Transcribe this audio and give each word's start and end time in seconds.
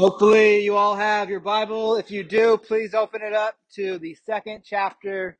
Hopefully, 0.00 0.64
you 0.64 0.76
all 0.76 0.96
have 0.96 1.28
your 1.28 1.40
Bible. 1.40 1.96
If 1.96 2.10
you 2.10 2.24
do, 2.24 2.56
please 2.56 2.94
open 2.94 3.20
it 3.20 3.34
up 3.34 3.56
to 3.74 3.98
the 3.98 4.16
second 4.24 4.62
chapter, 4.64 5.36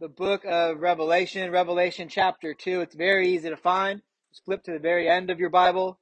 the 0.00 0.08
book 0.08 0.44
of 0.44 0.80
Revelation, 0.80 1.48
Revelation 1.52 2.08
chapter 2.08 2.54
2. 2.54 2.80
It's 2.80 2.96
very 2.96 3.28
easy 3.28 3.50
to 3.50 3.56
find. 3.56 4.02
Just 4.32 4.44
flip 4.46 4.64
to 4.64 4.72
the 4.72 4.80
very 4.80 5.08
end 5.08 5.30
of 5.30 5.38
your 5.38 5.48
Bible, 5.48 6.00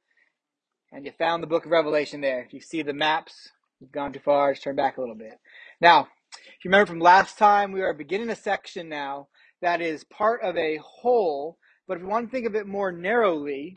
and 0.90 1.04
you 1.04 1.12
found 1.18 1.42
the 1.42 1.46
book 1.46 1.66
of 1.66 1.70
Revelation 1.70 2.22
there. 2.22 2.42
If 2.42 2.54
you 2.54 2.62
see 2.62 2.80
the 2.80 2.94
maps, 2.94 3.50
you've 3.78 3.92
gone 3.92 4.14
too 4.14 4.20
far, 4.20 4.54
just 4.54 4.64
turn 4.64 4.74
back 4.76 4.96
a 4.96 5.02
little 5.02 5.14
bit. 5.14 5.38
Now, 5.82 6.08
if 6.32 6.64
you 6.64 6.70
remember 6.70 6.86
from 6.86 7.00
last 7.00 7.36
time, 7.36 7.72
we 7.72 7.82
are 7.82 7.92
beginning 7.92 8.30
a 8.30 8.36
section 8.36 8.88
now 8.88 9.28
that 9.60 9.82
is 9.82 10.04
part 10.04 10.40
of 10.42 10.56
a 10.56 10.78
whole, 10.82 11.58
but 11.86 11.98
if 11.98 12.02
you 12.02 12.08
want 12.08 12.24
to 12.24 12.32
think 12.34 12.46
of 12.46 12.54
it 12.54 12.66
more 12.66 12.90
narrowly, 12.90 13.76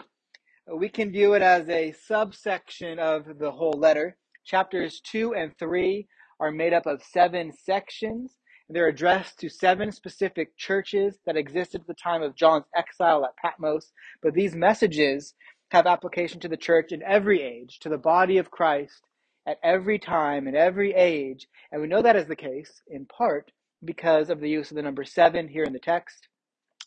we 0.71 0.89
can 0.89 1.11
view 1.11 1.34
it 1.34 1.41
as 1.41 1.68
a 1.70 1.91
subsection 1.91 3.00
of 3.00 3.38
the 3.39 3.52
whole 3.52 3.73
letter. 3.77 4.16
Chapters 4.45 5.02
2 5.02 5.34
and 5.35 5.58
3 5.58 6.08
are 6.40 6.52
made 6.52 6.73
up 6.73 6.85
of 6.85 7.04
seven 7.04 7.52
sections. 7.52 8.38
They're 8.70 8.88
addressed 8.88 9.40
to 9.40 9.49
seven 9.49 9.91
specific 9.91 10.55
churches 10.57 11.20
that 11.26 11.38
existed 11.38 11.81
at 11.81 11.88
the 11.88 11.94
time 11.94 12.23
of 12.23 12.35
John's 12.35 12.66
exile 12.76 13.26
at 13.26 13.35
Patmos. 13.38 13.91
But 14.21 14.34
these 14.34 14.55
messages 14.55 15.34
have 15.71 15.85
application 15.85 16.40
to 16.40 16.48
the 16.48 16.57
church 16.57 16.91
in 16.91 17.04
every 17.04 17.41
age, 17.41 17.80
to 17.80 17.90
the 17.90 17.98
body 17.98 18.38
of 18.38 18.52
Christ 18.52 19.04
at 19.45 19.59
every 19.63 19.99
time, 19.99 20.48
in 20.48 20.55
every 20.55 20.93
age. 20.93 21.48
And 21.71 21.82
we 21.82 21.88
know 21.88 22.02
that 22.02 22.16
is 22.16 22.27
the 22.27 22.35
case 22.35 22.82
in 22.88 23.05
part 23.05 23.52
because 23.84 24.30
of 24.30 24.40
the 24.40 24.49
use 24.49 24.71
of 24.71 24.76
the 24.76 24.82
number 24.82 25.04
seven 25.04 25.49
here 25.49 25.66
in 25.66 25.73
the 25.73 25.80
text. 25.80 26.30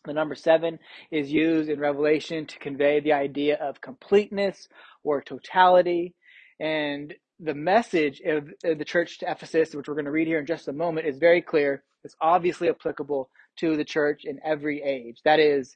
The 0.05 0.13
number 0.13 0.35
seven 0.35 0.79
is 1.11 1.31
used 1.31 1.69
in 1.69 1.79
Revelation 1.79 2.45
to 2.47 2.59
convey 2.59 2.99
the 2.99 3.13
idea 3.13 3.57
of 3.57 3.81
completeness 3.81 4.67
or 5.03 5.21
totality. 5.21 6.15
And 6.59 7.13
the 7.39 7.53
message 7.53 8.21
of 8.25 8.47
the 8.63 8.85
church 8.85 9.19
to 9.19 9.29
Ephesus, 9.29 9.75
which 9.75 9.87
we're 9.87 9.95
going 9.95 10.05
to 10.05 10.11
read 10.11 10.27
here 10.27 10.39
in 10.39 10.45
just 10.45 10.67
a 10.67 10.73
moment, 10.73 11.07
is 11.07 11.17
very 11.17 11.41
clear. 11.41 11.83
It's 12.03 12.15
obviously 12.21 12.69
applicable 12.69 13.29
to 13.57 13.75
the 13.75 13.83
church 13.83 14.21
in 14.23 14.39
every 14.45 14.81
age. 14.81 15.19
That 15.25 15.39
is, 15.39 15.75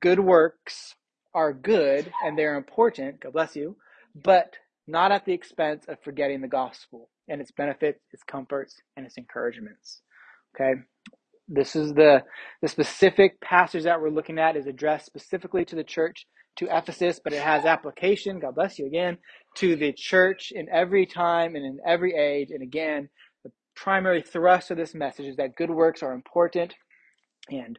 good 0.00 0.20
works 0.20 0.96
are 1.34 1.52
good 1.52 2.12
and 2.24 2.36
they're 2.36 2.56
important, 2.56 3.20
God 3.20 3.32
bless 3.32 3.54
you, 3.54 3.76
but 4.14 4.56
not 4.86 5.12
at 5.12 5.24
the 5.24 5.34
expense 5.34 5.84
of 5.86 5.98
forgetting 6.02 6.40
the 6.40 6.48
gospel 6.48 7.10
and 7.28 7.40
its 7.40 7.52
benefits, 7.52 8.00
its 8.12 8.22
comforts, 8.22 8.80
and 8.96 9.06
its 9.06 9.18
encouragements. 9.18 10.00
Okay? 10.54 10.80
This 11.48 11.76
is 11.76 11.94
the, 11.94 12.22
the 12.62 12.68
specific 12.68 13.40
passage 13.40 13.84
that 13.84 14.00
we're 14.00 14.10
looking 14.10 14.38
at 14.38 14.56
is 14.56 14.66
addressed 14.66 15.06
specifically 15.06 15.64
to 15.66 15.76
the 15.76 15.84
church 15.84 16.26
to 16.56 16.66
Ephesus, 16.70 17.20
but 17.22 17.32
it 17.32 17.42
has 17.42 17.64
application, 17.64 18.40
God 18.40 18.56
bless 18.56 18.78
you 18.78 18.86
again, 18.86 19.18
to 19.56 19.76
the 19.76 19.92
church 19.96 20.52
in 20.54 20.68
every 20.70 21.06
time 21.06 21.56
and 21.56 21.64
in 21.64 21.78
every 21.86 22.14
age. 22.14 22.50
And 22.50 22.62
again, 22.62 23.08
the 23.44 23.52
primary 23.76 24.22
thrust 24.22 24.70
of 24.70 24.76
this 24.76 24.94
message 24.94 25.26
is 25.26 25.36
that 25.36 25.56
good 25.56 25.70
works 25.70 26.02
are 26.02 26.12
important 26.12 26.74
and 27.48 27.78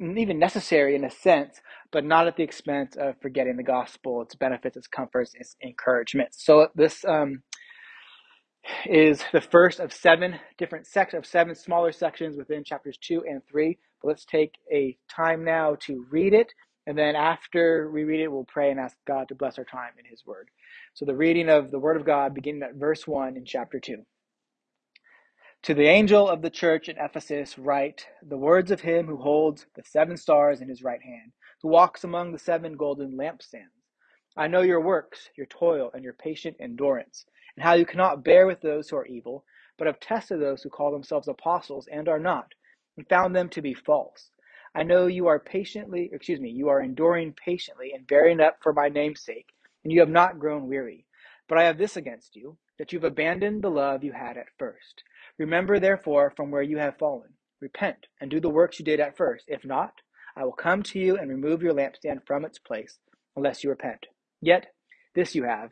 even 0.00 0.38
necessary 0.38 0.94
in 0.94 1.04
a 1.04 1.10
sense, 1.10 1.60
but 1.92 2.04
not 2.04 2.26
at 2.26 2.36
the 2.36 2.42
expense 2.42 2.96
of 2.96 3.16
forgetting 3.20 3.56
the 3.56 3.62
gospel, 3.62 4.22
its 4.22 4.34
benefits, 4.34 4.76
its 4.76 4.86
comforts, 4.86 5.32
its 5.34 5.56
encouragement. 5.62 6.30
So 6.32 6.68
this 6.74 7.04
um, 7.04 7.42
is 8.86 9.22
the 9.32 9.40
first 9.40 9.80
of 9.80 9.92
seven 9.92 10.38
different 10.56 10.86
sections 10.86 11.18
of 11.18 11.26
seven 11.26 11.54
smaller 11.54 11.92
sections 11.92 12.36
within 12.36 12.64
chapters 12.64 12.98
two 13.00 13.24
and 13.28 13.42
three. 13.50 13.78
But 14.02 14.08
let's 14.08 14.24
take 14.24 14.54
a 14.72 14.96
time 15.10 15.44
now 15.44 15.76
to 15.86 16.06
read 16.10 16.34
it, 16.34 16.52
and 16.86 16.96
then 16.96 17.16
after 17.16 17.90
we 17.90 18.04
read 18.04 18.20
it, 18.20 18.32
we'll 18.32 18.44
pray 18.44 18.70
and 18.70 18.80
ask 18.80 18.96
God 19.06 19.28
to 19.28 19.34
bless 19.34 19.58
our 19.58 19.64
time 19.64 19.92
in 19.98 20.04
His 20.04 20.24
Word. 20.24 20.48
So 20.94 21.04
the 21.04 21.16
reading 21.16 21.48
of 21.48 21.70
the 21.70 21.78
Word 21.78 21.96
of 21.96 22.06
God, 22.06 22.34
beginning 22.34 22.62
at 22.62 22.74
verse 22.74 23.06
one 23.06 23.36
in 23.36 23.44
chapter 23.44 23.80
two. 23.80 24.04
To 25.64 25.74
the 25.74 25.88
angel 25.88 26.28
of 26.28 26.42
the 26.42 26.50
church 26.50 26.88
in 26.88 26.96
Ephesus, 26.98 27.58
write 27.58 28.06
the 28.22 28.38
words 28.38 28.70
of 28.70 28.80
him 28.80 29.06
who 29.06 29.16
holds 29.16 29.66
the 29.74 29.82
seven 29.82 30.16
stars 30.16 30.60
in 30.60 30.68
his 30.68 30.84
right 30.84 31.02
hand, 31.02 31.32
who 31.62 31.68
walks 31.68 32.04
among 32.04 32.32
the 32.32 32.38
seven 32.38 32.76
golden 32.76 33.16
lampstands. 33.16 33.74
I 34.36 34.46
know 34.46 34.62
your 34.62 34.80
works, 34.80 35.30
your 35.36 35.46
toil, 35.46 35.90
and 35.92 36.04
your 36.04 36.12
patient 36.12 36.56
endurance 36.60 37.26
and 37.58 37.64
how 37.64 37.74
you 37.74 37.84
cannot 37.84 38.22
bear 38.22 38.46
with 38.46 38.60
those 38.60 38.88
who 38.88 38.96
are 38.96 39.06
evil, 39.06 39.44
but 39.78 39.88
have 39.88 39.98
tested 39.98 40.40
those 40.40 40.62
who 40.62 40.70
call 40.70 40.92
themselves 40.92 41.26
apostles 41.26 41.88
and 41.90 42.08
are 42.08 42.20
not, 42.20 42.54
and 42.96 43.08
found 43.08 43.34
them 43.34 43.48
to 43.48 43.60
be 43.60 43.74
false. 43.74 44.30
I 44.76 44.84
know 44.84 45.08
you 45.08 45.26
are 45.26 45.40
patiently, 45.40 46.08
excuse 46.12 46.38
me, 46.38 46.50
you 46.50 46.68
are 46.68 46.80
enduring 46.80 47.32
patiently 47.32 47.90
and 47.92 48.06
bearing 48.06 48.40
up 48.40 48.58
for 48.62 48.72
my 48.72 48.88
name's 48.88 49.24
sake, 49.24 49.48
and 49.82 49.92
you 49.92 49.98
have 49.98 50.08
not 50.08 50.38
grown 50.38 50.68
weary. 50.68 51.04
But 51.48 51.58
I 51.58 51.64
have 51.64 51.78
this 51.78 51.96
against 51.96 52.36
you, 52.36 52.58
that 52.78 52.92
you've 52.92 53.02
abandoned 53.02 53.64
the 53.64 53.70
love 53.70 54.04
you 54.04 54.12
had 54.12 54.36
at 54.36 54.56
first. 54.56 55.02
Remember, 55.36 55.80
therefore, 55.80 56.32
from 56.36 56.52
where 56.52 56.62
you 56.62 56.78
have 56.78 56.96
fallen. 56.96 57.30
Repent, 57.60 58.06
and 58.20 58.30
do 58.30 58.38
the 58.38 58.48
works 58.48 58.78
you 58.78 58.84
did 58.84 59.00
at 59.00 59.16
first. 59.16 59.46
If 59.48 59.64
not, 59.64 59.94
I 60.36 60.44
will 60.44 60.52
come 60.52 60.84
to 60.84 61.00
you 61.00 61.16
and 61.16 61.28
remove 61.28 61.60
your 61.60 61.74
lampstand 61.74 62.24
from 62.24 62.44
its 62.44 62.60
place, 62.60 63.00
unless 63.34 63.64
you 63.64 63.70
repent. 63.70 64.06
Yet, 64.40 64.66
this 65.16 65.34
you 65.34 65.42
have 65.42 65.70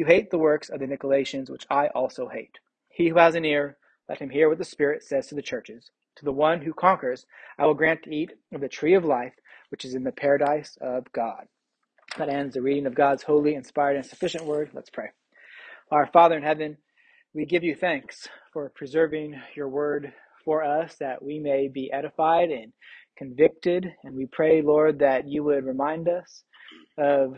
you 0.00 0.06
hate 0.06 0.30
the 0.30 0.38
works 0.38 0.70
of 0.70 0.80
the 0.80 0.86
Nicolaitans, 0.86 1.50
which 1.50 1.66
I 1.68 1.88
also 1.88 2.26
hate. 2.26 2.58
He 2.88 3.08
who 3.08 3.18
has 3.18 3.34
an 3.34 3.44
ear, 3.44 3.76
let 4.08 4.18
him 4.18 4.30
hear 4.30 4.48
what 4.48 4.56
the 4.56 4.64
Spirit 4.64 5.04
says 5.04 5.26
to 5.26 5.34
the 5.34 5.42
churches. 5.42 5.90
To 6.16 6.24
the 6.24 6.32
one 6.32 6.62
who 6.62 6.72
conquers, 6.72 7.26
I 7.58 7.66
will 7.66 7.74
grant 7.74 8.04
to 8.04 8.14
eat 8.14 8.32
of 8.50 8.62
the 8.62 8.68
tree 8.68 8.94
of 8.94 9.04
life, 9.04 9.34
which 9.68 9.84
is 9.84 9.94
in 9.94 10.02
the 10.02 10.10
paradise 10.10 10.78
of 10.80 11.12
God. 11.12 11.48
That 12.16 12.30
ends 12.30 12.54
the 12.54 12.62
reading 12.62 12.86
of 12.86 12.94
God's 12.94 13.22
holy, 13.22 13.54
inspired, 13.54 13.96
and 13.96 14.06
sufficient 14.06 14.46
word. 14.46 14.70
Let's 14.72 14.88
pray. 14.88 15.10
Our 15.90 16.06
Father 16.06 16.38
in 16.38 16.44
heaven, 16.44 16.78
we 17.34 17.44
give 17.44 17.62
you 17.62 17.74
thanks 17.74 18.26
for 18.54 18.70
preserving 18.70 19.38
your 19.54 19.68
word 19.68 20.14
for 20.46 20.64
us 20.64 20.96
that 21.00 21.22
we 21.22 21.38
may 21.38 21.68
be 21.68 21.92
edified 21.92 22.48
and 22.48 22.72
convicted. 23.18 23.86
And 24.02 24.16
we 24.16 24.24
pray, 24.24 24.62
Lord, 24.62 25.00
that 25.00 25.28
you 25.28 25.44
would 25.44 25.66
remind 25.66 26.08
us 26.08 26.42
of 26.96 27.36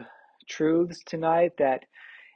truths 0.48 1.02
tonight 1.04 1.54
that 1.58 1.86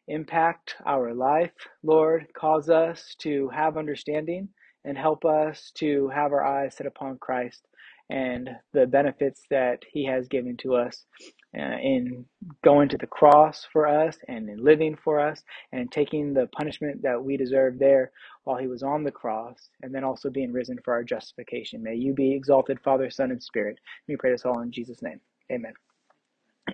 impact 0.08 0.76
our 0.86 1.14
life, 1.14 1.52
Lord. 1.82 2.26
Cause 2.36 2.68
us 2.70 3.14
to 3.20 3.48
have 3.54 3.76
understanding 3.76 4.48
and 4.84 4.96
help 4.96 5.24
us 5.24 5.72
to 5.76 6.08
have 6.14 6.32
our 6.32 6.44
eyes 6.44 6.76
set 6.76 6.86
upon 6.86 7.18
Christ 7.18 7.66
and 8.10 8.50
the 8.72 8.86
benefits 8.86 9.42
that 9.50 9.82
He 9.90 10.06
has 10.06 10.28
given 10.28 10.56
to 10.58 10.76
us 10.76 11.04
uh, 11.58 11.78
in 11.82 12.24
going 12.64 12.88
to 12.90 12.98
the 12.98 13.06
cross 13.06 13.66
for 13.72 13.86
us 13.88 14.16
and 14.28 14.48
in 14.48 14.62
living 14.64 14.96
for 15.02 15.20
us 15.20 15.42
and 15.72 15.90
taking 15.90 16.34
the 16.34 16.46
punishment 16.48 17.02
that 17.02 17.22
we 17.22 17.36
deserve 17.36 17.78
there 17.78 18.12
while 18.44 18.58
He 18.58 18.68
was 18.68 18.82
on 18.82 19.04
the 19.04 19.10
cross 19.10 19.70
and 19.82 19.94
then 19.94 20.04
also 20.04 20.30
being 20.30 20.52
risen 20.52 20.78
for 20.84 20.94
our 20.94 21.04
justification. 21.04 21.82
May 21.82 21.96
you 21.96 22.14
be 22.14 22.34
exalted, 22.34 22.78
Father, 22.84 23.10
Son, 23.10 23.32
and 23.32 23.42
Spirit. 23.42 23.78
We 24.08 24.16
pray 24.16 24.30
this 24.32 24.44
all 24.44 24.60
in 24.60 24.70
Jesus' 24.70 25.02
name. 25.02 25.20
Amen. 25.52 25.74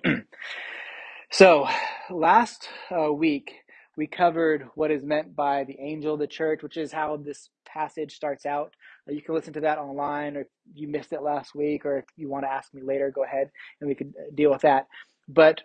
So, 1.33 1.67
last 2.11 2.69
uh, 2.95 3.11
week 3.11 3.53
we 3.97 4.05
covered 4.05 4.67
what 4.75 4.91
is 4.91 5.03
meant 5.03 5.35
by 5.35 5.63
the 5.63 5.79
angel 5.79 6.13
of 6.13 6.19
the 6.19 6.27
church, 6.27 6.61
which 6.61 6.77
is 6.77 6.91
how 6.91 7.17
this 7.17 7.49
passage 7.65 8.13
starts 8.13 8.45
out. 8.45 8.75
Uh, 9.09 9.13
you 9.13 9.23
can 9.23 9.33
listen 9.33 9.53
to 9.53 9.61
that 9.61 9.79
online, 9.79 10.37
or 10.37 10.41
if 10.41 10.47
you 10.75 10.87
missed 10.87 11.11
it 11.11 11.23
last 11.23 11.55
week, 11.55 11.87
or 11.87 11.97
if 11.97 12.05
you 12.17 12.29
want 12.29 12.45
to 12.45 12.51
ask 12.51 12.71
me 12.71 12.83
later, 12.83 13.09
go 13.09 13.23
ahead 13.23 13.49
and 13.81 13.87
we 13.87 13.95
could 13.95 14.13
uh, 14.15 14.29
deal 14.35 14.51
with 14.51 14.61
that. 14.61 14.85
But 15.27 15.61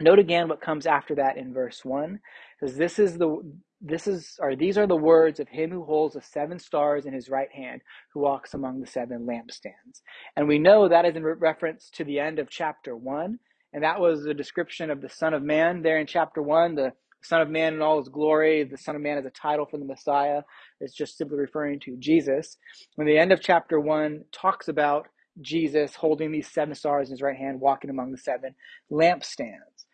note 0.00 0.18
again 0.18 0.48
what 0.48 0.60
comes 0.60 0.86
after 0.86 1.14
that 1.14 1.36
in 1.36 1.54
verse 1.54 1.84
one, 1.84 2.18
because 2.58 2.76
this 2.76 2.98
is 2.98 3.16
the 3.16 3.42
this 3.80 4.08
is 4.08 4.40
or 4.40 4.56
these 4.56 4.76
are 4.76 4.88
the 4.88 4.96
words 4.96 5.38
of 5.38 5.46
him 5.48 5.70
who 5.70 5.84
holds 5.84 6.14
the 6.14 6.20
seven 6.20 6.58
stars 6.58 7.06
in 7.06 7.14
his 7.14 7.28
right 7.28 7.52
hand, 7.52 7.80
who 8.12 8.22
walks 8.22 8.54
among 8.54 8.80
the 8.80 8.88
seven 8.88 9.24
lampstands. 9.24 10.02
And 10.34 10.48
we 10.48 10.58
know 10.58 10.88
that 10.88 11.04
is 11.04 11.14
in 11.14 11.24
reference 11.24 11.90
to 11.90 12.02
the 12.02 12.18
end 12.18 12.40
of 12.40 12.50
chapter 12.50 12.96
one 12.96 13.38
and 13.74 13.82
that 13.82 14.00
was 14.00 14.22
the 14.22 14.32
description 14.32 14.88
of 14.88 15.00
the 15.00 15.10
Son 15.10 15.34
of 15.34 15.42
Man 15.42 15.82
there 15.82 15.98
in 15.98 16.06
chapter 16.06 16.40
1, 16.40 16.76
the 16.76 16.92
Son 17.22 17.40
of 17.42 17.50
Man 17.50 17.74
in 17.74 17.82
all 17.82 17.98
his 17.98 18.08
glory. 18.08 18.62
The 18.62 18.78
Son 18.78 18.94
of 18.94 19.02
Man 19.02 19.18
is 19.18 19.26
a 19.26 19.30
title 19.30 19.66
for 19.66 19.78
the 19.78 19.84
Messiah. 19.84 20.42
It's 20.80 20.94
just 20.94 21.18
simply 21.18 21.38
referring 21.38 21.80
to 21.80 21.96
Jesus. 21.98 22.56
When 22.94 23.08
the 23.08 23.18
end 23.18 23.32
of 23.32 23.40
chapter 23.40 23.80
1 23.80 24.26
talks 24.30 24.68
about 24.68 25.08
Jesus 25.40 25.96
holding 25.96 26.30
these 26.30 26.48
seven 26.48 26.76
stars 26.76 27.08
in 27.08 27.14
his 27.14 27.22
right 27.22 27.36
hand, 27.36 27.60
walking 27.60 27.90
among 27.90 28.12
the 28.12 28.18
seven 28.18 28.54
lampstands. 28.92 29.86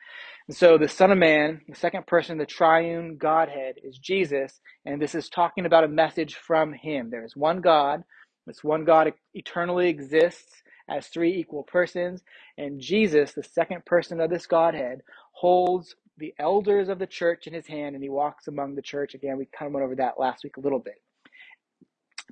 And 0.47 0.55
so 0.55 0.77
the 0.77 0.89
Son 0.89 1.11
of 1.11 1.17
Man, 1.17 1.63
the 1.67 1.75
second 1.75 2.07
person, 2.07 2.37
the 2.37 2.45
triune 2.45 3.17
Godhead, 3.17 3.77
is 3.83 3.97
Jesus, 3.97 4.61
and 4.85 5.01
this 5.01 5.15
is 5.15 5.31
talking 5.31 5.65
about 5.65 5.85
a 5.85 5.89
message 5.89 6.35
from 6.35 6.75
him. 6.75 7.09
There 7.09 7.25
is 7.25 7.35
one 7.35 7.63
God. 7.63 8.03
This 8.47 8.63
one 8.63 8.85
God 8.85 9.15
eternally 9.33 9.89
exists 9.89 10.63
as 10.91 11.07
three 11.07 11.37
equal 11.37 11.63
persons. 11.63 12.23
And 12.59 12.81
Jesus, 12.81 13.33
the 13.33 13.43
second 13.43 13.85
person 13.87 14.21
of 14.21 14.31
this 14.31 14.47
Godhead, 14.47 15.03
holds 15.33 15.95
the 16.19 16.35
elders 16.39 16.89
of 16.89 16.99
the 16.99 17.07
church 17.07 17.47
in 17.47 17.55
his 17.55 17.67
hand 17.67 17.95
and 17.95 18.05
he 18.05 18.11
walks 18.11 18.49
among 18.49 18.75
the 18.75 18.83
church. 18.83 19.15
Again, 19.15 19.39
we 19.39 19.47
kind 19.47 19.69
of 19.69 19.75
went 19.75 19.85
over 19.85 19.97
that 19.97 20.21
last 20.21 20.45
week 20.45 20.57
a 20.59 20.61
little 20.61 20.79
bit. 20.81 21.01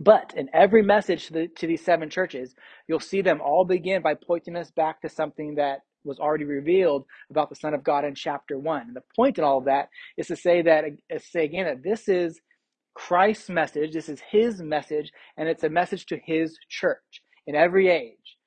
But 0.01 0.35
in 0.37 0.49
every 0.53 0.83
message 0.83 1.27
to, 1.27 1.33
the, 1.33 1.49
to 1.57 1.67
these 1.67 1.85
seven 1.85 2.11
churches, 2.11 2.55
you'll 2.87 3.01
see 3.01 3.23
them 3.23 3.41
all 3.41 3.65
begin 3.65 4.03
by 4.03 4.15
pointing 4.15 4.57
us 4.57 4.71
back 4.71 5.01
to 5.03 5.09
something 5.09 5.57
that 5.57 5.81
was 6.05 6.19
already 6.19 6.45
revealed 6.45 7.05
about 7.31 7.49
the 7.49 7.57
Son 7.57 7.75
of 7.75 7.83
God 7.83 8.05
in 8.05 8.15
chapter 8.15 8.59
1. 8.59 8.83
And 8.83 8.97
the 8.97 9.03
point 9.17 9.39
in 9.39 9.45
all 9.45 9.59
of 9.59 9.65
that 9.65 9.89
is 10.17 10.29
to 10.29 10.37
say 10.37 10.63
that, 10.63 10.85
is 11.11 11.25
say 11.31 11.45
again, 11.45 11.67
that 11.67 11.83
this 11.83 12.09
is 12.09 12.41
Christ's 12.95 13.49
message, 13.49 13.93
this 13.93 14.09
is 14.09 14.21
his 14.31 14.63
message, 14.63 15.13
and 15.37 15.49
it's 15.49 15.65
a 15.65 15.69
message 15.69 16.07
to 16.07 16.19
his 16.25 16.59
church 16.69 17.23
in 17.47 17.55
every 17.57 17.89
age. 17.89 18.38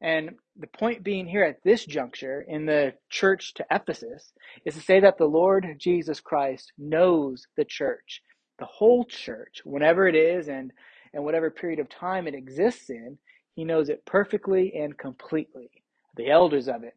And 0.00 0.36
the 0.56 0.66
point 0.66 1.04
being 1.04 1.26
here 1.26 1.44
at 1.44 1.62
this 1.62 1.84
juncture 1.84 2.44
in 2.48 2.64
the 2.64 2.94
church 3.10 3.54
to 3.54 3.66
Ephesus 3.70 4.32
is 4.64 4.74
to 4.74 4.80
say 4.80 5.00
that 5.00 5.18
the 5.18 5.26
Lord 5.26 5.66
Jesus 5.78 6.20
Christ 6.20 6.72
knows 6.78 7.46
the 7.56 7.66
church, 7.66 8.22
the 8.58 8.64
whole 8.64 9.04
church, 9.04 9.60
whenever 9.64 10.08
it 10.08 10.14
is 10.14 10.48
and, 10.48 10.72
and 11.12 11.24
whatever 11.24 11.50
period 11.50 11.80
of 11.80 11.88
time 11.88 12.26
it 12.26 12.34
exists 12.34 12.88
in, 12.88 13.18
he 13.54 13.64
knows 13.64 13.88
it 13.90 14.06
perfectly 14.06 14.72
and 14.74 14.96
completely. 14.96 15.70
The 16.16 16.30
elders 16.30 16.68
of 16.68 16.82
it, 16.82 16.96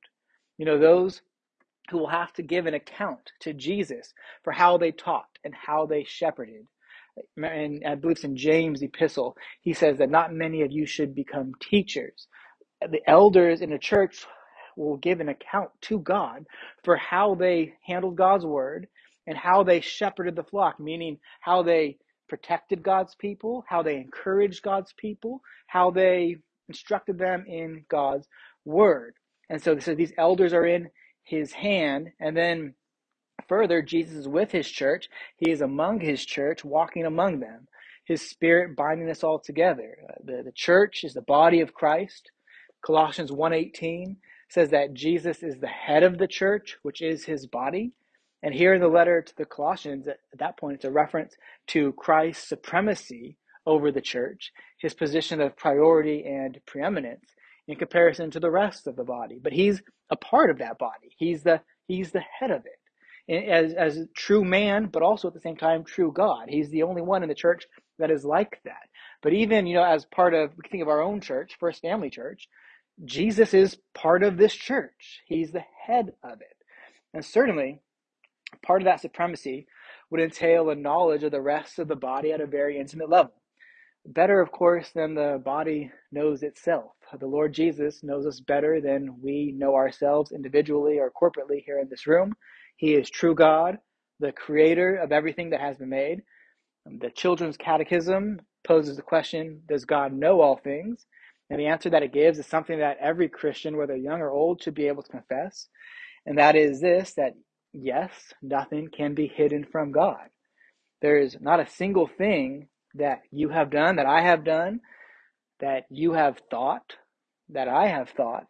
you 0.58 0.66
know, 0.66 0.80
those 0.80 1.22
who 1.90 1.98
will 1.98 2.08
have 2.08 2.32
to 2.34 2.42
give 2.42 2.66
an 2.66 2.74
account 2.74 3.32
to 3.42 3.54
Jesus 3.54 4.14
for 4.44 4.54
how 4.54 4.78
they 4.78 4.92
taught 4.92 5.38
and 5.44 5.54
how 5.54 5.86
they 5.86 6.06
shepherded. 6.06 6.68
And 7.38 7.84
I 7.86 7.96
believe 7.96 8.18
it's 8.18 8.24
in 8.24 8.38
James' 8.38 8.82
epistle, 8.82 9.36
he 9.62 9.74
says 9.74 9.98
that 9.98 10.10
not 10.10 10.34
many 10.34 10.62
of 10.62 10.72
you 10.72 10.86
should 10.86 11.14
become 11.14 11.54
teachers, 11.62 12.28
the 12.92 13.02
elders 13.10 13.62
in 13.62 13.70
the 13.70 13.78
church 13.78 14.26
will 14.76 14.98
give 14.98 15.20
an 15.20 15.30
account 15.30 15.70
to 15.82 16.00
God 16.00 16.46
for 16.84 16.96
how 16.98 17.36
they 17.36 17.74
handled 17.86 18.16
God's 18.16 18.46
word 18.46 18.88
and 19.28 19.38
how 19.38 19.64
they 19.64 19.82
shepherded 19.82 20.36
the 20.36 20.44
flock, 20.44 20.80
meaning 20.80 21.18
how 21.40 21.64
they 21.64 21.98
protected 22.28 22.84
God's 22.84 23.16
people, 23.16 23.64
how 23.68 23.84
they 23.84 23.98
encouraged 23.98 24.64
God's 24.64 24.94
people, 24.98 25.42
how 25.68 25.92
they 25.92 26.38
instructed 26.68 27.18
them 27.18 27.46
in 27.48 27.86
God's 27.90 28.28
word. 28.66 29.16
And 29.50 29.62
so, 29.62 29.78
so 29.80 29.96
these 29.96 30.14
elders 30.18 30.54
are 30.54 30.66
in 30.66 30.90
his 31.24 31.52
hand, 31.54 32.10
and 32.20 32.36
then 32.36 32.74
further, 33.48 33.82
Jesus 33.82 34.16
is 34.16 34.28
with 34.28 34.52
his 34.52 34.70
church. 34.70 35.10
He 35.38 35.52
is 35.52 35.62
among 35.62 36.00
his 36.00 36.26
church, 36.26 36.64
walking 36.64 37.06
among 37.06 37.40
them. 37.40 37.68
His 38.06 38.22
spirit 38.30 38.76
binding 38.76 39.10
us 39.10 39.24
all 39.24 39.40
together. 39.40 39.98
Uh, 40.10 40.14
the, 40.26 40.44
the 40.44 40.52
church 40.54 41.04
is 41.04 41.14
the 41.14 41.22
body 41.22 41.62
of 41.62 41.74
Christ. 41.74 42.32
Colossians 42.84 43.32
1:18 43.32 44.18
says 44.50 44.70
that 44.70 44.94
Jesus 44.94 45.42
is 45.42 45.60
the 45.60 45.68
head 45.68 46.04
of 46.04 46.18
the 46.18 46.28
church, 46.28 46.78
which 46.84 47.02
is 47.02 47.26
his 47.26 47.48
body. 47.48 47.94
And 48.44 48.54
here 48.54 48.74
in 48.74 48.82
the 48.82 48.90
letter 48.90 49.22
to 49.22 49.36
the 49.38 49.46
Colossians, 49.46 50.08
at 50.08 50.20
that 50.38 50.58
point, 50.58 50.76
it's 50.76 50.86
a 50.86 50.92
reference 50.92 51.36
to 51.68 51.94
Christ's 51.94 52.50
supremacy 52.50 53.38
over 53.66 53.90
the 53.90 54.02
church, 54.02 54.52
his 54.80 54.94
position 54.94 55.40
of 55.40 55.56
priority 55.56 56.26
and 56.26 56.60
preeminence 56.66 57.34
in 57.68 57.78
comparison 57.78 58.30
to 58.32 58.40
the 58.42 58.52
rest 58.52 58.86
of 58.86 58.98
the 58.98 59.06
body. 59.06 59.40
But 59.42 59.54
he's 59.54 59.82
a 60.10 60.18
part 60.18 60.50
of 60.50 60.58
that 60.58 60.78
body. 60.78 61.16
He's 61.18 61.44
the 61.44 61.62
he's 61.88 62.12
the 62.12 62.24
head 62.40 62.52
of 62.52 62.66
it. 62.66 63.50
As 63.50 63.74
as 63.74 64.06
true 64.14 64.44
man, 64.44 64.88
but 64.88 65.02
also 65.02 65.30
at 65.30 65.34
the 65.34 65.40
same 65.40 65.56
time 65.56 65.86
true 65.86 66.12
God. 66.12 66.50
He's 66.50 66.70
the 66.70 66.84
only 66.84 67.02
one 67.02 67.24
in 67.24 67.30
the 67.30 67.36
church 67.36 67.66
that 67.98 68.12
is 68.12 68.26
like 68.26 68.60
that. 68.66 68.90
But 69.22 69.34
even, 69.34 69.66
you 69.66 69.76
know, 69.76 69.86
as 69.86 70.04
part 70.04 70.34
of 70.34 70.52
we 70.58 70.68
think 70.70 70.84
of 70.84 70.90
our 70.90 71.02
own 71.02 71.22
church, 71.22 71.56
First 71.58 71.82
Family 71.82 72.10
Church, 72.10 72.50
Jesus 73.06 73.54
is 73.54 73.78
part 73.94 74.24
of 74.24 74.38
this 74.38 74.54
church. 74.54 75.22
He's 75.28 75.52
the 75.52 75.64
head 75.86 76.14
of 76.24 76.42
it. 76.42 76.58
And 77.14 77.26
certainly, 77.26 77.82
part 78.66 78.82
of 78.82 78.86
that 78.86 79.02
supremacy 79.02 79.68
would 80.12 80.22
entail 80.22 80.70
a 80.70 80.76
knowledge 80.76 81.24
of 81.24 81.32
the 81.32 81.42
rest 81.42 81.80
of 81.80 81.88
the 81.88 81.96
body 81.96 82.32
at 82.32 82.42
a 82.42 82.48
very 82.48 82.80
intimate 82.80 83.10
level. 83.10 83.34
Better, 84.06 84.42
of 84.42 84.52
course, 84.52 84.92
than 84.94 85.16
the 85.16 85.42
body 85.46 85.92
knows 86.12 86.44
itself. 86.44 86.92
The 87.20 87.28
Lord 87.28 87.54
Jesus 87.54 88.04
knows 88.04 88.26
us 88.26 88.40
better 88.42 88.82
than 88.82 89.22
we 89.22 89.54
know 89.56 89.76
ourselves 89.76 90.32
individually 90.32 91.00
or 91.00 91.12
corporately 91.12 91.64
here 91.66 91.80
in 91.80 91.90
this 91.90 92.08
room. 92.08 92.34
He 92.78 92.96
is 92.96 93.10
true 93.10 93.36
God, 93.36 93.78
the 94.20 94.34
creator 94.34 94.96
of 94.98 95.12
everything 95.14 95.52
that 95.52 95.62
has 95.62 95.78
been 95.78 95.90
made. 95.90 96.24
The 96.86 97.12
Children's 97.12 97.58
Catechism 97.58 98.42
poses 98.66 98.98
the 98.98 99.04
question 99.04 99.62
Does 99.68 99.86
God 99.86 100.14
know 100.14 100.42
all 100.42 100.58
things? 100.58 101.06
And 101.50 101.60
the 101.60 101.68
answer 101.68 101.90
that 101.90 102.04
it 102.04 102.14
gives 102.14 102.40
is 102.40 102.48
something 102.48 102.80
that 102.80 102.98
every 103.02 103.30
Christian, 103.30 103.78
whether 103.78 103.96
young 103.96 104.22
or 104.22 104.32
old, 104.32 104.62
should 104.62 104.76
be 104.76 104.88
able 104.88 105.04
to 105.04 105.12
confess. 105.12 105.68
And 106.26 106.38
that 106.38 106.56
is 106.56 106.82
this 106.82 107.14
that 107.16 107.34
yes, 107.74 108.12
nothing 108.42 108.90
can 108.96 109.14
be 109.14 109.28
hidden 109.28 109.66
from 109.72 109.92
God. 109.92 110.30
There 111.02 111.18
is 111.20 111.38
not 111.42 111.60
a 111.60 111.70
single 111.70 112.08
thing 112.08 112.70
that 112.96 113.22
you 113.32 113.50
have 113.50 113.70
done, 113.70 113.98
that 113.98 114.06
I 114.06 114.22
have 114.22 114.46
done, 114.46 114.80
that 115.60 115.84
you 115.90 116.14
have 116.14 116.40
thought, 116.50 116.94
that 117.50 117.68
I 117.68 117.88
have 117.88 118.10
thought, 118.10 118.48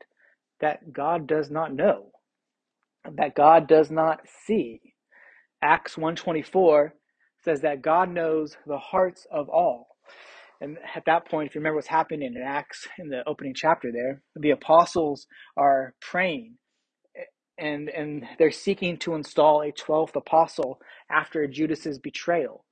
that 0.61 0.93
God 0.93 1.27
does 1.27 1.49
not 1.49 1.73
know, 1.73 2.11
that 3.17 3.35
God 3.35 3.67
does 3.67 3.89
not 3.91 4.21
see. 4.45 4.81
Acts 5.61 5.97
124 5.97 6.93
says 7.43 7.61
that 7.61 7.81
God 7.81 8.09
knows 8.09 8.57
the 8.67 8.77
hearts 8.77 9.25
of 9.31 9.49
all. 9.49 9.92
And 10.63 10.77
at 10.95 11.05
that 11.05 11.29
point, 11.29 11.49
if 11.49 11.55
you 11.55 11.59
remember 11.59 11.75
what's 11.75 11.87
happening 11.87 12.33
in 12.35 12.41
Acts 12.41 12.87
in 12.97 13.09
the 13.09 13.27
opening 13.27 13.53
chapter 13.53 13.91
there, 13.91 14.21
the 14.37 14.51
apostles 14.51 15.27
are 15.57 15.93
praying 15.99 16.55
and 17.57 17.89
and 17.89 18.25
they're 18.39 18.51
seeking 18.51 18.97
to 18.97 19.15
install 19.15 19.61
a 19.61 19.71
12th 19.71 20.15
apostle 20.15 20.79
after 21.09 21.47
Judas's 21.47 21.99
betrayal. 21.99 22.65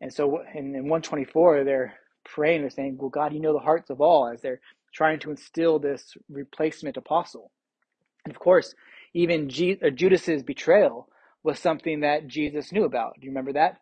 And 0.00 0.12
so 0.12 0.42
in, 0.54 0.74
in 0.74 0.84
124, 0.84 1.64
they're 1.64 1.94
praying, 2.24 2.62
they're 2.62 2.70
saying, 2.70 2.96
Well, 2.98 3.10
God, 3.10 3.32
you 3.32 3.40
know 3.40 3.52
the 3.52 3.58
hearts 3.58 3.90
of 3.90 4.00
all 4.00 4.28
as 4.32 4.40
they're 4.40 4.60
trying 4.94 5.18
to 5.20 5.30
instill 5.30 5.78
this 5.78 6.14
replacement 6.30 6.96
apostle. 6.96 7.50
And 8.24 8.34
of 8.34 8.40
course, 8.40 8.74
even 9.14 9.48
Judas's 9.48 10.42
betrayal 10.42 11.08
was 11.42 11.58
something 11.58 12.00
that 12.00 12.28
Jesus 12.28 12.72
knew 12.72 12.84
about. 12.84 13.14
Do 13.20 13.26
you 13.26 13.30
remember 13.30 13.54
that? 13.54 13.78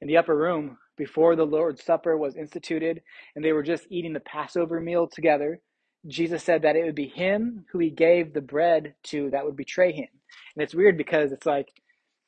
In 0.00 0.08
the 0.08 0.16
upper 0.16 0.36
room, 0.36 0.78
before 0.96 1.36
the 1.36 1.46
Lord's 1.46 1.84
Supper 1.84 2.16
was 2.16 2.36
instituted 2.36 3.02
and 3.36 3.44
they 3.44 3.52
were 3.52 3.62
just 3.62 3.86
eating 3.90 4.12
the 4.12 4.20
Passover 4.20 4.80
meal 4.80 5.06
together, 5.08 5.60
Jesus 6.06 6.44
said 6.44 6.62
that 6.62 6.76
it 6.76 6.84
would 6.84 6.94
be 6.94 7.08
him 7.08 7.64
who 7.72 7.78
he 7.78 7.90
gave 7.90 8.32
the 8.34 8.40
bread 8.42 8.94
to 9.04 9.30
that 9.30 9.44
would 9.44 9.56
betray 9.56 9.92
him. 9.92 10.08
And 10.56 10.62
it's 10.62 10.74
weird 10.74 10.98
because 10.98 11.32
it's 11.32 11.46
like 11.46 11.68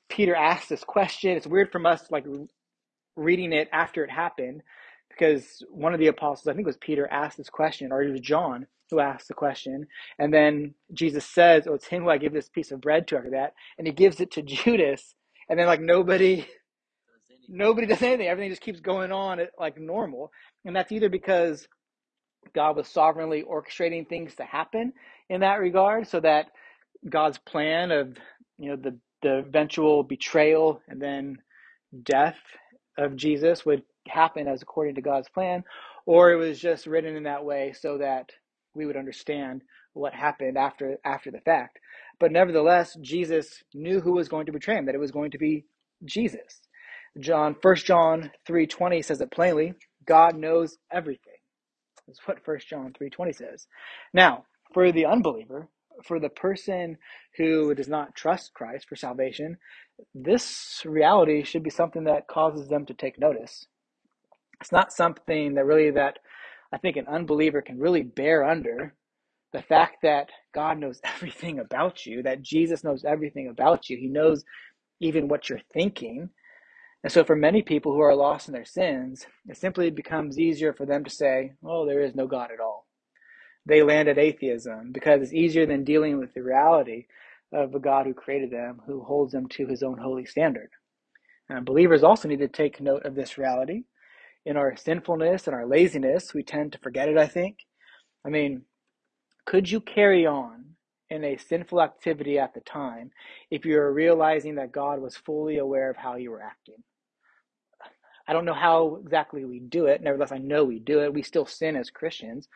Peter 0.09 0.35
asked 0.35 0.69
this 0.69 0.85
question. 0.85 1.33
It's 1.33 1.47
weird 1.47 1.73
from 1.73 1.87
us 1.87 2.11
like 2.11 2.27
reading 3.17 3.53
it 3.53 3.69
after 3.73 4.05
it 4.05 4.11
happened 4.11 4.63
because 5.11 5.63
one 5.71 5.95
of 5.95 6.01
the 6.01 6.07
apostles, 6.09 6.47
I 6.47 6.53
think 6.55 6.65
it 6.65 6.69
was 6.69 6.77
Peter, 6.79 7.09
asked 7.11 7.37
this 7.39 7.51
question, 7.51 7.93
or 7.93 8.03
it 8.03 8.11
was 8.11 8.21
John 8.21 8.67
who 8.91 9.01
asked 9.01 9.29
the 9.29 9.35
question. 9.35 9.87
And 10.19 10.33
then 10.33 10.75
Jesus 10.93 11.25
says, 11.25 11.67
Oh, 11.67 11.75
it's 11.75 11.87
him 11.87 12.05
who 12.05 12.11
I 12.11 12.19
give 12.19 12.33
this 12.33 12.49
piece 12.49 12.71
of 12.73 12.81
bread 12.81 13.07
to 13.09 13.17
after 13.19 13.31
that. 13.31 13.55
And 13.79 13.87
he 13.87 13.93
gives 13.93 14.21
it 14.21 14.31
to 14.33 14.43
Judas. 14.45 15.15
And 15.49 15.59
then 15.59 15.67
like 15.67 15.81
nobody 15.81 16.47
nobody 17.49 17.87
does 17.87 18.03
anything. 18.03 18.29
Everything 18.29 18.51
just 18.51 18.63
keeps 18.63 18.81
going 18.81 19.13
on 19.13 19.41
like 19.59 19.79
normal. 19.79 20.33
And 20.65 20.75
that's 20.75 20.93
either 20.93 21.09
because 21.09 21.67
God 22.55 22.77
was 22.77 22.89
sovereignly 22.89 23.45
orchestrating 23.45 24.09
things 24.09 24.35
to 24.37 24.45
happen 24.45 24.93
in 25.29 25.41
that 25.41 25.61
regard, 25.61 26.09
so 26.09 26.21
that 26.21 26.47
God's 27.09 27.39
plan 27.39 27.91
of 27.91 28.17
you 28.59 28.71
know 28.71 28.77
the 28.77 28.99
the 29.23 29.39
eventual 29.39 30.03
betrayal 30.03 30.81
and 30.89 31.01
then 31.01 31.39
death 32.05 32.37
of 32.99 33.17
Jesus 33.17 33.65
would 33.67 33.83
happen 34.09 34.49
as 34.49 34.63
according 34.63 34.95
to 34.97 35.03
God's 35.03 35.29
plan, 35.29 35.65
or 36.07 36.33
it 36.33 36.37
was 36.37 36.59
just 36.59 36.87
written 36.87 37.17
in 37.17 37.25
that 37.25 37.45
way 37.45 37.75
so 37.79 37.99
that 37.99 38.31
we 38.75 38.87
would 38.87 38.97
understand 38.97 39.63
what 39.95 40.15
happened 40.15 40.57
after 40.57 40.99
after 41.05 41.31
the 41.31 41.41
fact. 41.41 41.79
But 42.21 42.33
nevertheless, 42.33 42.97
Jesus 43.01 43.63
knew 43.75 44.01
who 44.01 44.13
was 44.13 44.29
going 44.29 44.47
to 44.47 44.53
betray 44.53 44.77
him, 44.77 44.87
that 44.87 44.95
it 44.95 45.01
was 45.01 45.11
going 45.11 45.33
to 45.33 45.39
be 45.39 45.65
Jesus. 46.05 46.61
John, 47.21 47.57
1 47.63 47.77
John 47.77 48.31
3.20 48.49 49.05
says 49.05 49.21
it 49.21 49.31
plainly, 49.31 49.75
God 50.07 50.37
knows 50.37 50.79
everything. 50.93 51.35
That's 52.07 52.21
what 52.27 52.47
1 52.47 52.59
John 52.69 52.95
3.20 53.01 53.35
says. 53.37 53.67
Now, 54.15 54.45
for 54.75 54.93
the 54.93 55.07
unbeliever, 55.07 55.69
for 56.05 56.21
the 56.21 56.29
person 56.29 56.99
who 57.37 57.75
does 57.75 57.89
not 57.89 58.15
trust 58.15 58.55
Christ 58.55 58.87
for 58.89 58.97
salvation, 58.97 59.59
this 60.15 60.83
reality 60.85 61.43
should 61.45 61.63
be 61.63 61.71
something 61.71 62.05
that 62.05 62.29
causes 62.29 62.69
them 62.69 62.87
to 62.87 62.95
take 62.95 63.19
notice. 63.19 63.67
It's 64.61 64.73
not 64.73 64.93
something 64.93 65.55
that 65.55 65.65
really 65.67 65.91
that 65.93 66.19
I 66.73 66.79
think 66.79 66.97
an 66.97 67.07
unbeliever 67.09 67.63
can 67.63 67.79
really 67.79 68.03
bear 68.03 68.45
under. 68.45 68.95
The 69.53 69.63
fact 69.63 69.99
that 70.03 70.29
God 70.55 70.79
knows 70.79 71.01
everything 71.05 71.59
about 71.59 72.07
you, 72.07 72.23
that 72.25 72.43
Jesus 72.43 72.85
knows 72.85 73.05
everything 73.05 73.49
about 73.49 73.89
you, 73.91 73.97
He 73.97 74.09
knows 74.09 74.45
even 75.01 75.29
what 75.29 75.49
you're 75.49 75.61
thinking. 75.73 76.31
And 77.05 77.13
so, 77.13 77.25
for 77.25 77.37
many 77.37 77.63
people 77.63 77.93
who 77.93 78.01
are 78.01 78.17
lost 78.17 78.49
in 78.49 78.55
their 78.55 78.65
sins, 78.65 79.27
it 79.47 79.57
simply 79.57 79.91
becomes 79.91 80.39
easier 80.39 80.73
for 80.73 80.87
them 80.87 81.05
to 81.05 81.11
say, 81.11 81.53
Oh, 81.65 81.87
there 81.87 82.01
is 82.03 82.15
no 82.15 82.27
God 82.27 82.51
at 82.53 82.61
all. 82.61 82.87
They 83.67 83.83
land 83.83 84.09
at 84.09 84.19
atheism 84.19 84.93
because 84.93 85.23
it's 85.23 85.33
easier 85.33 85.67
than 85.67 85.85
dealing 85.85 86.19
with 86.19 86.35
the 86.35 86.43
reality 86.43 87.07
of 87.53 87.73
the 87.73 87.79
God 87.79 88.07
who 88.07 88.15
created 88.15 88.51
them, 88.51 88.81
who 88.87 89.03
holds 89.03 89.33
them 89.33 89.49
to 89.51 89.67
his 89.67 89.83
own 89.83 89.99
holy 89.99 90.25
standard. 90.25 90.71
And 91.49 91.65
believers 91.65 92.03
also 92.03 92.29
need 92.29 92.41
to 92.41 92.49
take 92.49 92.81
note 92.81 93.05
of 93.05 93.15
this 93.15 93.39
reality. 93.39 93.85
In 94.45 94.57
our 94.57 94.77
sinfulness 94.77 95.47
and 95.47 95.55
our 95.55 95.67
laziness, 95.67 96.33
we 96.33 96.43
tend 96.43 96.73
to 96.73 96.79
forget 96.79 97.09
it, 97.09 97.19
I 97.19 97.27
think. 97.27 97.59
I 98.25 98.31
mean, 98.31 98.63
could 99.45 99.71
you 99.71 99.81
carry 99.81 100.27
on 100.27 100.76
in 101.11 101.25
a 101.25 101.37
sinful 101.37 101.83
activity 101.83 102.39
at 102.39 102.55
the 102.55 102.61
time 102.61 103.11
if 103.51 103.65
you're 103.65 103.93
realizing 103.93 104.57
that 104.57 104.73
God 104.73 105.01
was 105.01 105.17
fully 105.17 105.59
aware 105.59 105.91
of 105.91 105.97
how 105.97 106.17
you 106.17 106.31
were 106.31 106.43
acting. 106.43 106.83
I 108.29 108.33
don't 108.33 108.45
know 108.45 108.55
how 108.55 109.01
exactly 109.05 109.45
we 109.45 109.61
do 109.61 109.87
it. 109.87 110.03
Nevertheless, 110.03 110.33
I 110.33 110.39
know 110.39 110.65
we 110.65 110.81
do 110.81 111.01
it. 111.03 111.15
We 111.15 111.23
still 111.23 111.47
sin 111.47 111.77
as 111.77 111.91
Christians. 111.91 112.49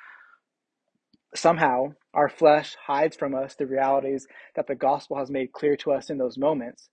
Somehow, 1.35 1.95
our 2.15 2.29
flesh 2.29 2.77
hides 2.87 3.17
from 3.17 3.35
us 3.35 3.55
the 3.55 3.67
realities 3.67 4.27
that 4.57 4.67
the 4.67 4.75
gospel 4.75 5.19
has 5.19 5.31
made 5.31 5.53
clear 5.53 5.77
to 5.79 5.93
us 5.93 6.11
in 6.11 6.19
those 6.19 6.39
moments. 6.39 6.89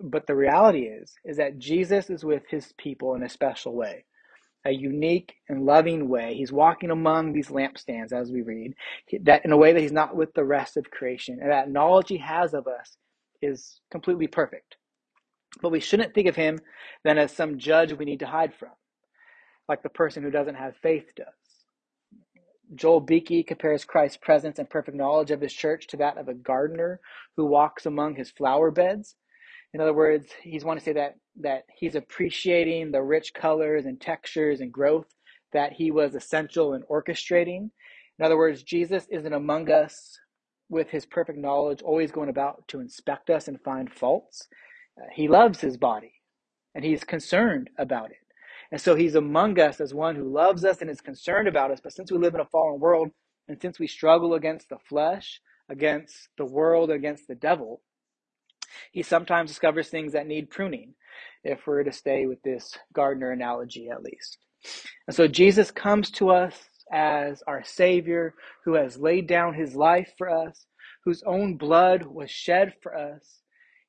But 0.00 0.26
the 0.26 0.36
reality 0.36 0.82
is, 0.84 1.14
is 1.24 1.36
that 1.36 1.58
Jesus 1.58 2.10
is 2.10 2.24
with 2.24 2.44
his 2.50 2.72
people 2.78 3.14
in 3.14 3.22
a 3.22 3.28
special 3.28 3.74
way 3.76 4.04
a 4.64 4.70
unique 4.70 5.34
and 5.48 5.66
loving 5.66 6.08
way. 6.08 6.34
He's 6.34 6.52
walking 6.52 6.90
among 6.90 7.32
these 7.32 7.48
lampstands 7.48 8.12
as 8.12 8.30
we 8.30 8.42
read, 8.42 8.74
that 9.22 9.44
in 9.44 9.52
a 9.52 9.56
way 9.56 9.72
that 9.72 9.80
he's 9.80 9.92
not 9.92 10.14
with 10.16 10.34
the 10.34 10.44
rest 10.44 10.76
of 10.76 10.90
creation. 10.90 11.38
And 11.40 11.50
that 11.50 11.70
knowledge 11.70 12.08
he 12.08 12.18
has 12.18 12.54
of 12.54 12.66
us 12.66 12.96
is 13.40 13.80
completely 13.90 14.28
perfect. 14.28 14.76
But 15.60 15.70
we 15.72 15.80
shouldn't 15.80 16.14
think 16.14 16.28
of 16.28 16.36
him 16.36 16.58
then 17.04 17.18
as 17.18 17.32
some 17.32 17.58
judge 17.58 17.92
we 17.92 18.04
need 18.04 18.20
to 18.20 18.26
hide 18.26 18.54
from, 18.54 18.70
like 19.68 19.82
the 19.82 19.88
person 19.88 20.22
who 20.22 20.30
doesn't 20.30 20.54
have 20.54 20.76
faith 20.76 21.12
does. 21.16 21.26
Joel 22.74 23.00
Beeke 23.00 23.46
compares 23.46 23.84
Christ's 23.84 24.16
presence 24.16 24.58
and 24.58 24.70
perfect 24.70 24.96
knowledge 24.96 25.30
of 25.30 25.42
his 25.42 25.52
church 25.52 25.88
to 25.88 25.96
that 25.98 26.16
of 26.16 26.28
a 26.28 26.34
gardener 26.34 27.00
who 27.36 27.44
walks 27.44 27.84
among 27.84 28.14
his 28.14 28.30
flower 28.30 28.70
beds 28.70 29.14
in 29.72 29.80
other 29.80 29.94
words, 29.94 30.26
he's 30.42 30.64
want 30.64 30.78
to 30.78 30.84
say 30.84 30.92
that 30.92 31.14
that 31.40 31.64
he's 31.74 31.94
appreciating 31.94 32.90
the 32.92 33.02
rich 33.02 33.32
colors 33.32 33.86
and 33.86 34.00
textures 34.00 34.60
and 34.60 34.72
growth 34.72 35.06
that 35.52 35.72
he 35.72 35.90
was 35.90 36.14
essential 36.14 36.74
in 36.74 36.82
orchestrating. 36.90 37.70
In 38.18 38.24
other 38.24 38.36
words, 38.36 38.62
Jesus 38.62 39.06
isn't 39.10 39.32
among 39.32 39.70
us 39.70 40.18
with 40.68 40.90
his 40.90 41.06
perfect 41.06 41.38
knowledge, 41.38 41.82
always 41.82 42.10
going 42.10 42.28
about 42.28 42.66
to 42.68 42.80
inspect 42.80 43.30
us 43.30 43.48
and 43.48 43.60
find 43.60 43.92
faults. 43.92 44.48
Uh, 44.98 45.06
he 45.12 45.28
loves 45.28 45.60
his 45.60 45.76
body 45.76 46.14
and 46.74 46.84
he's 46.84 47.04
concerned 47.04 47.70
about 47.78 48.10
it. 48.10 48.16
And 48.70 48.80
so 48.80 48.94
he's 48.94 49.14
among 49.14 49.58
us 49.60 49.80
as 49.80 49.92
one 49.92 50.16
who 50.16 50.32
loves 50.32 50.64
us 50.64 50.80
and 50.80 50.88
is 50.90 51.00
concerned 51.02 51.46
about 51.46 51.70
us. 51.70 51.80
But 51.82 51.92
since 51.92 52.10
we 52.10 52.18
live 52.18 52.34
in 52.34 52.40
a 52.40 52.46
fallen 52.46 52.80
world 52.80 53.10
and 53.48 53.60
since 53.60 53.78
we 53.78 53.86
struggle 53.86 54.34
against 54.34 54.70
the 54.70 54.78
flesh, 54.88 55.40
against 55.68 56.28
the 56.38 56.46
world, 56.46 56.90
against 56.90 57.28
the 57.28 57.34
devil, 57.34 57.82
he 58.92 59.02
sometimes 59.02 59.50
discovers 59.50 59.88
things 59.88 60.12
that 60.12 60.26
need 60.26 60.50
pruning, 60.50 60.94
if 61.44 61.66
we're 61.66 61.82
to 61.82 61.92
stay 61.92 62.26
with 62.26 62.42
this 62.42 62.76
gardener 62.92 63.30
analogy 63.30 63.88
at 63.90 64.02
least. 64.02 64.38
And 65.06 65.14
so 65.14 65.26
Jesus 65.26 65.70
comes 65.70 66.10
to 66.12 66.30
us 66.30 66.54
as 66.92 67.42
our 67.46 67.64
Savior 67.64 68.34
who 68.64 68.74
has 68.74 68.98
laid 68.98 69.26
down 69.26 69.54
his 69.54 69.74
life 69.74 70.12
for 70.16 70.28
us, 70.30 70.66
whose 71.04 71.22
own 71.24 71.56
blood 71.56 72.04
was 72.04 72.30
shed 72.30 72.74
for 72.82 72.96
us. 72.96 73.40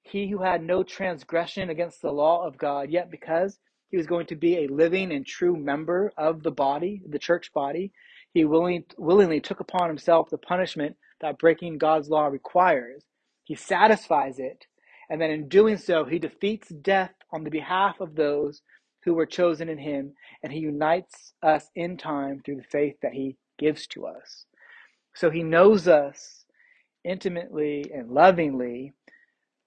He 0.01 0.29
who 0.29 0.41
had 0.41 0.63
no 0.63 0.83
transgression 0.83 1.69
against 1.69 2.01
the 2.01 2.11
law 2.11 2.45
of 2.45 2.57
God, 2.57 2.89
yet 2.89 3.11
because 3.11 3.59
he 3.89 3.97
was 3.97 4.07
going 4.07 4.25
to 4.27 4.35
be 4.35 4.57
a 4.57 4.67
living 4.67 5.11
and 5.11 5.25
true 5.25 5.55
member 5.55 6.11
of 6.17 6.43
the 6.43 6.51
body, 6.51 7.01
the 7.07 7.19
church 7.19 7.53
body, 7.53 7.91
he 8.33 8.43
willing, 8.43 8.83
willingly 8.97 9.39
took 9.39 9.59
upon 9.59 9.87
himself 9.87 10.29
the 10.29 10.37
punishment 10.37 10.95
that 11.21 11.37
breaking 11.37 11.77
God's 11.77 12.09
law 12.09 12.25
requires. 12.25 13.03
He 13.43 13.55
satisfies 13.55 14.39
it 14.39 14.65
and 15.09 15.21
then 15.21 15.31
in 15.31 15.47
doing 15.47 15.77
so, 15.77 16.05
he 16.05 16.19
defeats 16.19 16.69
death 16.69 17.13
on 17.31 17.43
the 17.43 17.51
behalf 17.51 17.99
of 17.99 18.15
those 18.15 18.61
who 19.03 19.13
were 19.13 19.25
chosen 19.25 19.69
in 19.69 19.77
him, 19.77 20.13
and 20.41 20.51
he 20.51 20.59
unites 20.59 21.33
us 21.43 21.69
in 21.75 21.97
time 21.97 22.41
through 22.43 22.55
the 22.55 22.63
faith 22.63 22.95
that 23.01 23.13
he 23.13 23.35
gives 23.57 23.85
to 23.87 24.05
us. 24.05 24.45
So 25.13 25.29
he 25.29 25.43
knows 25.43 25.87
us 25.87 26.45
intimately 27.03 27.91
and 27.93 28.09
lovingly, 28.11 28.93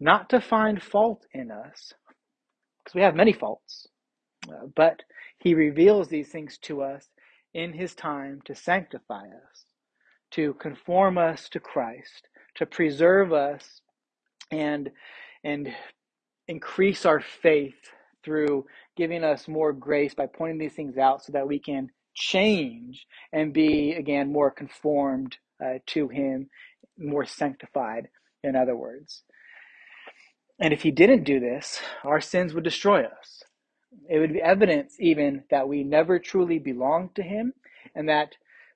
not 0.01 0.31
to 0.31 0.41
find 0.41 0.83
fault 0.83 1.27
in 1.33 1.51
us, 1.51 1.93
because 2.79 2.95
we 2.95 3.03
have 3.03 3.15
many 3.15 3.33
faults, 3.33 3.87
uh, 4.49 4.67
but 4.75 5.03
he 5.39 5.55
reveals 5.55 6.09
these 6.09 6.29
things 6.29 6.59
to 6.59 6.83
us 6.83 7.09
in 7.55 7.73
his 7.73 7.95
time 7.95 8.41
to 8.47 8.55
sanctify 8.55 9.25
us, 9.27 9.65
to 10.33 10.55
conform 10.55 11.19
us 11.19 11.49
to 11.51 11.61
Christ, 11.61 12.29
to 12.57 12.67
preserve 12.67 13.33
us 13.33 13.81
and 14.51 14.91
and 15.47 15.69
increase 16.49 17.07
our 17.07 17.21
faith 17.21 17.77
through 18.25 18.67
giving 18.97 19.23
us 19.23 19.47
more 19.47 19.73
grace 19.73 20.13
by 20.13 20.27
pointing 20.27 20.59
these 20.59 20.75
things 20.75 20.99
out 20.99 21.25
so 21.25 21.33
that 21.33 21.47
we 21.47 21.61
can 21.61 21.89
change 22.15 23.07
and 23.33 23.53
be 23.53 23.93
again 23.93 24.33
more 24.33 24.51
conformed 24.51 25.37
uh, 25.65 25.75
to 25.87 26.09
him 26.09 26.49
more 26.99 27.25
sanctified 27.25 28.09
in 28.43 28.57
other 28.57 28.75
words. 28.75 29.23
And 30.59 30.73
if 30.73 30.83
he 30.83 30.91
didn't 30.91 31.25
do 31.25 31.39
this 31.39 31.81
our 32.05 32.21
sins 32.21 32.53
would 32.53 32.65
destroy 32.65 33.05
us. 33.05 33.43
It 34.11 34.19
would 34.19 34.33
be 34.33 34.43
evidence 34.43 34.97
even 34.99 35.45
that 35.51 35.69
we 35.69 35.85
never 35.85 36.19
truly 36.19 36.59
belonged 36.59 37.15
to 37.15 37.23
him 37.23 37.53
and 37.95 38.09
that 38.09 38.33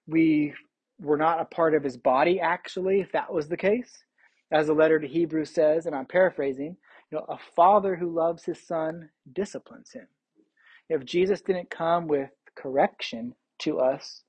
we 0.07 0.55
were 1.01 1.17
not 1.17 1.41
a 1.41 1.45
part 1.47 1.75
of 1.75 1.83
his 1.83 1.97
body 1.97 2.39
actually 2.39 3.01
if 3.01 3.11
that 3.13 3.33
was 3.33 3.49
the 3.49 3.57
case 3.57 4.05
as 4.53 4.67
the 4.67 4.75
letter 4.75 4.99
to 4.99 5.07
Hebrews 5.07 5.51
says, 5.51 5.87
and 5.87 5.95
I'm 5.95 6.07
paraphrasing, 6.07 6.77
you 7.11 7.19
know, 7.19 7.25
a 7.29 7.39
father 7.57 7.97
who 7.97 8.15
loves 8.15 8.45
his 8.45 8.61
son 8.67 9.11
disciplines 9.33 9.93
him. 9.93 10.07
If 10.89 11.05
Jesus 11.05 11.41
didn't 11.41 11.71
come 11.71 12.09
with 12.09 12.31
correction 12.57 13.35
to 13.61 13.79
us 13.79 14.23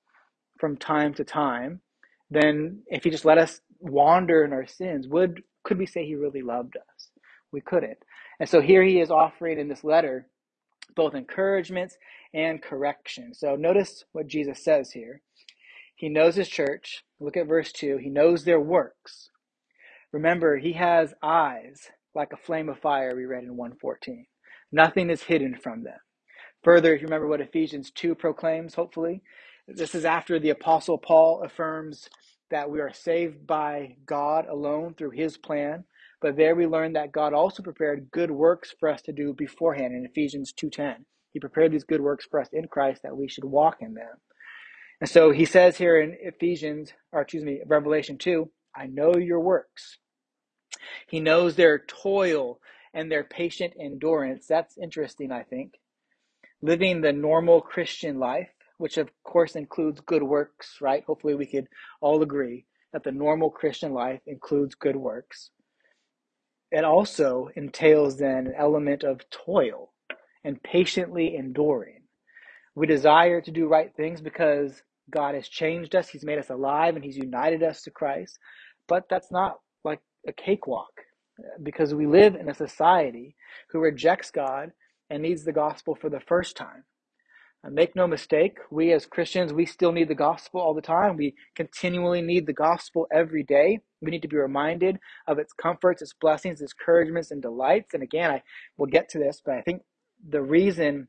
from 0.59 0.77
time 0.77 1.13
to 1.15 1.23
time, 1.23 1.81
then 2.29 2.83
if 2.87 3.03
he 3.03 3.09
just 3.09 3.25
let 3.25 3.39
us 3.39 3.61
wander 3.79 4.45
in 4.45 4.53
our 4.53 4.67
sins, 4.67 5.07
would 5.07 5.43
could 5.63 5.77
we 5.79 5.85
say 5.85 6.05
he 6.05 6.15
really 6.15 6.41
loved 6.41 6.77
us? 6.77 7.09
We 7.51 7.61
couldn't. 7.61 7.97
And 8.39 8.49
so 8.49 8.61
here 8.61 8.83
he 8.83 8.99
is 8.99 9.11
offering 9.11 9.59
in 9.59 9.67
this 9.67 9.83
letter 9.83 10.27
both 10.95 11.15
encouragements 11.15 11.97
and 12.33 12.61
correction. 12.61 13.33
So 13.33 13.55
notice 13.55 14.05
what 14.11 14.27
Jesus 14.27 14.63
says 14.63 14.91
here. 14.91 15.21
He 15.95 16.09
knows 16.09 16.35
his 16.35 16.49
church. 16.49 17.03
Look 17.19 17.37
at 17.37 17.47
verse 17.47 17.71
2. 17.71 17.97
He 17.97 18.09
knows 18.09 18.43
their 18.45 18.59
works. 18.59 19.30
Remember, 20.13 20.57
he 20.57 20.73
has 20.73 21.13
eyes 21.23 21.89
like 22.13 22.33
a 22.33 22.37
flame 22.45 22.69
of 22.69 22.79
fire, 22.79 23.15
we 23.15 23.25
read 23.25 23.43
in 23.43 23.55
114. 23.55 24.25
Nothing 24.71 25.09
is 25.09 25.23
hidden 25.23 25.55
from 25.55 25.83
them. 25.83 25.99
Further, 26.63 26.93
if 26.93 27.01
you 27.01 27.07
remember 27.07 27.27
what 27.27 27.41
Ephesians 27.41 27.91
2 27.91 28.15
proclaims, 28.15 28.75
hopefully, 28.75 29.21
this 29.67 29.95
is 29.95 30.05
after 30.05 30.39
the 30.39 30.49
Apostle 30.49 30.97
Paul 30.97 31.43
affirms 31.43 32.09
that 32.49 32.69
we 32.69 32.81
are 32.81 32.93
saved 32.93 33.47
by 33.47 33.95
God 34.05 34.45
alone 34.47 34.93
through 34.93 35.11
his 35.11 35.37
plan. 35.37 35.85
But 36.21 36.35
there 36.35 36.55
we 36.55 36.67
learn 36.67 36.93
that 36.93 37.13
God 37.13 37.33
also 37.33 37.63
prepared 37.63 38.11
good 38.11 38.29
works 38.29 38.73
for 38.79 38.89
us 38.89 39.01
to 39.03 39.13
do 39.13 39.33
beforehand 39.33 39.95
in 39.95 40.05
Ephesians 40.05 40.53
2.10. 40.53 40.97
He 41.31 41.39
prepared 41.39 41.71
these 41.71 41.85
good 41.85 42.01
works 42.01 42.27
for 42.29 42.39
us 42.39 42.49
in 42.51 42.67
Christ 42.67 43.01
that 43.03 43.15
we 43.15 43.27
should 43.27 43.45
walk 43.45 43.77
in 43.81 43.93
them. 43.93 44.17
And 44.99 45.09
so 45.09 45.31
he 45.31 45.45
says 45.45 45.77
here 45.77 45.99
in 45.99 46.15
Ephesians, 46.21 46.93
or 47.11 47.21
excuse 47.21 47.43
me, 47.43 47.61
Revelation 47.65 48.17
2, 48.17 48.49
I 48.75 48.87
know 48.87 49.15
your 49.15 49.39
works. 49.39 49.97
He 51.07 51.19
knows 51.19 51.55
their 51.55 51.79
toil 51.79 52.59
and 52.93 53.11
their 53.11 53.23
patient 53.23 53.73
endurance. 53.79 54.47
That's 54.47 54.77
interesting, 54.77 55.31
I 55.31 55.43
think. 55.43 55.73
Living 56.61 57.01
the 57.01 57.13
normal 57.13 57.61
Christian 57.61 58.19
life, 58.19 58.49
which 58.77 58.97
of 58.97 59.09
course 59.23 59.55
includes 59.55 60.01
good 60.01 60.23
works, 60.23 60.77
right? 60.81 61.03
Hopefully, 61.03 61.35
we 61.35 61.45
could 61.45 61.67
all 62.01 62.21
agree 62.21 62.65
that 62.93 63.03
the 63.03 63.11
normal 63.11 63.49
Christian 63.49 63.93
life 63.93 64.21
includes 64.25 64.75
good 64.75 64.95
works. 64.95 65.51
It 66.71 66.83
also 66.83 67.49
entails 67.55 68.17
then 68.17 68.47
an 68.47 68.53
element 68.57 69.03
of 69.03 69.29
toil 69.29 69.93
and 70.43 70.61
patiently 70.63 71.35
enduring. 71.35 72.03
We 72.75 72.87
desire 72.87 73.41
to 73.41 73.51
do 73.51 73.67
right 73.67 73.93
things 73.95 74.21
because 74.21 74.81
God 75.11 75.35
has 75.35 75.47
changed 75.47 75.95
us, 75.95 76.09
He's 76.09 76.25
made 76.25 76.39
us 76.39 76.49
alive, 76.49 76.95
and 76.95 77.03
He's 77.03 77.17
united 77.17 77.63
us 77.63 77.81
to 77.83 77.91
Christ. 77.91 78.39
But 78.87 79.05
that's 79.09 79.31
not 79.31 79.59
like 79.83 79.99
a 80.27 80.33
cakewalk 80.33 80.91
because 81.63 81.93
we 81.93 82.07
live 82.07 82.35
in 82.35 82.49
a 82.49 82.53
society 82.53 83.35
who 83.69 83.79
rejects 83.79 84.31
God 84.31 84.71
and 85.09 85.21
needs 85.21 85.43
the 85.43 85.51
gospel 85.53 85.95
for 85.95 86.09
the 86.09 86.19
first 86.19 86.55
time. 86.55 86.83
And 87.63 87.75
make 87.75 87.95
no 87.95 88.07
mistake, 88.07 88.57
we 88.71 88.91
as 88.91 89.05
Christians, 89.05 89.53
we 89.53 89.67
still 89.67 89.91
need 89.91 90.07
the 90.07 90.15
gospel 90.15 90.59
all 90.61 90.73
the 90.73 90.81
time. 90.81 91.15
We 91.15 91.35
continually 91.55 92.21
need 92.21 92.47
the 92.47 92.53
gospel 92.53 93.07
every 93.13 93.43
day. 93.43 93.81
We 94.01 94.09
need 94.09 94.23
to 94.23 94.27
be 94.27 94.37
reminded 94.37 94.97
of 95.27 95.37
its 95.37 95.53
comforts, 95.53 96.01
its 96.01 96.13
blessings, 96.19 96.59
its 96.61 96.73
encouragements, 96.73 97.29
and 97.29 97.39
delights. 97.39 97.93
And 97.93 98.01
again, 98.01 98.31
I 98.31 98.41
will 98.77 98.87
get 98.87 99.09
to 99.09 99.19
this, 99.19 99.43
but 99.45 99.53
I 99.53 99.61
think 99.61 99.83
the 100.27 100.41
reason 100.41 101.07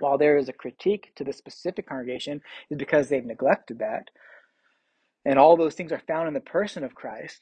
while 0.00 0.18
there 0.18 0.38
is 0.38 0.48
a 0.48 0.54
critique 0.54 1.12
to 1.16 1.24
the 1.24 1.32
specific 1.32 1.88
congregation 1.88 2.40
is 2.70 2.78
because 2.78 3.08
they've 3.08 3.24
neglected 3.24 3.80
that. 3.80 4.10
And 5.26 5.38
all 5.38 5.56
those 5.56 5.74
things 5.74 5.92
are 5.92 6.02
found 6.08 6.28
in 6.28 6.34
the 6.34 6.40
person 6.40 6.84
of 6.84 6.94
Christ 6.94 7.38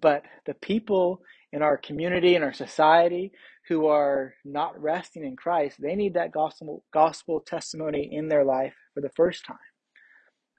but 0.00 0.24
the 0.46 0.54
people 0.54 1.22
in 1.52 1.62
our 1.62 1.76
community 1.78 2.34
and 2.34 2.44
our 2.44 2.52
society 2.52 3.32
who 3.68 3.86
are 3.86 4.34
not 4.44 4.80
resting 4.80 5.24
in 5.24 5.36
Christ, 5.36 5.80
they 5.80 5.94
need 5.96 6.14
that 6.14 6.32
gospel 6.32 6.84
gospel 6.92 7.40
testimony 7.40 8.08
in 8.12 8.28
their 8.28 8.44
life 8.44 8.74
for 8.94 9.00
the 9.02 9.10
first 9.10 9.46
time. 9.46 9.56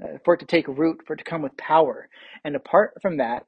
uh, 0.03 0.17
for 0.25 0.35
it 0.35 0.39
to 0.41 0.45
take 0.47 0.67
root, 0.67 1.01
for 1.07 1.13
it 1.13 1.17
to 1.17 1.23
come 1.23 1.41
with 1.43 1.57
power. 1.57 2.09
And 2.45 2.55
apart 2.55 2.93
from 3.01 3.17
that, 3.17 3.45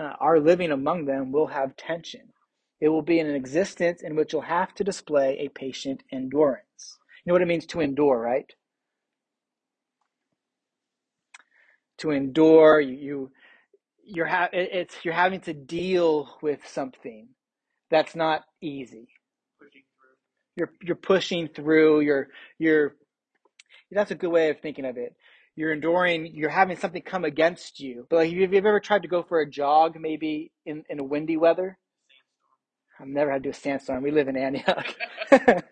uh, 0.00 0.14
our 0.20 0.40
living 0.40 0.72
among 0.72 1.06
them 1.06 1.32
will 1.32 1.48
have 1.48 1.76
tension. 1.76 2.32
It 2.80 2.88
will 2.88 3.02
be 3.02 3.18
in 3.18 3.26
an 3.26 3.34
existence 3.34 4.02
in 4.02 4.16
which 4.16 4.32
you'll 4.32 4.42
have 4.42 4.74
to 4.74 4.84
display 4.84 5.38
a 5.38 5.48
patient 5.48 6.02
endurance. 6.12 6.98
You 7.24 7.30
know 7.30 7.34
what 7.34 7.42
it 7.42 7.48
means 7.48 7.66
to 7.66 7.80
endure, 7.80 8.20
right? 8.20 8.52
To 11.98 12.10
endure, 12.10 12.80
you, 12.80 12.94
you 12.94 13.30
you're 14.04 14.26
ha- 14.26 14.50
it's 14.52 14.94
you're 15.04 15.14
having 15.14 15.40
to 15.42 15.54
deal 15.54 16.38
with 16.42 16.60
something 16.66 17.28
that's 17.90 18.14
not 18.14 18.44
easy. 18.60 19.08
You're 20.56 20.70
you're 20.82 20.96
pushing 20.96 21.48
through. 21.48 22.00
You're 22.00 22.28
you're 22.58 22.96
that's 23.90 24.10
a 24.10 24.16
good 24.16 24.30
way 24.30 24.50
of 24.50 24.60
thinking 24.60 24.84
of 24.84 24.96
it. 24.98 25.14
You're 25.56 25.72
enduring. 25.72 26.34
You're 26.34 26.50
having 26.50 26.76
something 26.76 27.02
come 27.02 27.24
against 27.24 27.80
you. 27.80 28.06
But 28.10 28.16
like, 28.16 28.30
have 28.30 28.52
you've 28.52 28.66
ever 28.66 28.80
tried 28.80 29.02
to 29.02 29.08
go 29.08 29.22
for 29.22 29.40
a 29.40 29.50
jog, 29.50 29.96
maybe 29.98 30.52
in 30.66 30.84
in 30.90 31.00
a 31.00 31.04
windy 31.04 31.36
weather? 31.36 31.78
I've 33.00 33.08
never 33.08 33.30
had 33.30 33.42
to 33.42 33.48
do 33.48 33.50
a 33.50 33.54
sandstorm. 33.54 34.02
We 34.02 34.10
live 34.10 34.28
in 34.28 34.36
Antioch. 34.36 34.94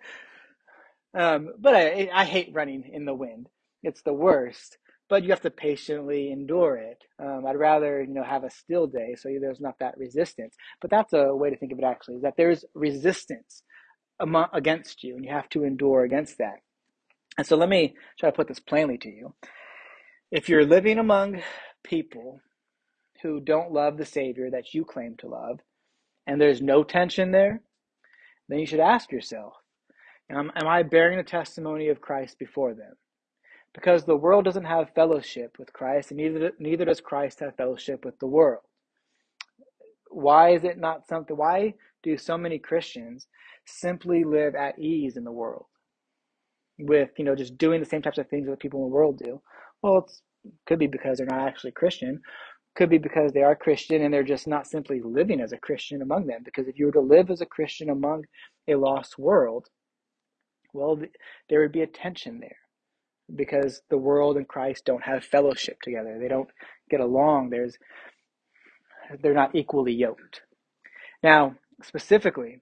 um, 1.15 1.55
but 1.59 1.75
I, 1.75 2.11
I 2.13 2.25
hate 2.25 2.53
running 2.53 2.91
in 2.93 3.05
the 3.05 3.15
wind. 3.15 3.49
It's 3.83 4.03
the 4.03 4.13
worst. 4.13 4.79
But 5.09 5.23
you 5.23 5.31
have 5.31 5.43
to 5.43 5.51
patiently 5.51 6.33
endure 6.33 6.77
it. 6.77 7.03
Um, 7.19 7.45
I'd 7.47 7.57
rather 7.57 8.03
you 8.03 8.15
know 8.15 8.25
have 8.25 8.43
a 8.45 8.51
still 8.51 8.87
day, 8.87 9.15
so 9.19 9.29
there's 9.41 9.61
not 9.61 9.79
that 9.81 9.99
resistance. 9.99 10.57
But 10.81 10.91
that's 10.91 11.13
a 11.13 11.35
way 11.35 11.51
to 11.51 11.57
think 11.57 11.73
of 11.73 11.79
it. 11.79 11.85
Actually, 11.85 12.17
is 12.17 12.23
that 12.23 12.37
there's 12.37 12.65
resistance 12.75 13.63
among, 14.19 14.47
against 14.53 15.05
you, 15.05 15.17
and 15.17 15.25
you 15.25 15.31
have 15.31 15.49
to 15.51 15.65
endure 15.65 16.05
against 16.05 16.39
that. 16.39 16.61
And 17.37 17.47
so 17.47 17.57
let 17.57 17.69
me 17.69 17.95
try 18.19 18.31
to 18.31 18.37
put 18.37 18.49
this 18.49 18.61
plainly 18.61 18.97
to 18.99 19.09
you. 19.09 19.35
If 20.31 20.49
you're 20.49 20.65
living 20.65 20.99
among 20.99 21.43
people 21.83 22.41
who 23.23 23.41
don't 23.41 23.73
love 23.73 23.99
the 23.99 24.05
Savior 24.07 24.51
that 24.51 24.73
you 24.73 24.85
claim 24.85 25.17
to 25.19 25.29
love, 25.29 25.61
and 26.27 26.41
there's 26.41 26.63
no 26.63 26.85
tension 26.85 27.33
there, 27.33 27.63
then 28.49 28.59
you 28.59 28.67
should 28.67 28.81
ask 28.81 29.13
yourself, 29.13 29.55
am, 30.31 30.51
am 30.57 30.69
I 30.69 30.83
bearing 30.83 31.19
the 31.19 31.25
testimony 31.25 31.89
of 31.89 32.01
Christ 32.01 32.39
before 32.39 32.75
them? 32.75 32.95
Because 33.75 34.05
the 34.05 34.17
world 34.17 34.45
doesn't 34.45 34.65
have 34.65 34.95
fellowship 34.95 35.57
with 35.59 35.73
Christ, 35.73 36.11
and 36.11 36.19
neither, 36.19 36.53
neither 36.59 36.85
does 36.85 37.01
Christ 37.01 37.41
have 37.41 37.57
fellowship 37.57 38.05
with 38.05 38.19
the 38.21 38.27
world. 38.27 38.63
Why 40.11 40.51
is 40.51 40.65
it 40.65 40.79
not 40.79 41.09
something? 41.09 41.37
Why 41.37 41.75
do 42.03 42.17
so 42.17 42.39
many 42.39 42.59
Christians 42.59 43.27
simply 43.67 44.25
live 44.25 44.55
at 44.55 44.79
ease 44.79 45.17
in 45.17 45.25
the 45.25 45.33
world? 45.33 45.67
with 46.79 47.11
you 47.19 47.25
know 47.25 47.35
just 47.35 47.57
doing 47.59 47.81
the 47.81 47.87
same 47.87 48.03
types 48.03 48.19
of 48.19 48.29
things 48.29 48.47
that 48.49 48.59
people 48.59 48.85
in 48.85 48.91
the 48.91 48.95
world 48.95 49.19
do 49.19 49.41
well 49.83 49.99
it 49.99 50.53
could 50.67 50.79
be 50.79 50.87
because 50.87 51.19
they're 51.19 51.27
not 51.27 51.47
actually 51.47 51.71
christian 51.71 52.21
could 52.77 52.91
be 52.91 52.99
because 52.99 53.33
they 53.33 53.43
are 53.43 53.57
christian 53.57 54.03
and 54.03 54.13
they're 54.15 54.23
just 54.25 54.47
not 54.49 54.67
simply 54.67 55.01
living 55.03 55.41
as 55.41 55.53
a 55.53 55.59
christian 55.59 56.03
among 56.03 56.27
them. 56.27 56.43
Because 56.45 56.69
if 56.69 56.79
you 56.79 56.87
were 56.87 56.93
to 56.93 57.01
live 57.01 57.31
as 57.31 57.41
a 57.41 57.47
christian 57.47 57.91
among 57.91 58.25
a 58.69 58.75
lost 58.77 59.19
world 59.19 59.69
well 60.73 61.01
there 61.49 61.61
would 61.61 61.73
be 61.73 61.83
a 61.83 61.87
tension 61.87 62.41
there. 62.41 62.57
Because 63.35 63.83
the 63.91 63.99
world 63.99 64.37
and 64.37 64.49
christ 64.49 64.85
don't 64.85 65.05
have 65.05 65.25
fellowship 65.25 65.81
together. 65.83 66.19
They 66.21 66.29
don't 66.29 66.51
get 66.91 67.01
along. 67.01 67.51
There's 67.51 67.79
they're 69.23 69.35
not 69.35 69.55
equally 69.55 69.93
yoked. 69.95 70.43
Now 71.23 71.57
specifically 71.83 72.61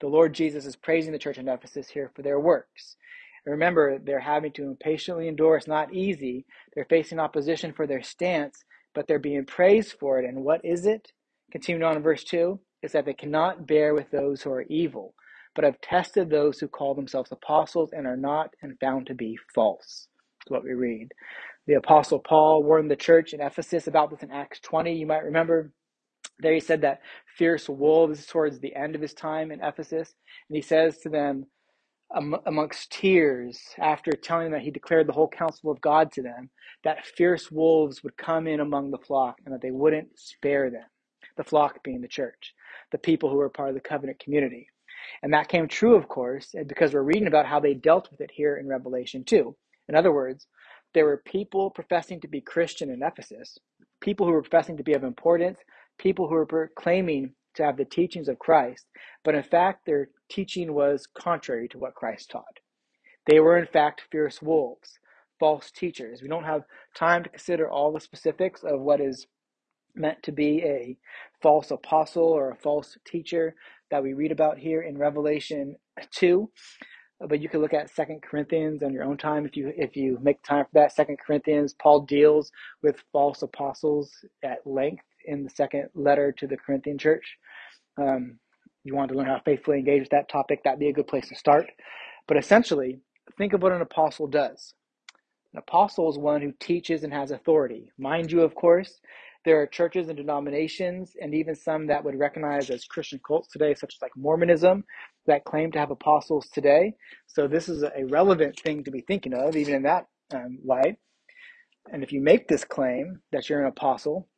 the 0.00 0.08
lord 0.08 0.34
jesus 0.34 0.66
is 0.66 0.76
praising 0.76 1.12
the 1.12 1.18
church 1.18 1.38
in 1.38 1.48
ephesus 1.48 1.88
here 1.88 2.10
for 2.14 2.22
their 2.22 2.40
works. 2.40 2.96
Remember, 3.46 3.98
they're 3.98 4.20
having 4.20 4.52
to 4.52 4.64
impatiently 4.64 5.28
endure. 5.28 5.56
It's 5.56 5.66
not 5.66 5.92
easy. 5.94 6.46
They're 6.74 6.86
facing 6.86 7.18
opposition 7.18 7.72
for 7.72 7.86
their 7.86 8.02
stance, 8.02 8.64
but 8.94 9.06
they're 9.06 9.18
being 9.18 9.44
praised 9.44 9.94
for 9.98 10.18
it. 10.20 10.24
And 10.26 10.44
what 10.44 10.64
is 10.64 10.86
it? 10.86 11.12
Continuing 11.52 11.84
on 11.84 11.96
in 11.96 12.02
verse 12.02 12.24
2 12.24 12.58
is 12.82 12.92
that 12.92 13.04
they 13.06 13.14
cannot 13.14 13.66
bear 13.66 13.94
with 13.94 14.10
those 14.10 14.42
who 14.42 14.50
are 14.50 14.62
evil, 14.62 15.14
but 15.54 15.64
have 15.64 15.80
tested 15.80 16.30
those 16.30 16.58
who 16.58 16.68
call 16.68 16.94
themselves 16.94 17.32
apostles 17.32 17.90
and 17.92 18.06
are 18.06 18.16
not, 18.16 18.50
and 18.62 18.78
found 18.80 19.06
to 19.06 19.14
be 19.14 19.38
false. 19.54 20.08
That's 20.40 20.50
what 20.50 20.64
we 20.64 20.72
read. 20.74 21.12
The 21.66 21.74
apostle 21.74 22.18
Paul 22.18 22.62
warned 22.62 22.90
the 22.90 22.96
church 22.96 23.32
in 23.32 23.40
Ephesus 23.40 23.86
about 23.86 24.10
this 24.10 24.22
in 24.22 24.30
Acts 24.30 24.60
20. 24.60 24.94
You 24.94 25.06
might 25.06 25.24
remember 25.24 25.72
there 26.38 26.54
he 26.54 26.60
said 26.60 26.82
that 26.82 27.00
fierce 27.38 27.68
wolves 27.68 28.26
towards 28.26 28.58
the 28.58 28.74
end 28.74 28.94
of 28.94 29.00
his 29.00 29.14
time 29.14 29.50
in 29.50 29.62
Ephesus. 29.62 30.14
And 30.48 30.56
he 30.56 30.62
says 30.62 30.98
to 30.98 31.08
them, 31.08 31.46
amongst 32.46 32.92
tears 32.92 33.60
after 33.78 34.12
telling 34.12 34.44
them 34.46 34.52
that 34.52 34.62
he 34.62 34.70
declared 34.70 35.06
the 35.06 35.12
whole 35.12 35.28
counsel 35.28 35.70
of 35.70 35.80
God 35.80 36.12
to 36.12 36.22
them, 36.22 36.50
that 36.84 37.04
fierce 37.06 37.50
wolves 37.50 38.02
would 38.02 38.16
come 38.16 38.46
in 38.46 38.60
among 38.60 38.90
the 38.90 38.98
flock 38.98 39.38
and 39.44 39.54
that 39.54 39.62
they 39.62 39.70
wouldn't 39.70 40.18
spare 40.18 40.70
them. 40.70 40.84
The 41.36 41.44
flock 41.44 41.82
being 41.82 42.00
the 42.00 42.08
church, 42.08 42.54
the 42.92 42.98
people 42.98 43.28
who 43.28 43.36
were 43.36 43.48
part 43.48 43.70
of 43.70 43.74
the 43.74 43.80
covenant 43.80 44.20
community. 44.20 44.68
And 45.22 45.32
that 45.32 45.48
came 45.48 45.66
true, 45.66 45.96
of 45.96 46.08
course, 46.08 46.54
because 46.66 46.94
we're 46.94 47.02
reading 47.02 47.26
about 47.26 47.46
how 47.46 47.58
they 47.60 47.74
dealt 47.74 48.10
with 48.10 48.20
it 48.20 48.30
here 48.32 48.56
in 48.56 48.68
Revelation 48.68 49.24
2. 49.24 49.54
In 49.88 49.94
other 49.96 50.12
words, 50.12 50.46
there 50.94 51.04
were 51.04 51.22
people 51.26 51.70
professing 51.70 52.20
to 52.20 52.28
be 52.28 52.40
Christian 52.40 52.90
in 52.90 53.02
Ephesus, 53.02 53.58
people 54.00 54.26
who 54.26 54.32
were 54.32 54.42
professing 54.42 54.76
to 54.76 54.84
be 54.84 54.94
of 54.94 55.02
importance, 55.02 55.58
people 55.98 56.28
who 56.28 56.34
were 56.34 56.46
proclaiming 56.46 57.34
to 57.56 57.64
have 57.64 57.76
the 57.76 57.84
teachings 57.84 58.28
of 58.28 58.38
Christ, 58.38 58.86
but 59.24 59.34
in 59.34 59.42
fact, 59.42 59.86
their 59.86 60.08
teaching 60.30 60.74
was 60.74 61.06
contrary 61.18 61.68
to 61.68 61.78
what 61.78 61.94
Christ 61.94 62.30
taught. 62.30 62.60
They 63.26 63.40
were, 63.40 63.58
in 63.58 63.66
fact, 63.66 64.02
fierce 64.10 64.42
wolves, 64.42 64.98
false 65.40 65.70
teachers. 65.70 66.22
We 66.22 66.28
don't 66.28 66.44
have 66.44 66.64
time 66.96 67.24
to 67.24 67.30
consider 67.30 67.70
all 67.70 67.92
the 67.92 68.00
specifics 68.00 68.62
of 68.64 68.80
what 68.80 69.00
is 69.00 69.26
meant 69.94 70.22
to 70.24 70.32
be 70.32 70.62
a 70.62 70.96
false 71.42 71.70
apostle 71.70 72.24
or 72.24 72.50
a 72.50 72.56
false 72.56 72.98
teacher 73.06 73.54
that 73.90 74.02
we 74.02 74.14
read 74.14 74.32
about 74.32 74.58
here 74.58 74.82
in 74.82 74.98
Revelation 74.98 75.76
2 76.12 76.50
but 77.20 77.40
you 77.40 77.48
can 77.48 77.60
look 77.60 77.74
at 77.74 77.90
second 77.90 78.22
corinthians 78.22 78.82
on 78.82 78.92
your 78.92 79.04
own 79.04 79.16
time 79.16 79.46
if 79.46 79.56
you 79.56 79.72
if 79.76 79.96
you 79.96 80.18
make 80.22 80.42
time 80.42 80.64
for 80.64 80.70
that 80.74 80.92
second 80.92 81.18
corinthians 81.24 81.74
paul 81.74 82.00
deals 82.00 82.52
with 82.82 83.02
false 83.12 83.42
apostles 83.42 84.12
at 84.44 84.66
length 84.66 85.04
in 85.24 85.44
the 85.44 85.50
second 85.50 85.88
letter 85.94 86.32
to 86.32 86.46
the 86.46 86.56
corinthian 86.56 86.98
church 86.98 87.36
um, 87.96 88.38
you 88.84 88.94
want 88.94 89.10
to 89.10 89.16
learn 89.16 89.26
how 89.26 89.36
to 89.36 89.42
faithfully 89.42 89.78
engage 89.78 90.00
with 90.00 90.10
that 90.10 90.28
topic, 90.28 90.62
that'd 90.62 90.78
be 90.78 90.88
a 90.88 90.92
good 90.92 91.06
place 91.06 91.28
to 91.28 91.34
start. 91.34 91.70
But 92.28 92.36
essentially, 92.36 93.00
think 93.38 93.52
of 93.54 93.62
what 93.62 93.72
an 93.72 93.80
apostle 93.80 94.26
does. 94.26 94.74
An 95.52 95.58
apostle 95.58 96.10
is 96.10 96.18
one 96.18 96.42
who 96.42 96.52
teaches 96.60 97.02
and 97.02 97.12
has 97.12 97.30
authority. 97.30 97.90
Mind 97.98 98.30
you, 98.30 98.42
of 98.42 98.54
course, 98.54 99.00
there 99.44 99.60
are 99.60 99.66
churches 99.66 100.08
and 100.08 100.16
denominations, 100.16 101.12
and 101.20 101.34
even 101.34 101.54
some 101.54 101.86
that 101.86 102.04
would 102.04 102.18
recognize 102.18 102.70
as 102.70 102.84
Christian 102.84 103.20
cults 103.26 103.48
today, 103.48 103.74
such 103.74 103.94
as 103.94 104.02
like 104.02 104.16
Mormonism, 104.16 104.84
that 105.26 105.44
claim 105.44 105.70
to 105.72 105.78
have 105.78 105.90
apostles 105.90 106.48
today. 106.52 106.94
So 107.26 107.46
this 107.46 107.68
is 107.68 107.82
a 107.82 108.04
relevant 108.04 108.58
thing 108.60 108.84
to 108.84 108.90
be 108.90 109.00
thinking 109.00 109.34
of, 109.34 109.56
even 109.56 109.74
in 109.74 109.82
that 109.84 110.06
um, 110.34 110.58
light. 110.64 110.96
And 111.92 112.02
if 112.02 112.12
you 112.12 112.20
make 112.20 112.48
this 112.48 112.64
claim 112.64 113.20
that 113.32 113.48
you're 113.48 113.60
an 113.60 113.68
apostle, 113.68 114.28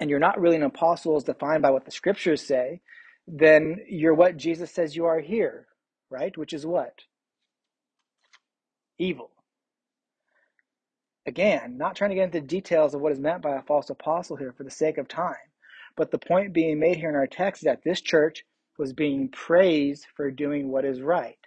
and 0.00 0.10
you're 0.10 0.18
not 0.18 0.40
really 0.40 0.56
an 0.56 0.62
apostle 0.62 1.16
as 1.16 1.24
defined 1.24 1.62
by 1.62 1.70
what 1.70 1.84
the 1.84 1.90
scriptures 1.90 2.46
say, 2.46 2.80
then 3.26 3.78
you're 3.88 4.14
what 4.14 4.36
Jesus 4.36 4.70
says 4.70 4.96
you 4.96 5.06
are 5.06 5.20
here, 5.20 5.66
right? 6.10 6.36
Which 6.36 6.52
is 6.52 6.66
what? 6.66 7.00
Evil. 8.98 9.30
Again, 11.26 11.78
not 11.78 11.96
trying 11.96 12.10
to 12.10 12.16
get 12.16 12.24
into 12.34 12.40
details 12.40 12.94
of 12.94 13.00
what 13.00 13.12
is 13.12 13.20
meant 13.20 13.42
by 13.42 13.56
a 13.56 13.62
false 13.62 13.88
apostle 13.88 14.36
here 14.36 14.52
for 14.52 14.64
the 14.64 14.70
sake 14.70 14.98
of 14.98 15.08
time. 15.08 15.36
But 15.96 16.10
the 16.10 16.18
point 16.18 16.52
being 16.52 16.78
made 16.78 16.96
here 16.96 17.08
in 17.08 17.14
our 17.14 17.26
text 17.26 17.62
is 17.62 17.66
that 17.66 17.82
this 17.84 18.00
church 18.00 18.44
was 18.78 18.92
being 18.92 19.28
praised 19.28 20.06
for 20.16 20.30
doing 20.30 20.68
what 20.68 20.84
is 20.84 21.00
right. 21.00 21.38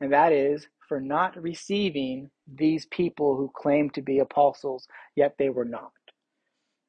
And 0.00 0.12
that 0.12 0.32
is 0.32 0.68
for 0.88 1.00
not 1.00 1.42
receiving 1.42 2.30
these 2.46 2.86
people 2.86 3.36
who 3.36 3.50
claim 3.54 3.90
to 3.90 4.02
be 4.02 4.18
apostles, 4.20 4.86
yet 5.16 5.34
they 5.38 5.48
were 5.48 5.64
not. 5.64 5.90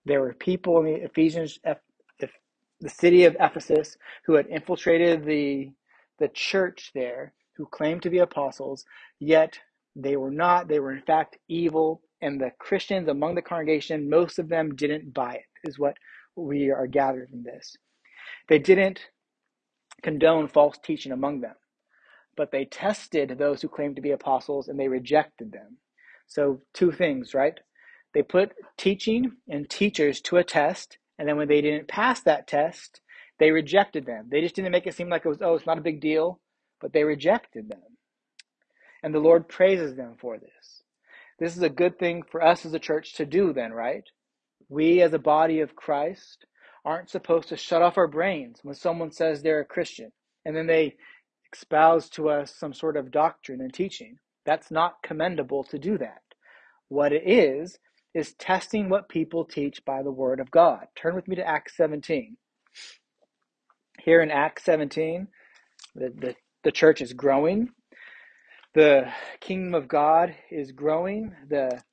There 0.08 0.22
were 0.22 0.34
people 0.34 0.80
in 0.80 0.86
the 0.86 0.96
Ephesians, 1.06 1.60
the 2.82 2.90
city 2.90 3.26
of 3.26 3.38
Ephesus, 3.40 3.98
who 4.26 4.36
had 4.36 4.48
infiltrated 4.48 5.26
the 5.26 5.72
the 6.20 6.30
church 6.30 6.92
there, 6.96 7.34
who 7.58 7.68
claimed 7.68 8.04
to 8.04 8.10
be 8.12 8.20
apostles, 8.20 8.86
yet 9.20 9.60
they 9.96 10.18
were 10.18 10.32
not. 10.32 10.68
They 10.70 10.80
were 10.80 10.94
in 10.94 11.04
fact 11.04 11.38
evil, 11.50 12.02
and 12.22 12.42
the 12.42 12.52
Christians 12.60 13.10
among 13.10 13.36
the 13.36 13.44
congregation, 13.44 14.10
most 14.10 14.40
of 14.40 14.50
them 14.50 14.76
didn't 14.76 15.14
buy 15.14 15.36
it. 15.36 15.46
Is 15.70 15.80
what 15.80 15.98
we 16.36 16.72
are 16.72 16.88
gathered 16.88 17.30
from 17.30 17.44
this. 17.44 17.76
They 18.50 18.60
didn't 18.60 19.02
condone 20.04 20.48
false 20.48 20.78
teaching 20.84 21.14
among 21.14 21.42
them, 21.42 21.56
but 22.38 22.52
they 22.52 22.66
tested 22.66 23.38
those 23.38 23.62
who 23.62 23.70
claimed 23.70 23.98
to 23.98 24.04
be 24.04 24.12
apostles 24.12 24.70
and 24.70 24.80
they 24.80 24.90
rejected 24.90 25.52
them. 25.54 25.78
So, 26.28 26.62
two 26.74 26.92
things, 26.92 27.34
right? 27.34 27.60
They 28.14 28.24
put 28.24 28.54
teaching 28.78 29.34
and 29.48 29.70
teachers 29.70 30.22
to 30.22 30.38
a 30.38 30.44
test, 30.44 30.98
and 31.20 31.28
then 31.28 31.38
when 31.38 31.48
they 31.48 31.62
didn't 31.62 31.88
pass 31.88 32.22
that 32.22 32.48
test, 32.48 33.02
they 33.40 33.52
rejected 33.52 34.06
them. 34.06 34.28
They 34.30 34.42
just 34.42 34.56
didn't 34.56 34.72
make 34.72 34.88
it 34.88 34.96
seem 34.96 35.10
like 35.10 35.26
it 35.26 35.30
was, 35.30 35.42
oh, 35.42 35.56
it's 35.56 35.66
not 35.66 35.78
a 35.78 35.82
big 35.82 36.02
deal, 36.02 36.40
but 36.82 36.94
they 36.94 37.04
rejected 37.04 37.70
them. 37.70 37.98
And 39.04 39.14
the 39.14 39.20
Lord 39.20 39.48
praises 39.48 39.96
them 39.96 40.16
for 40.20 40.38
this. 40.38 40.84
This 41.40 41.56
is 41.56 41.62
a 41.62 41.70
good 41.70 42.00
thing 42.00 42.24
for 42.24 42.44
us 42.44 42.66
as 42.66 42.74
a 42.74 42.80
church 42.80 43.14
to 43.16 43.26
do, 43.26 43.54
then, 43.54 43.72
right? 43.72 44.04
We, 44.70 45.02
as 45.02 45.14
a 45.14 45.20
body 45.20 45.60
of 45.60 45.76
Christ, 45.76 46.46
aren't 46.84 47.10
supposed 47.10 47.50
to 47.50 47.58
shut 47.58 47.82
off 47.82 47.98
our 47.98 48.08
brains 48.08 48.60
when 48.64 48.74
someone 48.76 49.12
says 49.12 49.42
they're 49.42 49.60
a 49.60 49.66
Christian 49.66 50.12
and 50.46 50.56
then 50.56 50.68
they 50.68 50.96
espouse 51.54 52.10
to 52.12 52.30
us 52.30 52.56
some 52.56 52.74
sort 52.74 52.98
of 52.98 53.12
doctrine 53.12 53.62
and 53.62 53.74
teaching. 53.74 54.18
That's 54.46 54.72
not 54.72 55.04
commendable 55.04 55.64
to 55.66 55.78
do 55.78 55.98
that. 55.98 56.22
What 56.88 57.12
it 57.12 57.24
is, 57.28 57.78
is 58.18 58.34
testing 58.34 58.90
what 58.90 59.10
people 59.10 59.46
teach 59.46 59.86
by 59.86 60.02
the 60.02 60.12
word 60.12 60.40
of 60.40 60.50
God. 60.50 60.88
Turn 60.96 61.14
with 61.14 61.28
me 61.28 61.36
to 61.36 61.48
Acts 61.48 61.78
17. 61.78 62.36
Here 64.02 64.24
in 64.24 64.32
Acts 64.32 64.64
17, 64.64 65.28
the, 65.94 66.10
the, 66.10 66.36
the 66.64 66.72
church 66.72 67.00
is 67.00 67.14
growing. 67.14 67.70
The 68.74 69.12
kingdom 69.40 69.76
of 69.76 69.88
God 69.88 70.34
is 70.50 70.72
growing. 70.72 71.36
The 71.48 71.84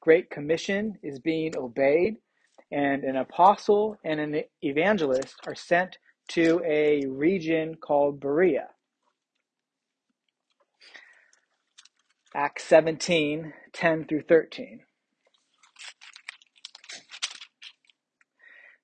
Great 0.00 0.30
Commission 0.30 0.98
is 1.02 1.18
being 1.18 1.56
obeyed. 1.56 2.18
And 2.70 3.02
an 3.02 3.16
apostle 3.16 3.98
and 4.04 4.20
an 4.20 4.42
evangelist 4.62 5.34
are 5.48 5.56
sent 5.56 5.98
to 6.28 6.62
a 6.64 7.06
region 7.06 7.74
called 7.74 8.20
Berea. 8.20 8.68
Acts 12.36 12.64
17, 12.66 13.52
10 13.72 14.04
through 14.04 14.22
13. 14.22 14.80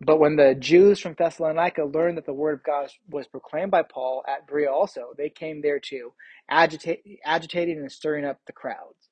But 0.00 0.18
when 0.20 0.36
the 0.36 0.54
Jews 0.54 1.00
from 1.00 1.14
Thessalonica 1.14 1.84
learned 1.84 2.18
that 2.18 2.26
the 2.26 2.34
word 2.34 2.54
of 2.54 2.64
God 2.64 2.90
was 3.10 3.26
proclaimed 3.28 3.70
by 3.70 3.82
Paul 3.82 4.24
at 4.28 4.46
Berea 4.46 4.70
also, 4.70 5.14
they 5.16 5.30
came 5.30 5.62
there 5.62 5.80
too, 5.80 6.12
agita- 6.50 7.18
agitating 7.24 7.78
and 7.78 7.92
stirring 7.92 8.24
up 8.24 8.40
the 8.46 8.52
crowds. 8.52 9.10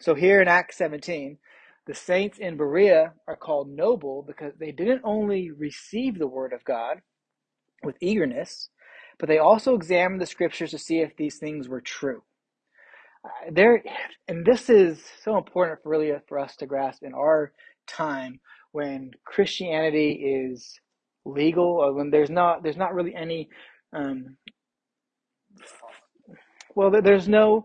So 0.00 0.14
here 0.14 0.42
in 0.42 0.48
Acts 0.48 0.76
17, 0.78 1.38
the 1.86 1.94
saints 1.94 2.38
in 2.38 2.56
Berea 2.56 3.14
are 3.28 3.36
called 3.36 3.70
noble 3.70 4.22
because 4.26 4.54
they 4.58 4.72
didn't 4.72 5.02
only 5.04 5.50
receive 5.50 6.18
the 6.18 6.26
word 6.28 6.52
of 6.52 6.64
God 6.64 7.02
with 7.84 7.96
eagerness, 8.00 8.70
but 9.18 9.28
they 9.28 9.38
also 9.38 9.74
examined 9.74 10.20
the 10.20 10.26
scriptures 10.26 10.72
to 10.72 10.78
see 10.78 11.00
if 11.00 11.16
these 11.16 11.38
things 11.38 11.68
were 11.68 11.80
true. 11.80 12.22
Uh, 13.24 13.50
there, 13.52 13.82
and 14.28 14.46
this 14.46 14.70
is 14.70 15.02
so 15.24 15.38
important 15.38 15.82
for 15.82 15.90
really 15.90 16.12
for 16.28 16.38
us 16.38 16.56
to 16.56 16.66
grasp 16.66 17.02
in 17.04 17.14
our 17.14 17.52
time 17.86 18.40
when 18.76 19.10
Christianity 19.24 20.10
is 20.12 20.78
legal 21.24 21.64
or 21.64 21.94
when 21.94 22.10
there's 22.10 22.28
not 22.28 22.62
there's 22.62 22.76
not 22.76 22.94
really 22.94 23.14
any 23.14 23.48
um, 23.94 24.36
well 26.74 26.90
there's 26.90 27.26
no 27.26 27.64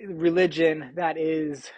religion 0.00 0.92
that 0.96 1.18
is 1.18 1.68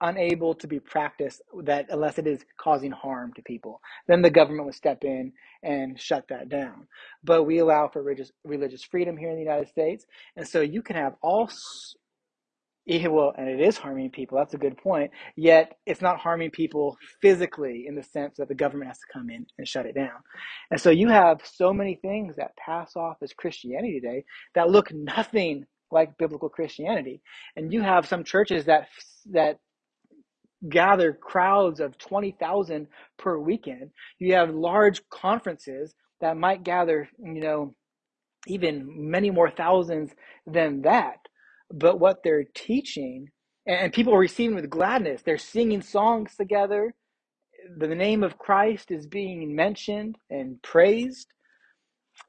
unable 0.00 0.54
to 0.54 0.68
be 0.68 0.78
practiced 0.78 1.42
that 1.64 1.86
unless 1.90 2.18
it 2.18 2.26
is 2.28 2.44
causing 2.56 2.92
harm 2.92 3.32
to 3.34 3.42
people 3.42 3.80
then 4.06 4.22
the 4.22 4.30
government 4.30 4.66
would 4.66 4.74
step 4.76 5.02
in 5.02 5.32
and 5.64 6.00
shut 6.00 6.24
that 6.28 6.48
down. 6.48 6.86
But 7.24 7.44
we 7.44 7.58
allow 7.58 7.88
for 7.88 8.02
religious 8.02 8.30
religious 8.44 8.84
freedom 8.84 9.16
here 9.16 9.30
in 9.30 9.36
the 9.36 9.42
United 9.42 9.68
States 9.68 10.06
and 10.36 10.46
so 10.46 10.60
you 10.60 10.82
can 10.82 10.94
have 10.94 11.14
all 11.20 11.50
well, 12.86 13.32
and 13.36 13.48
it 13.48 13.60
is 13.60 13.78
harming 13.78 14.10
people. 14.10 14.38
That's 14.38 14.54
a 14.54 14.58
good 14.58 14.76
point. 14.76 15.10
Yet 15.36 15.74
it's 15.86 16.00
not 16.00 16.18
harming 16.18 16.50
people 16.50 16.96
physically 17.20 17.84
in 17.86 17.94
the 17.94 18.02
sense 18.02 18.36
that 18.38 18.48
the 18.48 18.54
government 18.54 18.88
has 18.88 18.98
to 18.98 19.06
come 19.12 19.30
in 19.30 19.46
and 19.58 19.68
shut 19.68 19.86
it 19.86 19.94
down. 19.94 20.18
And 20.70 20.80
so 20.80 20.90
you 20.90 21.08
have 21.08 21.40
so 21.44 21.72
many 21.72 21.96
things 22.02 22.36
that 22.36 22.56
pass 22.56 22.96
off 22.96 23.16
as 23.22 23.32
Christianity 23.32 24.00
today 24.00 24.24
that 24.54 24.70
look 24.70 24.92
nothing 24.92 25.64
like 25.90 26.16
biblical 26.18 26.48
Christianity. 26.48 27.22
And 27.56 27.72
you 27.72 27.82
have 27.82 28.06
some 28.06 28.24
churches 28.24 28.64
that 28.64 28.88
that 29.30 29.58
gather 30.68 31.12
crowds 31.12 31.80
of 31.80 31.98
20,000 31.98 32.86
per 33.18 33.38
weekend. 33.38 33.90
You 34.18 34.34
have 34.34 34.54
large 34.54 35.02
conferences 35.10 35.94
that 36.20 36.36
might 36.36 36.62
gather, 36.62 37.08
you 37.18 37.40
know, 37.40 37.74
even 38.46 39.10
many 39.10 39.30
more 39.30 39.50
thousands 39.50 40.12
than 40.46 40.82
that 40.82 41.16
but 41.72 42.00
what 42.00 42.22
they're 42.24 42.44
teaching 42.54 43.28
and 43.66 43.92
people 43.92 44.14
are 44.14 44.18
receiving 44.20 44.56
with 44.56 44.70
gladness. 44.70 45.22
They're 45.22 45.38
singing 45.38 45.82
songs 45.82 46.36
together. 46.36 46.94
The 47.78 47.88
name 47.88 48.24
of 48.24 48.38
christ 48.38 48.90
is 48.90 49.06
being 49.06 49.54
mentioned 49.56 50.16
and 50.30 50.62
praised. 50.62 51.28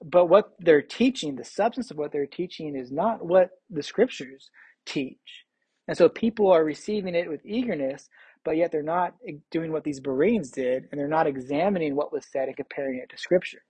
But 0.03 0.27
what 0.27 0.53
they're 0.59 0.81
teaching 0.83 1.35
the 1.35 1.45
substance 1.45 1.91
of 1.91 1.97
what 1.97 2.11
they're 2.11 2.27
teaching 2.27 2.75
is 2.75 2.91
not 2.91 3.25
what 3.25 3.51
the 3.69 3.83
scriptures 3.83 4.51
teach. 4.85 5.45
And 5.87 5.97
so 5.97 6.09
people 6.09 6.51
are 6.51 6.63
receiving 6.63 7.15
it 7.15 7.29
with 7.29 7.45
eagerness 7.45 8.09
but 8.45 8.57
yet 8.57 8.71
they're 8.71 8.83
not 8.83 9.15
doing 9.51 9.71
what 9.71 9.85
these 9.85 9.99
bereans 9.99 10.51
did 10.51 10.87
and 10.91 10.99
they're 10.99 11.07
not 11.07 11.27
examining 11.27 11.95
what 11.95 12.13
was 12.13 12.25
said 12.31 12.47
and 12.47 12.57
comparing 12.57 12.99
it 12.99 13.09
to 13.09 13.17
scripture 13.17 13.63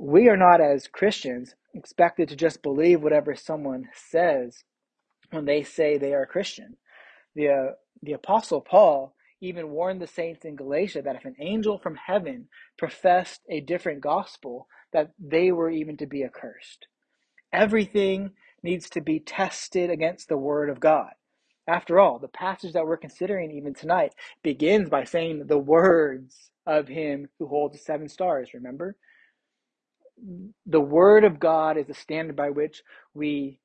we 0.00 0.28
are 0.28 0.38
not 0.38 0.60
as 0.60 0.88
christians 0.88 1.54
expected 1.74 2.28
to 2.28 2.36
just 2.36 2.62
believe 2.62 3.02
whatever 3.02 3.36
someone 3.36 3.88
says 3.94 4.64
when 5.30 5.44
they 5.44 5.62
say 5.62 5.98
they 5.98 6.14
are 6.14 6.26
Christian. 6.26 6.76
The, 7.34 7.48
uh, 7.48 7.72
the 8.02 8.12
Apostle 8.12 8.60
Paul 8.60 9.14
even 9.40 9.70
warned 9.70 10.02
the 10.02 10.06
saints 10.06 10.44
in 10.44 10.56
Galatia 10.56 11.02
that 11.02 11.16
if 11.16 11.24
an 11.24 11.36
angel 11.40 11.78
from 11.78 11.96
heaven 11.96 12.48
professed 12.78 13.42
a 13.50 13.60
different 13.60 14.00
gospel, 14.00 14.68
that 14.92 15.12
they 15.18 15.52
were 15.52 15.70
even 15.70 15.96
to 15.98 16.06
be 16.06 16.24
accursed. 16.24 16.88
Everything 17.52 18.32
needs 18.62 18.90
to 18.90 19.00
be 19.00 19.20
tested 19.20 19.90
against 19.90 20.28
the 20.28 20.36
word 20.38 20.70
of 20.70 20.80
God. 20.80 21.10
After 21.68 22.00
all, 22.00 22.18
the 22.18 22.28
passage 22.28 22.72
that 22.74 22.86
we're 22.86 22.96
considering 22.96 23.52
even 23.52 23.74
tonight 23.74 24.14
begins 24.42 24.90
by 24.90 25.04
saying 25.04 25.46
the 25.46 25.58
words 25.58 26.50
of 26.66 26.88
him 26.88 27.28
who 27.38 27.46
holds 27.46 27.76
the 27.76 27.82
seven 27.82 28.08
stars, 28.08 28.54
remember? 28.54 28.96
The 30.66 30.80
word 30.80 31.24
of 31.24 31.40
God 31.40 31.76
is 31.76 31.86
the 31.86 31.94
standard 31.94 32.36
by 32.36 32.50
which 32.50 32.82
we 33.14 33.60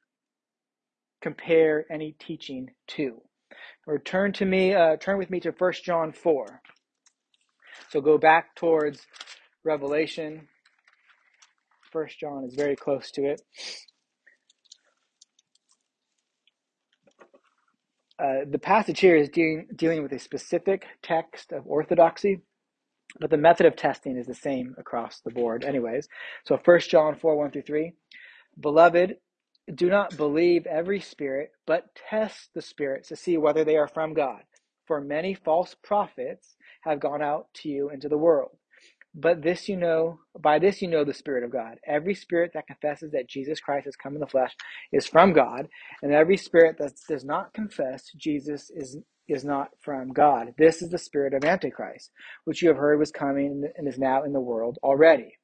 compare 1.22 1.86
any 1.92 2.14
teaching 2.20 2.70
to. 2.88 3.22
Or 3.88 4.00
turn 4.00 4.34
to 4.34 4.46
me, 4.46 4.74
uh, 4.74 4.98
turn 4.98 5.18
with 5.18 5.30
me 5.30 5.40
to 5.42 5.52
1 5.52 5.74
John 5.84 6.12
4. 6.12 6.62
So 7.90 8.02
go 8.02 8.18
back 8.18 8.56
towards 8.56 9.06
Revelation. 9.64 10.48
1 11.92 12.08
John 12.20 12.44
is 12.44 12.56
very 12.56 12.76
close 12.76 13.12
to 13.12 13.26
it. 13.26 13.42
Uh, 18.18 18.46
the 18.50 18.60
passage 18.60 19.00
here 19.00 19.16
is 19.16 19.30
dealing, 19.30 19.68
dealing 19.76 20.02
with 20.02 20.14
a 20.14 20.20
specific 20.20 20.86
text 21.04 21.52
of 21.52 21.64
orthodoxy 21.68 22.42
but 23.20 23.30
the 23.30 23.38
method 23.38 23.66
of 23.66 23.76
testing 23.76 24.18
is 24.18 24.28
the 24.28 24.34
same 24.36 24.76
across 24.78 25.22
the 25.22 25.32
board, 25.32 25.64
anyways. 25.64 26.08
So 26.46 26.60
1 26.64 26.80
John 26.82 27.16
4 27.16 27.38
1 27.38 27.52
through 27.52 27.62
3. 27.64 27.94
Beloved, 28.60 29.18
do 29.74 29.90
not 29.90 30.18
believe 30.18 30.66
every 30.68 31.00
spirit, 31.00 31.52
but 31.66 31.96
test 32.10 32.50
the 32.54 32.62
spirits 32.62 33.10
to 33.10 33.16
see 33.16 33.38
whether 33.38 33.64
they 33.64 33.78
are 33.78 33.88
from 33.88 34.14
God. 34.14 34.44
For 34.86 35.02
many 35.02 35.34
false 35.34 35.76
prophets 35.84 36.56
have 36.82 37.00
gone 37.00 37.22
out 37.22 37.48
to 37.56 37.70
you 37.70 37.90
into 37.90 38.10
the 38.10 38.18
world. 38.18 38.58
But 39.16 39.44
this 39.44 39.70
you 39.70 39.78
know, 39.78 40.20
by 40.40 40.60
this 40.60 40.82
you 40.82 40.90
know 40.90 41.06
the 41.06 41.14
Spirit 41.14 41.46
of 41.46 41.52
God. 41.52 41.78
Every 41.88 42.16
spirit 42.16 42.52
that 42.56 42.68
confesses 42.68 43.12
that 43.14 43.30
Jesus 43.30 43.62
Christ 43.62 43.86
has 43.86 43.98
come 43.98 44.16
in 44.16 44.22
the 44.22 44.28
flesh 44.28 44.56
is 44.94 45.08
from 45.08 45.34
God, 45.34 45.70
and 46.04 46.14
every 46.14 46.38
spirit 46.38 46.78
that 46.80 46.94
does 47.10 47.26
not 47.26 47.54
confess 47.54 48.12
Jesus 48.18 48.72
is 48.76 48.98
is 49.30 49.46
not 49.46 49.70
from 49.84 50.14
God. 50.14 50.54
This 50.58 50.82
is 50.84 50.90
the 50.92 51.00
spirit 51.00 51.34
of 51.34 51.46
Antichrist, 51.46 52.12
which 52.46 52.62
you 52.64 52.70
have 52.70 52.78
heard 52.78 53.00
was 53.00 53.12
coming 53.12 53.66
and 53.78 53.88
is 53.88 54.00
now 54.00 54.24
in 54.24 54.34
the 54.34 54.42
world 54.42 54.80
already. 54.84 55.38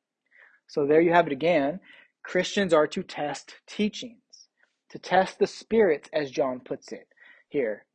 So 0.67 0.87
there 0.87 1.01
you 1.01 1.13
have 1.13 1.27
it 1.27 1.33
again. 1.33 1.79
Christians 2.23 2.73
are 2.73 2.87
to 2.87 3.03
test 3.03 3.55
teachings, 3.67 4.49
to 4.91 4.99
test 4.99 5.39
the 5.39 5.47
spirits, 5.47 6.09
as 6.13 6.31
John 6.31 6.61
puts 6.61 6.91
it 6.91 7.07
here. 7.49 7.85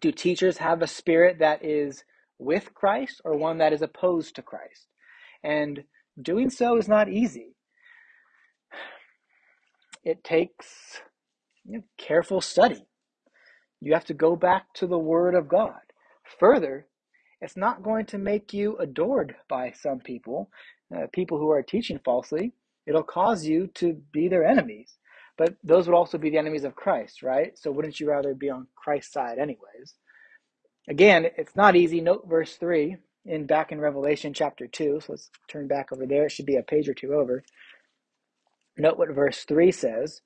Do 0.00 0.12
teachers 0.12 0.58
have 0.58 0.82
a 0.82 0.88
spirit 0.88 1.38
that 1.40 1.64
is 1.64 2.04
with 2.38 2.74
Christ 2.74 3.20
or 3.24 3.36
one 3.36 3.58
that 3.58 3.72
is 3.72 3.82
opposed 3.82 4.36
to 4.36 4.42
Christ? 4.42 4.86
And 5.44 5.84
doing 6.20 6.50
so 6.50 6.76
is 6.78 6.88
not 6.88 7.08
easy. 7.10 7.56
It 10.04 10.24
takes 10.24 11.00
you 11.64 11.78
know, 11.78 11.84
careful 11.98 12.40
study. 12.40 12.86
You 13.80 13.94
have 13.94 14.06
to 14.06 14.14
go 14.14 14.36
back 14.36 14.74
to 14.76 14.86
the 14.88 14.98
Word 14.98 15.34
of 15.34 15.48
God. 15.48 15.80
Further, 16.40 16.86
It's 17.42 17.56
not 17.56 17.84
going 17.84 18.06
to 18.08 18.18
make 18.18 18.54
you 18.54 18.78
adored 18.78 19.36
by 19.48 19.72
some 19.72 20.00
people, 20.00 20.50
uh, 20.96 21.06
people 21.14 21.38
who 21.38 21.52
are 21.52 21.62
teaching 21.62 22.00
falsely. 22.04 22.54
It'll 22.86 23.04
cause 23.04 23.46
you 23.46 23.68
to 23.76 23.94
be 24.12 24.28
their 24.28 24.46
enemies. 24.46 24.96
But 25.38 25.56
those 25.64 25.86
would 25.88 25.96
also 25.96 26.18
be 26.18 26.30
the 26.32 26.38
enemies 26.40 26.64
of 26.64 26.76
Christ, 26.76 27.22
right? 27.22 27.56
So 27.58 27.70
wouldn't 27.72 28.00
you 28.00 28.10
rather 28.10 28.34
be 28.34 28.50
on 28.50 28.66
Christ's 28.76 29.14
side, 29.14 29.38
anyways? 29.38 29.94
Again, 30.88 31.26
it's 31.38 31.56
not 31.56 31.76
easy. 31.76 32.00
Note 32.00 32.26
verse 32.28 32.56
3 32.56 32.96
in 33.28 33.46
back 33.46 33.72
in 33.72 33.80
Revelation 33.80 34.34
chapter 34.34 34.66
2. 34.66 35.00
So 35.00 35.12
let's 35.12 35.30
turn 35.48 35.68
back 35.68 35.92
over 35.92 36.06
there. 36.06 36.26
It 36.26 36.32
should 36.32 36.46
be 36.46 36.56
a 36.56 36.62
page 36.62 36.88
or 36.88 36.94
two 36.94 37.14
over. 37.14 37.44
Note 38.76 38.98
what 38.98 39.10
verse 39.10 39.44
3 39.44 39.70
says. 39.72 40.22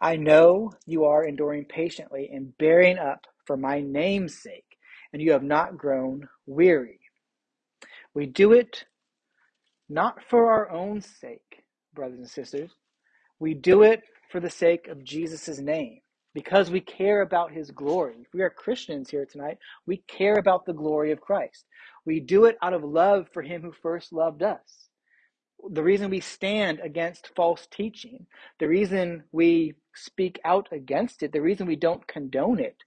I 0.00 0.16
know 0.16 0.72
you 0.86 1.04
are 1.04 1.24
enduring 1.24 1.66
patiently 1.66 2.30
and 2.32 2.56
bearing 2.58 2.98
up 2.98 3.26
for 3.44 3.56
my 3.56 3.80
name's 3.80 4.40
sake, 4.40 4.78
and 5.12 5.20
you 5.20 5.32
have 5.32 5.42
not 5.42 5.76
grown 5.76 6.28
weary. 6.46 7.00
We 8.14 8.26
do 8.26 8.52
it 8.52 8.84
not 9.88 10.22
for 10.28 10.50
our 10.50 10.70
own 10.70 11.00
sake, 11.00 11.64
brothers 11.94 12.18
and 12.18 12.28
sisters. 12.28 12.70
We 13.38 13.54
do 13.54 13.82
it 13.82 14.02
for 14.30 14.40
the 14.40 14.50
sake 14.50 14.88
of 14.88 15.04
Jesus' 15.04 15.58
name, 15.58 16.00
because 16.34 16.70
we 16.70 16.80
care 16.80 17.22
about 17.22 17.52
his 17.52 17.70
glory. 17.70 18.14
If 18.20 18.32
we 18.32 18.42
are 18.42 18.50
Christians 18.50 19.10
here 19.10 19.26
tonight, 19.26 19.58
we 19.86 19.98
care 20.06 20.38
about 20.38 20.64
the 20.64 20.72
glory 20.72 21.10
of 21.12 21.20
Christ. 21.20 21.64
We 22.10 22.20
do 22.20 22.46
it 22.46 22.58
out 22.62 22.74
of 22.74 22.84
love 22.84 23.28
for 23.32 23.42
him 23.42 23.62
who 23.62 23.72
first 23.72 24.12
loved 24.12 24.42
us 24.42 24.88
the 25.70 25.82
reason 25.82 26.10
we 26.10 26.20
stand 26.20 26.80
against 26.80 27.34
false 27.36 27.68
teaching, 27.70 28.26
the 28.58 28.68
reason 28.68 29.24
we 29.32 29.74
speak 29.94 30.40
out 30.44 30.68
against 30.72 31.22
it, 31.22 31.32
the 31.32 31.42
reason 31.42 31.66
we 31.66 31.76
don't 31.76 32.06
condone 32.06 32.60
it, 32.60 32.84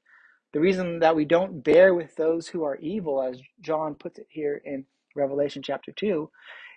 the 0.54 0.60
reason 0.60 1.00
that 1.00 1.16
we 1.16 1.26
don't 1.26 1.64
bear 1.64 1.94
with 1.94 2.16
those 2.16 2.48
who 2.48 2.64
are 2.64 2.78
evil, 2.78 3.22
as 3.24 3.40
John 3.62 3.96
puts 3.96 4.20
it 4.20 4.28
here 4.30 4.62
in 4.66 4.86
Revelation 5.16 5.64
chapter 5.64 5.92
2, 5.92 6.30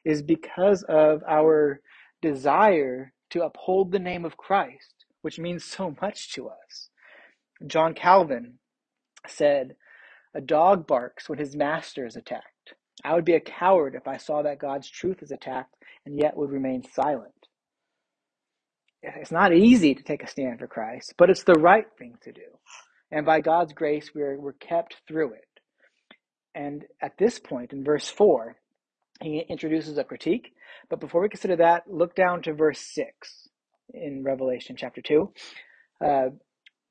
is 0.05 0.23
because 0.23 0.85
of 0.85 1.23
our 1.29 1.81
desire 2.23 3.13
to 3.31 3.45
uphold 3.45 3.93
the 3.93 3.99
name 3.99 4.25
of 4.25 4.37
Christ, 4.37 5.07
which 5.23 5.39
means 5.39 5.65
so 5.65 5.97
much 6.03 6.33
to 6.35 6.49
us. 6.49 6.91
John 7.67 7.95
Calvin 7.95 8.59
said, 9.27 9.77
A 10.37 10.41
dog 10.43 10.87
barks 10.87 11.31
when 11.31 11.39
his 11.39 11.57
master 11.57 12.05
is 12.05 12.15
attacked. 12.15 12.75
I 13.03 13.15
would 13.15 13.25
be 13.25 13.33
a 13.33 13.41
coward 13.41 13.95
if 13.95 14.07
I 14.07 14.19
saw 14.19 14.43
that 14.43 14.59
God's 14.59 14.91
truth 14.91 15.23
is 15.23 15.31
attacked 15.31 15.75
and 16.05 16.19
yet 16.19 16.37
would 16.37 16.51
remain 16.51 16.83
silent. 16.93 17.33
It's 19.03 19.33
not 19.33 19.55
easy 19.55 19.95
to 19.95 20.03
take 20.03 20.23
a 20.23 20.27
stand 20.27 20.59
for 20.59 20.67
Christ, 20.67 21.15
but 21.17 21.31
it's 21.31 21.45
the 21.45 21.55
right 21.55 21.87
thing 21.99 22.19
to 22.23 22.33
do. 22.33 22.59
And 23.11 23.25
by 23.25 23.41
God's 23.41 23.73
grace, 23.73 24.11
we're, 24.15 24.39
we're 24.39 24.53
kept 24.53 24.97
through 25.09 25.33
it. 25.33 25.49
And 26.55 26.85
at 27.01 27.17
this 27.17 27.39
point, 27.39 27.73
in 27.73 27.83
verse 27.83 28.09
4, 28.09 28.57
he 29.23 29.43
introduces 29.49 29.97
a 29.97 30.05
critique. 30.05 30.53
But 30.91 31.01
before 31.01 31.23
we 31.23 31.31
consider 31.31 31.57
that, 31.57 31.85
look 31.89 32.15
down 32.15 32.43
to 32.43 32.53
verse 32.53 32.81
6 32.95 33.49
in 33.95 34.23
Revelation 34.23 34.77
chapter 34.77 35.01
2. 35.01 35.33
Uh, 36.05 36.27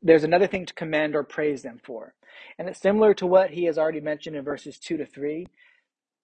there's 0.01 0.23
another 0.23 0.47
thing 0.47 0.65
to 0.65 0.73
commend 0.73 1.15
or 1.15 1.23
praise 1.23 1.63
them 1.63 1.79
for. 1.83 2.13
And 2.59 2.67
it's 2.67 2.81
similar 2.81 3.13
to 3.15 3.25
what 3.25 3.51
he 3.51 3.65
has 3.65 3.77
already 3.77 4.01
mentioned 4.01 4.35
in 4.35 4.43
verses 4.43 4.77
2 4.79 4.97
to 4.97 5.05
3 5.05 5.47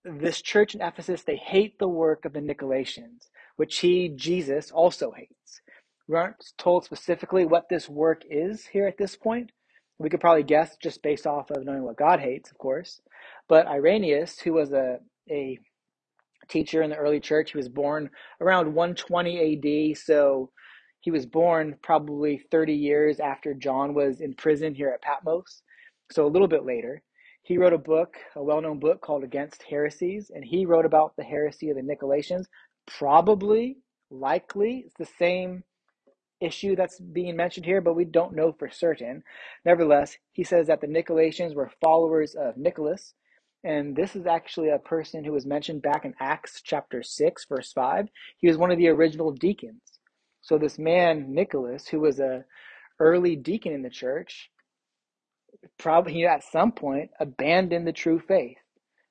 this 0.03 0.41
church 0.41 0.73
in 0.73 0.81
Ephesus, 0.81 1.23
they 1.23 1.35
hate 1.35 1.77
the 1.77 1.87
work 1.87 2.25
of 2.25 2.33
the 2.33 2.39
Nicolaitans, 2.39 3.29
which 3.55 3.79
he, 3.79 4.09
Jesus, 4.09 4.71
also 4.71 5.11
hates. 5.11 5.61
We 6.07 6.15
aren't 6.15 6.43
told 6.57 6.85
specifically 6.85 7.45
what 7.45 7.69
this 7.69 7.87
work 7.87 8.23
is 8.29 8.65
here 8.65 8.87
at 8.87 8.97
this 8.97 9.15
point. 9.15 9.51
We 9.99 10.09
could 10.09 10.19
probably 10.19 10.43
guess 10.43 10.75
just 10.77 11.03
based 11.03 11.27
off 11.27 11.51
of 11.51 11.63
knowing 11.63 11.83
what 11.83 11.97
God 11.97 12.19
hates, 12.19 12.49
of 12.49 12.57
course. 12.57 13.01
But 13.47 13.67
Irenaeus, 13.67 14.39
who 14.39 14.53
was 14.53 14.73
a, 14.73 14.97
a 15.29 15.59
teacher 16.47 16.81
in 16.81 16.89
the 16.89 16.95
early 16.95 17.19
church, 17.19 17.51
he 17.51 17.57
was 17.57 17.69
born 17.69 18.09
around 18.41 18.73
120 18.73 19.91
AD, 19.93 19.97
so 19.97 20.49
he 21.01 21.11
was 21.11 21.25
born 21.25 21.75
probably 21.81 22.37
30 22.51 22.73
years 22.73 23.19
after 23.19 23.53
John 23.53 23.93
was 23.93 24.21
in 24.21 24.35
prison 24.35 24.73
here 24.73 24.89
at 24.89 25.01
Patmos, 25.01 25.63
so 26.11 26.25
a 26.25 26.29
little 26.29 26.47
bit 26.47 26.63
later. 26.63 27.01
He 27.43 27.57
wrote 27.57 27.73
a 27.73 27.77
book, 27.77 28.17
a 28.35 28.43
well 28.43 28.61
known 28.61 28.79
book 28.79 29.01
called 29.01 29.23
Against 29.23 29.63
Heresies, 29.63 30.31
and 30.33 30.45
he 30.45 30.65
wrote 30.65 30.85
about 30.85 31.15
the 31.17 31.23
heresy 31.23 31.71
of 31.71 31.75
the 31.75 31.81
Nicolaitans. 31.81 32.45
Probably, 32.85 33.77
likely, 34.11 34.83
it's 34.85 34.95
the 34.97 35.17
same 35.17 35.63
issue 36.39 36.75
that's 36.75 36.99
being 36.99 37.35
mentioned 37.35 37.65
here, 37.65 37.81
but 37.81 37.95
we 37.95 38.05
don't 38.05 38.35
know 38.35 38.51
for 38.51 38.69
certain. 38.69 39.23
Nevertheless, 39.65 40.17
he 40.33 40.43
says 40.43 40.67
that 40.67 40.81
the 40.81 40.87
Nicolaitans 40.87 41.55
were 41.55 41.71
followers 41.81 42.35
of 42.35 42.57
Nicholas, 42.57 43.15
and 43.63 43.95
this 43.95 44.15
is 44.15 44.27
actually 44.27 44.69
a 44.69 44.79
person 44.79 45.23
who 45.23 45.31
was 45.31 45.45
mentioned 45.45 45.81
back 45.81 46.05
in 46.05 46.13
Acts 46.19 46.61
chapter 46.63 47.01
6, 47.01 47.45
verse 47.45 47.71
5. 47.73 48.07
He 48.37 48.47
was 48.47 48.57
one 48.57 48.71
of 48.71 48.77
the 48.77 48.89
original 48.89 49.31
deacons. 49.31 49.99
So 50.41 50.57
this 50.57 50.79
man, 50.79 51.33
Nicholas, 51.33 51.87
who 51.87 51.99
was 51.99 52.19
a 52.19 52.45
early 52.99 53.35
deacon 53.35 53.73
in 53.73 53.81
the 53.81 53.89
church, 53.89 54.49
probably 55.77 56.25
at 56.25 56.43
some 56.43 56.71
point 56.71 57.11
abandoned 57.19 57.87
the 57.87 57.93
true 57.93 58.19
faith 58.19 58.57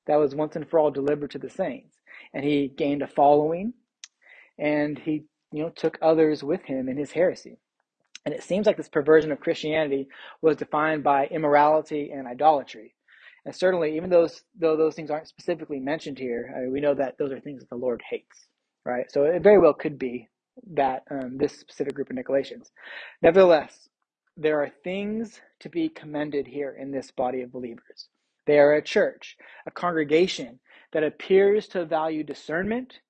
that 0.06 0.16
was 0.16 0.34
once 0.34 0.56
and 0.56 0.68
for 0.68 0.78
all 0.78 0.90
delivered 0.90 1.30
to 1.32 1.38
the 1.38 1.50
saints. 1.50 1.96
And 2.34 2.44
he 2.44 2.68
gained 2.68 3.02
a 3.02 3.06
following 3.08 3.74
and 4.58 4.98
he, 4.98 5.24
you 5.52 5.62
know, 5.62 5.70
took 5.70 5.98
others 6.02 6.42
with 6.42 6.62
him 6.62 6.88
in 6.88 6.96
his 6.96 7.12
heresy. 7.12 7.58
And 8.24 8.34
it 8.34 8.42
seems 8.42 8.66
like 8.66 8.76
this 8.76 8.88
perversion 8.88 9.32
of 9.32 9.40
Christianity 9.40 10.08
was 10.42 10.56
defined 10.56 11.02
by 11.02 11.26
immorality 11.26 12.10
and 12.12 12.26
idolatry. 12.26 12.94
And 13.46 13.54
certainly, 13.54 13.96
even 13.96 14.10
those 14.10 14.42
though 14.58 14.76
those 14.76 14.94
things 14.94 15.10
aren't 15.10 15.28
specifically 15.28 15.80
mentioned 15.80 16.18
here, 16.18 16.52
I 16.54 16.60
mean, 16.60 16.72
we 16.72 16.80
know 16.80 16.94
that 16.94 17.16
those 17.18 17.32
are 17.32 17.40
things 17.40 17.60
that 17.60 17.70
the 17.70 17.76
Lord 17.76 18.02
hates, 18.08 18.46
right? 18.84 19.10
So 19.10 19.24
it 19.24 19.42
very 19.42 19.58
well 19.58 19.72
could 19.72 19.98
be 19.98 20.28
that 20.74 21.02
um, 21.10 21.38
this 21.38 21.58
specific 21.58 21.94
group 21.94 22.10
of 22.10 22.16
Nicolaitans. 22.16 22.70
Nevertheless, 23.22 23.88
there 24.36 24.62
are 24.62 24.70
things 24.84 25.40
to 25.60 25.68
be 25.68 25.88
commended 25.88 26.46
here 26.46 26.76
in 26.80 26.90
this 26.90 27.10
body 27.10 27.42
of 27.42 27.52
believers. 27.52 28.08
They 28.46 28.58
are 28.58 28.74
a 28.74 28.82
church, 28.82 29.36
a 29.66 29.70
congregation 29.70 30.60
that 30.92 31.04
appears 31.04 31.68
to 31.68 31.84
value 31.84 32.24
discernment 32.24 33.00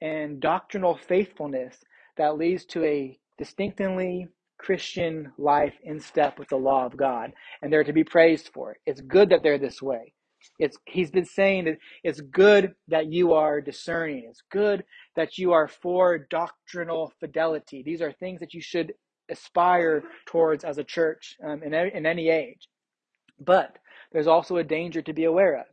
and 0.00 0.40
doctrinal 0.40 0.96
faithfulness 0.96 1.78
that 2.16 2.36
leads 2.38 2.64
to 2.66 2.84
a 2.84 3.18
distinctly 3.38 4.28
Christian 4.58 5.32
life 5.38 5.74
in 5.82 6.00
step 6.00 6.38
with 6.38 6.48
the 6.48 6.56
law 6.56 6.86
of 6.86 6.96
God. 6.96 7.32
And 7.62 7.72
they're 7.72 7.84
to 7.84 7.92
be 7.92 8.04
praised 8.04 8.50
for 8.52 8.72
it. 8.72 8.78
It's 8.86 9.00
good 9.00 9.30
that 9.30 9.42
they're 9.42 9.58
this 9.58 9.82
way. 9.82 10.12
It's, 10.58 10.78
he's 10.86 11.10
been 11.10 11.24
saying 11.24 11.66
that 11.66 11.78
it's 12.02 12.20
good 12.20 12.74
that 12.88 13.06
you 13.12 13.34
are 13.34 13.60
discerning. 13.60 14.26
It's 14.28 14.42
good 14.50 14.84
that 15.16 15.38
you 15.38 15.52
are 15.52 15.68
for 15.68 16.18
doctrinal 16.18 17.12
fidelity. 17.20 17.82
These 17.84 18.02
are 18.02 18.12
things 18.12 18.40
that 18.40 18.54
you 18.54 18.60
should 18.60 18.94
aspire 19.30 20.04
towards 20.26 20.64
as 20.64 20.78
a 20.78 20.84
church 20.84 21.36
um, 21.44 21.62
in, 21.62 21.74
in 21.74 22.06
any 22.06 22.28
age. 22.28 22.68
But 23.40 23.78
there's 24.12 24.26
also 24.26 24.56
a 24.56 24.64
danger 24.64 25.02
to 25.02 25.12
be 25.12 25.24
aware 25.24 25.58
of, 25.60 25.66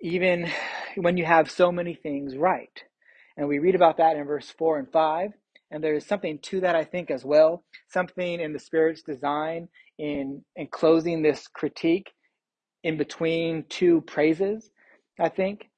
even 0.00 0.50
when 0.96 1.16
you 1.16 1.24
have 1.24 1.50
so 1.50 1.72
many 1.72 1.94
things 1.94 2.36
right. 2.36 2.82
And 3.36 3.48
we 3.48 3.58
read 3.58 3.74
about 3.74 3.98
that 3.98 4.16
in 4.16 4.24
verse 4.24 4.50
4 4.58 4.78
and 4.78 4.92
5. 4.92 5.32
And 5.70 5.82
there's 5.82 6.06
something 6.06 6.38
to 6.44 6.60
that, 6.60 6.76
I 6.76 6.84
think, 6.84 7.10
as 7.10 7.24
well. 7.24 7.64
Something 7.88 8.40
in 8.40 8.52
the 8.52 8.58
Spirit's 8.58 9.02
design 9.02 9.68
in, 9.98 10.44
in 10.56 10.68
closing 10.68 11.22
this 11.22 11.48
critique 11.48 12.12
in 12.86 12.96
between 12.98 13.64
two 13.68 14.02
praises, 14.02 14.70
I 15.20 15.28
think, 15.28 15.68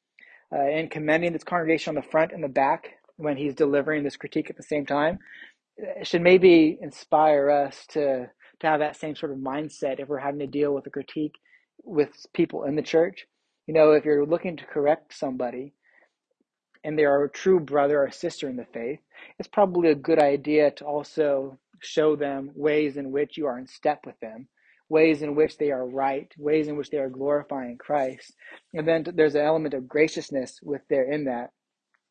uh, 0.52 0.60
and 0.60 0.90
commending 0.90 1.32
this 1.32 1.44
congregation 1.44 1.96
on 1.96 2.02
the 2.02 2.10
front 2.10 2.32
and 2.32 2.44
the 2.44 2.48
back 2.48 2.90
when 3.16 3.36
he's 3.36 3.54
delivering 3.54 4.04
this 4.04 4.16
critique 4.16 4.50
at 4.50 4.56
the 4.56 4.62
same 4.62 4.86
time 4.86 5.18
it 5.78 6.06
should 6.06 6.22
maybe 6.22 6.78
inspire 6.80 7.50
us 7.50 7.86
to 7.88 8.30
to 8.60 8.66
have 8.66 8.80
that 8.80 8.96
same 8.96 9.14
sort 9.14 9.32
of 9.32 9.38
mindset 9.38 10.00
if 10.00 10.08
we're 10.08 10.18
having 10.18 10.40
to 10.40 10.46
deal 10.46 10.74
with 10.74 10.86
a 10.86 10.90
critique 10.90 11.36
with 11.84 12.10
people 12.34 12.64
in 12.64 12.74
the 12.74 12.82
church. 12.82 13.26
You 13.68 13.74
know, 13.74 13.92
if 13.92 14.04
you're 14.04 14.26
looking 14.26 14.56
to 14.56 14.64
correct 14.66 15.14
somebody 15.16 15.74
and 16.82 16.98
they 16.98 17.04
are 17.04 17.24
a 17.24 17.30
true 17.30 17.60
brother 17.60 18.02
or 18.02 18.10
sister 18.10 18.48
in 18.48 18.56
the 18.56 18.66
faith, 18.74 18.98
it's 19.38 19.48
probably 19.48 19.90
a 19.90 19.94
good 19.94 20.18
idea 20.18 20.72
to 20.72 20.84
also 20.84 21.58
show 21.80 22.16
them 22.16 22.50
ways 22.56 22.96
in 22.96 23.12
which 23.12 23.36
you 23.36 23.46
are 23.46 23.58
in 23.58 23.68
step 23.68 24.00
with 24.04 24.18
them, 24.20 24.48
ways 24.88 25.22
in 25.22 25.34
which 25.34 25.58
they 25.58 25.70
are 25.70 25.86
right, 25.86 26.32
ways 26.38 26.68
in 26.68 26.76
which 26.76 26.90
they 26.90 26.98
are 26.98 27.10
glorifying 27.10 27.76
Christ. 27.78 28.34
And 28.74 28.88
then 28.88 29.04
there's 29.14 29.34
an 29.34 29.42
element 29.42 29.74
of 29.74 29.88
graciousness 29.88 30.60
with 30.62 30.82
there 30.88 31.10
in 31.10 31.24
that 31.24 31.50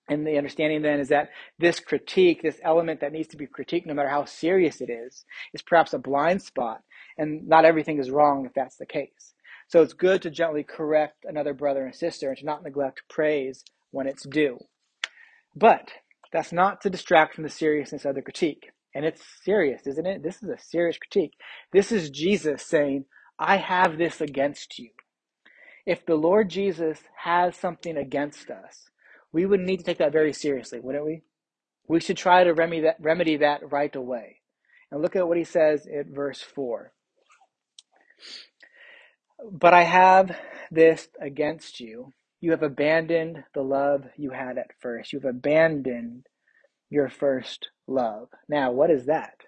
and 0.09 0.25
the 0.25 0.37
understanding 0.37 0.81
then 0.81 0.99
is 0.99 1.09
that 1.09 1.29
this 1.59 1.79
critique, 1.79 2.41
this 2.41 2.59
element 2.63 3.01
that 3.01 3.11
needs 3.11 3.27
to 3.29 3.37
be 3.37 3.47
critiqued, 3.47 3.85
no 3.85 3.93
matter 3.93 4.09
how 4.09 4.25
serious 4.25 4.79
it 4.79 4.89
is, 4.89 5.25
is 5.53 5.61
perhaps 5.61 5.93
a 5.93 5.99
blind 5.99 6.41
spot. 6.41 6.81
And 7.17 7.47
not 7.47 7.65
everything 7.65 7.99
is 7.99 8.09
wrong 8.09 8.45
if 8.45 8.53
that's 8.53 8.77
the 8.77 8.85
case. 8.85 9.33
So 9.67 9.81
it's 9.81 9.93
good 9.93 10.21
to 10.21 10.29
gently 10.29 10.63
correct 10.63 11.25
another 11.25 11.53
brother 11.53 11.85
and 11.85 11.93
sister 11.93 12.29
and 12.29 12.37
to 12.37 12.45
not 12.45 12.63
neglect 12.63 13.01
praise 13.09 13.65
when 13.91 14.07
it's 14.07 14.23
due. 14.23 14.59
But 15.53 15.91
that's 16.31 16.53
not 16.53 16.81
to 16.81 16.89
distract 16.89 17.35
from 17.35 17.43
the 17.43 17.49
seriousness 17.49 18.05
of 18.05 18.15
the 18.15 18.21
critique. 18.21 18.71
And 18.97 19.05
it's 19.05 19.21
serious, 19.43 19.85
isn't 19.85 20.07
it? 20.07 20.23
This 20.23 20.41
is 20.41 20.49
a 20.49 20.57
serious 20.57 20.97
critique. 20.97 21.33
This 21.71 21.91
is 21.91 22.09
Jesus 22.09 22.63
saying, 22.63 23.05
I 23.37 23.57
have 23.57 23.99
this 23.99 24.21
against 24.21 24.79
you. 24.79 24.89
If 25.85 26.03
the 26.03 26.15
Lord 26.15 26.49
Jesus 26.49 27.01
has 27.23 27.55
something 27.55 27.95
against 27.95 28.49
us, 28.49 28.89
we 29.31 29.45
would 29.45 29.59
need 29.59 29.77
to 29.77 29.83
take 29.83 29.99
that 29.99 30.11
very 30.11 30.33
seriously, 30.33 30.79
wouldn't 30.79 31.05
we? 31.05 31.21
We 31.87 31.99
should 31.99 32.17
try 32.17 32.43
to 32.43 32.55
remedy 32.55 32.81
that, 32.81 32.95
remedy 32.99 33.37
that 33.37 33.71
right 33.71 33.95
away. 33.95 34.37
And 34.91 35.03
look 35.03 35.15
at 35.15 35.27
what 35.27 35.37
he 35.37 35.43
says 35.43 35.85
at 35.85 36.07
verse 36.07 36.41
4. 36.41 36.91
But 39.51 39.75
I 39.75 39.83
have 39.83 40.35
this 40.71 41.07
against 41.21 41.79
you. 41.79 42.13
You 42.41 42.49
have 42.49 42.63
abandoned 42.63 43.43
the 43.53 43.61
love 43.61 44.05
you 44.17 44.31
had 44.31 44.57
at 44.57 44.71
first. 44.81 45.13
You've 45.13 45.23
abandoned 45.23 46.25
your 46.89 47.09
first 47.09 47.69
love. 47.87 48.29
Now, 48.47 48.71
what 48.71 48.91
is 48.91 49.05
that? 49.05 49.43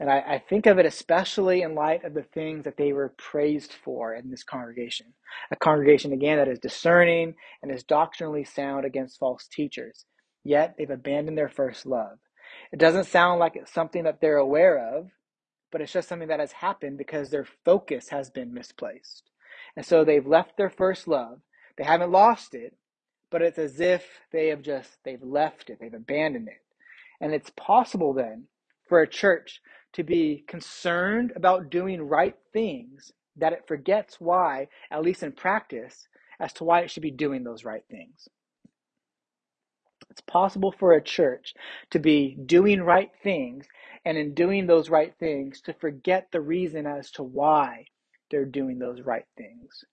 And 0.00 0.10
I, 0.10 0.18
I, 0.20 0.38
think 0.38 0.66
of 0.66 0.78
it 0.78 0.86
especially 0.86 1.62
in 1.62 1.74
light 1.74 2.04
of 2.04 2.14
the 2.14 2.24
things 2.24 2.64
that 2.64 2.76
they 2.76 2.92
were 2.92 3.14
praised 3.16 3.72
for 3.72 4.12
in 4.12 4.28
this 4.28 4.42
congregation. 4.42 5.06
A 5.52 5.56
congregation, 5.56 6.12
again, 6.12 6.38
that 6.38 6.48
is 6.48 6.58
discerning 6.58 7.34
and 7.62 7.70
is 7.70 7.84
doctrinally 7.84 8.44
sound 8.44 8.84
against 8.84 9.18
false 9.18 9.46
teachers. 9.46 10.04
Yet 10.42 10.74
they've 10.76 10.90
abandoned 10.90 11.38
their 11.38 11.48
first 11.48 11.86
love. 11.86 12.18
It 12.72 12.78
doesn't 12.78 13.06
sound 13.06 13.38
like 13.38 13.54
it's 13.56 13.72
something 13.72 14.02
that 14.04 14.20
they're 14.20 14.36
aware 14.36 14.96
of, 14.96 15.10
but 15.70 15.80
it's 15.80 15.92
just 15.92 16.08
something 16.08 16.28
that 16.28 16.40
has 16.40 16.52
happened 16.52 16.98
because 16.98 17.30
their 17.30 17.46
focus 17.64 18.08
has 18.08 18.30
been 18.30 18.52
misplaced. 18.52 19.30
And 19.76 19.86
so 19.86 20.04
they've 20.04 20.26
left 20.26 20.56
their 20.56 20.70
first 20.70 21.06
love. 21.06 21.40
They 21.76 21.84
haven't 21.84 22.10
lost 22.12 22.54
it, 22.54 22.76
but 23.30 23.42
it's 23.42 23.58
as 23.58 23.80
if 23.80 24.04
they 24.32 24.48
have 24.48 24.62
just, 24.62 24.90
they've 25.04 25.22
left 25.22 25.70
it, 25.70 25.78
they've 25.80 25.94
abandoned 25.94 26.48
it. 26.48 26.63
And 27.20 27.32
it's 27.34 27.50
possible 27.56 28.12
then 28.12 28.46
for 28.88 29.00
a 29.00 29.08
church 29.08 29.60
to 29.94 30.02
be 30.02 30.44
concerned 30.48 31.32
about 31.36 31.70
doing 31.70 32.02
right 32.02 32.36
things 32.52 33.12
that 33.36 33.52
it 33.52 33.64
forgets 33.66 34.20
why, 34.20 34.68
at 34.90 35.02
least 35.02 35.22
in 35.22 35.32
practice, 35.32 36.08
as 36.40 36.52
to 36.54 36.64
why 36.64 36.80
it 36.80 36.90
should 36.90 37.02
be 37.02 37.10
doing 37.10 37.44
those 37.44 37.64
right 37.64 37.84
things. 37.90 38.28
It's 40.10 40.20
possible 40.22 40.72
for 40.72 40.92
a 40.92 41.02
church 41.02 41.54
to 41.90 41.98
be 41.98 42.36
doing 42.46 42.82
right 42.82 43.10
things 43.22 43.66
and 44.04 44.18
in 44.18 44.34
doing 44.34 44.66
those 44.66 44.90
right 44.90 45.14
things 45.18 45.60
to 45.62 45.74
forget 45.74 46.28
the 46.32 46.40
reason 46.40 46.86
as 46.86 47.10
to 47.12 47.22
why 47.22 47.86
they're 48.30 48.44
doing 48.44 48.78
those 48.78 49.00
right 49.02 49.26
things. 49.36 49.84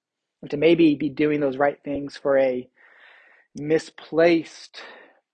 And 0.41 0.51
to 0.51 0.57
maybe 0.57 0.95
be 0.95 1.10
doing 1.10 1.39
those 1.39 1.57
right 1.57 1.79
things 1.84 2.17
for 2.17 2.38
a 2.38 2.69
misplaced 3.55 4.81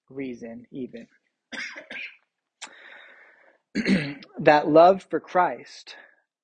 reason, 0.10 0.68
even. 0.72 1.08
that 4.40 4.68
love 4.68 5.06
for 5.10 5.20
Christ, 5.20 5.96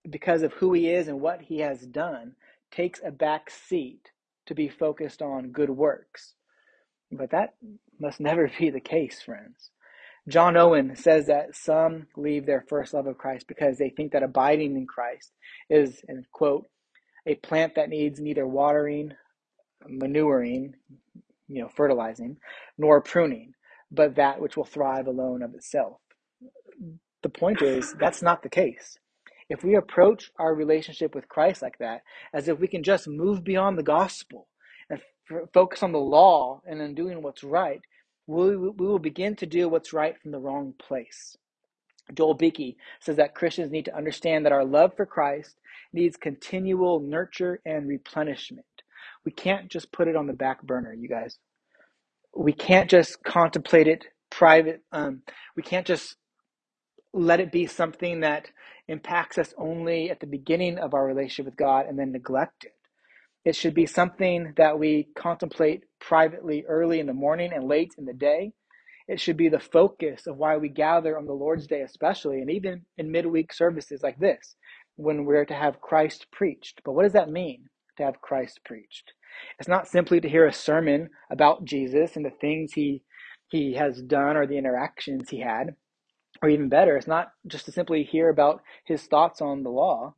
because 0.09 0.43
of 0.43 0.53
who 0.53 0.73
he 0.73 0.89
is 0.89 1.07
and 1.07 1.21
what 1.21 1.41
he 1.41 1.59
has 1.59 1.81
done, 1.81 2.35
takes 2.71 2.99
a 3.03 3.11
back 3.11 3.49
seat 3.49 4.11
to 4.45 4.55
be 4.55 4.67
focused 4.67 5.21
on 5.21 5.51
good 5.51 5.69
works. 5.69 6.33
But 7.11 7.31
that 7.31 7.55
must 7.99 8.19
never 8.19 8.51
be 8.59 8.69
the 8.69 8.79
case, 8.79 9.21
friends. 9.21 9.71
John 10.27 10.55
Owen 10.55 10.95
says 10.95 11.27
that 11.27 11.55
some 11.55 12.07
leave 12.15 12.45
their 12.45 12.65
first 12.69 12.93
love 12.93 13.07
of 13.07 13.17
Christ 13.17 13.45
because 13.47 13.77
they 13.77 13.89
think 13.89 14.13
that 14.13 14.23
abiding 14.23 14.77
in 14.77 14.87
Christ 14.87 15.31
is, 15.69 16.01
and 16.07 16.25
quote, 16.31 16.67
a 17.25 17.35
plant 17.35 17.75
that 17.75 17.89
needs 17.89 18.19
neither 18.19 18.47
watering, 18.47 19.13
manuring, 19.85 20.75
you 21.47 21.61
know, 21.61 21.69
fertilizing, 21.75 22.37
nor 22.77 23.01
pruning, 23.01 23.53
but 23.93 24.15
that 24.17 24.41
which 24.41 24.57
will 24.57 24.65
thrive 24.65 25.07
alone 25.07 25.43
of 25.43 25.55
itself 25.55 25.97
the 27.23 27.29
point 27.29 27.63
is 27.63 27.95
that's 27.99 28.23
not 28.23 28.43
the 28.43 28.49
case. 28.49 28.97
If 29.49 29.65
we 29.65 29.75
approach 29.75 30.31
our 30.39 30.55
relationship 30.55 31.15
with 31.15 31.29
Christ 31.29 31.63
like 31.63 31.79
that, 31.79 32.03
as 32.33 32.49
if 32.49 32.59
we 32.59 32.69
can 32.69 32.83
just 32.83 33.09
move 33.09 33.43
beyond 33.43 33.77
the 33.79 33.83
gospel 33.83 34.47
and 34.89 35.01
f- 35.31 35.49
focus 35.53 35.83
on 35.83 35.93
the 35.93 35.99
law 35.99 36.61
and 36.67 36.81
on 36.81 36.95
doing 36.95 37.23
what's 37.23 37.43
right, 37.43 37.81
we, 38.27 38.57
we 38.57 38.71
will 38.87 38.99
begin 38.99 39.35
to 39.37 39.47
do 39.47 39.69
what's 39.69 39.93
right 39.93 40.15
from 40.21 40.31
the 40.33 40.39
wrong 40.39 40.75
place. 40.79 41.37
Joel 42.13 42.35
Beeke 42.35 42.77
says 43.01 43.17
that 43.17 43.35
Christians 43.35 43.71
need 43.71 43.85
to 43.85 43.97
understand 43.97 44.45
that 44.45 44.53
our 44.53 44.65
love 44.65 44.95
for 44.97 45.05
Christ 45.05 45.57
needs 45.93 46.17
continual 46.17 46.99
nurture 47.01 47.61
and 47.65 47.87
replenishment. 47.87 48.65
We 49.25 49.31
can't 49.33 49.69
just 49.71 49.91
put 49.91 50.07
it 50.07 50.15
on 50.17 50.27
the 50.27 50.33
back 50.33 50.63
burner, 50.63 50.93
you 50.93 51.09
guys. 51.09 51.39
We 52.37 52.53
can't 52.53 52.89
just 52.89 53.23
contemplate 53.23 53.87
it 53.87 54.05
private. 54.31 54.81
Um, 54.91 55.23
we 55.57 55.63
can't 55.63 55.87
just 55.87 56.17
let 57.13 57.39
it 57.39 57.51
be 57.51 57.67
something 57.67 58.21
that 58.21 58.51
impacts 58.87 59.37
us 59.37 59.53
only 59.57 60.09
at 60.11 60.19
the 60.19 60.27
beginning 60.27 60.77
of 60.79 60.93
our 60.93 61.05
relationship 61.05 61.45
with 61.45 61.57
God 61.57 61.87
and 61.87 61.99
then 61.99 62.11
neglect 62.11 62.65
it. 62.65 62.73
It 63.45 63.55
should 63.55 63.73
be 63.73 63.87
something 63.87 64.53
that 64.57 64.79
we 64.79 65.07
contemplate 65.15 65.83
privately 65.99 66.65
early 66.67 66.99
in 66.99 67.07
the 67.07 67.13
morning 67.13 67.51
and 67.53 67.67
late 67.67 67.93
in 67.97 68.05
the 68.05 68.13
day. 68.13 68.53
It 69.07 69.19
should 69.19 69.37
be 69.37 69.49
the 69.49 69.59
focus 69.59 70.27
of 70.27 70.37
why 70.37 70.57
we 70.57 70.69
gather 70.69 71.17
on 71.17 71.27
the 71.27 71.33
Lord's 71.33 71.67
Day, 71.67 71.81
especially, 71.81 72.41
and 72.41 72.51
even 72.51 72.85
in 72.97 73.11
midweek 73.11 73.53
services 73.53 74.01
like 74.03 74.19
this, 74.19 74.55
when 74.97 75.25
we're 75.25 75.45
to 75.45 75.55
have 75.55 75.81
Christ 75.81 76.27
preached. 76.31 76.81
But 76.85 76.93
what 76.93 77.03
does 77.03 77.13
that 77.13 77.29
mean 77.29 77.65
to 77.97 78.03
have 78.05 78.21
Christ 78.21 78.61
preached? 78.65 79.13
It's 79.59 79.69
not 79.69 79.87
simply 79.87 80.19
to 80.21 80.29
hear 80.29 80.47
a 80.47 80.53
sermon 80.53 81.09
about 81.29 81.65
Jesus 81.65 82.15
and 82.15 82.25
the 82.25 82.29
things 82.29 82.73
he 82.73 83.03
he 83.49 83.73
has 83.73 84.01
done 84.01 84.35
or 84.35 84.47
the 84.47 84.57
interactions 84.57 85.29
he 85.29 85.39
had. 85.39 85.75
Or 86.41 86.49
even 86.49 86.69
better, 86.69 86.97
it's 86.97 87.07
not 87.07 87.31
just 87.45 87.65
to 87.65 87.71
simply 87.71 88.03
hear 88.03 88.29
about 88.29 88.61
his 88.83 89.03
thoughts 89.03 89.41
on 89.41 89.61
the 89.61 89.69
law. 89.69 90.15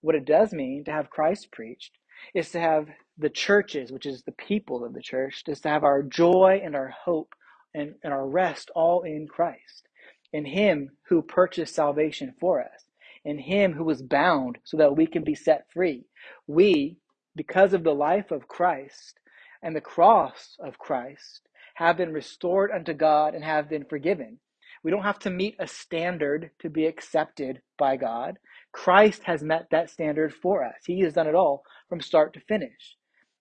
What 0.00 0.14
it 0.14 0.24
does 0.24 0.52
mean 0.52 0.84
to 0.84 0.92
have 0.92 1.10
Christ 1.10 1.52
preached 1.52 1.98
is 2.34 2.50
to 2.52 2.60
have 2.60 2.88
the 3.18 3.28
churches, 3.28 3.92
which 3.92 4.06
is 4.06 4.22
the 4.22 4.32
people 4.32 4.84
of 4.84 4.94
the 4.94 5.02
church, 5.02 5.42
is 5.46 5.60
to 5.60 5.68
have 5.68 5.84
our 5.84 6.02
joy 6.02 6.60
and 6.64 6.74
our 6.74 6.88
hope 6.88 7.34
and, 7.74 7.94
and 8.02 8.12
our 8.12 8.26
rest 8.26 8.70
all 8.74 9.02
in 9.02 9.28
Christ, 9.28 9.88
in 10.32 10.44
Him 10.44 10.90
who 11.08 11.22
purchased 11.22 11.74
salvation 11.74 12.34
for 12.40 12.62
us, 12.62 12.86
in 13.24 13.38
Him 13.38 13.74
who 13.74 13.84
was 13.84 14.02
bound 14.02 14.58
so 14.64 14.76
that 14.78 14.96
we 14.96 15.06
can 15.06 15.24
be 15.24 15.34
set 15.34 15.70
free. 15.72 16.06
We, 16.46 16.96
because 17.38 17.72
of 17.72 17.84
the 17.84 17.94
life 17.94 18.32
of 18.32 18.48
Christ 18.48 19.20
and 19.62 19.74
the 19.74 19.80
cross 19.80 20.56
of 20.58 20.78
Christ, 20.78 21.48
have 21.76 21.96
been 21.96 22.12
restored 22.12 22.72
unto 22.72 22.92
God 22.92 23.34
and 23.34 23.44
have 23.44 23.70
been 23.70 23.84
forgiven. 23.84 24.40
We 24.82 24.90
don't 24.90 25.04
have 25.04 25.20
to 25.20 25.30
meet 25.30 25.54
a 25.60 25.68
standard 25.68 26.50
to 26.58 26.68
be 26.68 26.86
accepted 26.86 27.62
by 27.78 27.96
God. 27.96 28.38
Christ 28.72 29.22
has 29.24 29.42
met 29.44 29.68
that 29.70 29.88
standard 29.88 30.34
for 30.34 30.64
us. 30.64 30.74
He 30.84 31.00
has 31.02 31.14
done 31.14 31.28
it 31.28 31.36
all 31.36 31.62
from 31.88 32.00
start 32.00 32.34
to 32.34 32.40
finish. 32.40 32.96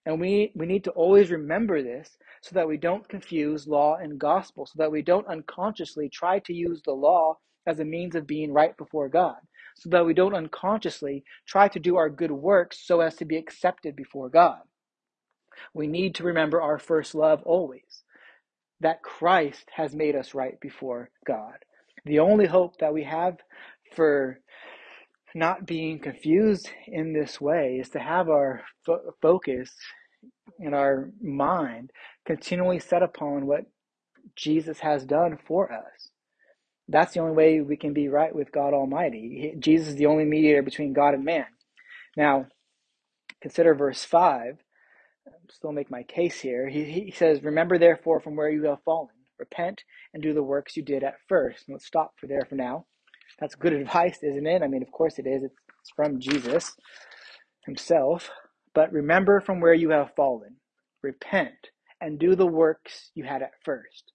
And 0.06 0.22
we, 0.22 0.52
we 0.56 0.68
need 0.68 0.84
to 0.84 0.92
always 0.92 1.32
remember 1.32 1.82
this 1.82 2.18
so 2.42 2.54
that 2.54 2.68
we 2.68 2.78
don't 2.78 3.10
confuse 3.10 3.68
law 3.68 3.98
and 3.98 4.20
gospel, 4.20 4.68
so 4.68 4.76
that 4.78 4.92
we 4.92 5.02
don't 5.02 5.28
unconsciously 5.28 6.08
try 6.08 6.40
to 6.40 6.54
use 6.54 6.82
the 6.86 6.94
law 6.94 7.38
as 7.66 7.80
a 7.80 7.86
means 7.86 8.16
of 8.16 8.28
being 8.28 8.54
right 8.54 8.78
before 8.78 9.10
God, 9.10 9.38
so 9.80 9.90
that 9.90 10.06
we 10.06 10.14
don't 10.14 10.36
unconsciously 10.36 11.24
try 11.48 11.68
to 11.70 11.80
do 11.80 11.98
our 11.98 12.10
good 12.10 12.32
works 12.32 12.80
so 12.86 13.02
as 13.02 13.16
to 13.16 13.26
be 13.26 13.38
accepted 13.38 13.96
before 13.96 14.30
God. 14.30 14.62
We 15.74 15.88
need 15.88 16.16
to 16.16 16.24
remember 16.24 16.62
our 16.62 16.80
first 16.80 17.16
love 17.16 17.42
always 17.44 18.04
that 18.82 19.04
Christ 19.04 19.70
has 19.76 19.96
made 19.96 20.16
us 20.16 20.34
right 20.34 20.60
before 20.60 21.10
God. 21.26 21.58
The 22.06 22.20
only 22.20 22.46
hope 22.46 22.78
that 22.80 22.94
we 22.94 23.04
have 23.04 23.38
for 23.96 24.40
not 25.36 25.66
being 25.66 26.00
confused 26.00 26.70
in 26.88 27.14
this 27.14 27.42
way 27.42 27.78
is 27.82 27.90
to 27.90 28.00
have 28.00 28.30
our 28.30 28.62
fo- 28.86 29.14
focus 29.22 29.72
and 30.60 30.76
our 30.76 31.12
mind 31.22 31.92
continually 32.26 32.80
set 32.80 33.04
upon 33.04 33.46
what 33.46 33.66
Jesus 34.36 34.80
has 34.80 35.06
done 35.06 35.38
for 35.48 35.72
us. 35.72 36.10
That's 36.88 37.14
the 37.14 37.20
only 37.20 37.36
way 37.36 37.62
we 37.62 37.78
can 37.78 37.94
be 37.94 38.08
right 38.08 38.34
with 38.34 38.52
God 38.52 38.74
Almighty. 38.74 39.54
Jesus 39.60 39.90
is 39.90 39.96
the 39.96 40.06
only 40.06 40.26
mediator 40.26 40.62
between 40.62 40.94
God 40.94 41.14
and 41.14 41.26
man. 41.26 41.46
Now, 42.16 42.48
consider 43.42 43.76
verse 43.76 44.04
5 44.04 44.58
still 45.52 45.72
make 45.72 45.92
my 45.92 46.04
case 46.04 46.40
here. 46.40 46.68
He, 46.68 46.84
he 46.84 47.12
says, 47.12 47.44
Remember 47.44 47.78
therefore 47.78 48.20
from 48.20 48.36
where 48.36 48.50
you 48.50 48.64
have 48.66 48.84
fallen. 48.84 49.10
Repent 49.40 49.84
and 50.14 50.24
do 50.24 50.34
the 50.34 50.44
works 50.44 50.76
you 50.76 50.84
did 50.84 51.04
at 51.04 51.16
first. 51.28 51.68
And 51.68 51.76
let's 51.76 51.86
stop 51.86 52.14
for 52.20 52.28
there 52.28 52.46
for 52.50 52.56
now. 52.56 52.86
That's 53.40 53.56
good 53.56 53.74
advice, 53.74 54.18
isn't 54.24 54.48
it? 54.48 54.62
I 54.64 54.68
mean, 54.68 54.82
of 54.82 54.92
course 54.92 55.20
it 55.20 55.28
is. 55.28 55.44
It's 55.44 55.54
from 55.96 56.20
Jesus 56.20 56.74
himself. 57.66 58.30
But 58.74 58.92
remember 58.92 59.40
from 59.40 59.60
where 59.60 59.74
you 59.74 59.92
have 59.92 60.16
fallen. 60.16 60.56
Repent 61.04 61.70
and 62.02 62.20
do 62.20 62.36
the 62.36 62.48
works 62.48 63.12
you 63.14 63.24
had 63.24 63.42
at 63.42 63.52
first. 63.64 64.12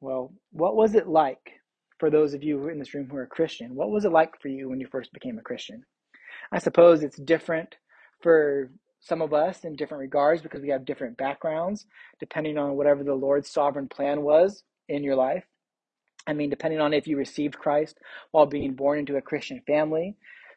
Well, 0.00 0.32
what 0.52 0.76
was 0.76 0.94
it 0.94 1.06
like 1.08 1.57
for 1.98 2.10
those 2.10 2.34
of 2.34 2.42
you 2.42 2.68
in 2.68 2.78
this 2.78 2.94
room 2.94 3.08
who 3.10 3.16
are 3.18 3.26
Christian? 3.26 3.74
What 3.74 3.90
was 3.90 4.04
it 4.04 4.12
like 4.12 4.40
for 4.40 4.48
you 4.48 4.68
when 4.68 4.80
you 4.80 4.88
first 4.88 5.12
became 5.12 5.38
a 5.38 5.42
Christian? 5.42 5.84
I 6.52 6.58
suppose 6.58 7.02
it's 7.02 7.18
different 7.18 7.76
for 8.22 8.70
some 9.00 9.22
of 9.22 9.34
us 9.34 9.64
in 9.64 9.76
different 9.76 10.00
regards 10.00 10.42
because 10.42 10.62
we 10.62 10.70
have 10.70 10.84
different 10.84 11.16
backgrounds, 11.18 11.86
depending 12.20 12.58
on 12.58 12.76
whatever 12.76 13.04
the 13.04 13.14
Lord's 13.14 13.50
sovereign 13.50 13.88
plan 13.88 14.22
was 14.22 14.64
in 14.88 15.04
your 15.04 15.16
life. 15.16 15.44
I 16.26 16.34
mean, 16.34 16.50
depending 16.50 16.80
on 16.80 16.92
if 16.94 17.06
you 17.08 17.16
received 17.16 17.58
Christ 17.58 17.98
while 18.32 18.46
being 18.46 18.74
born 18.74 18.98
into 18.98 19.16
a 19.16 19.22
Christian 19.22 19.62
family, 19.66 20.16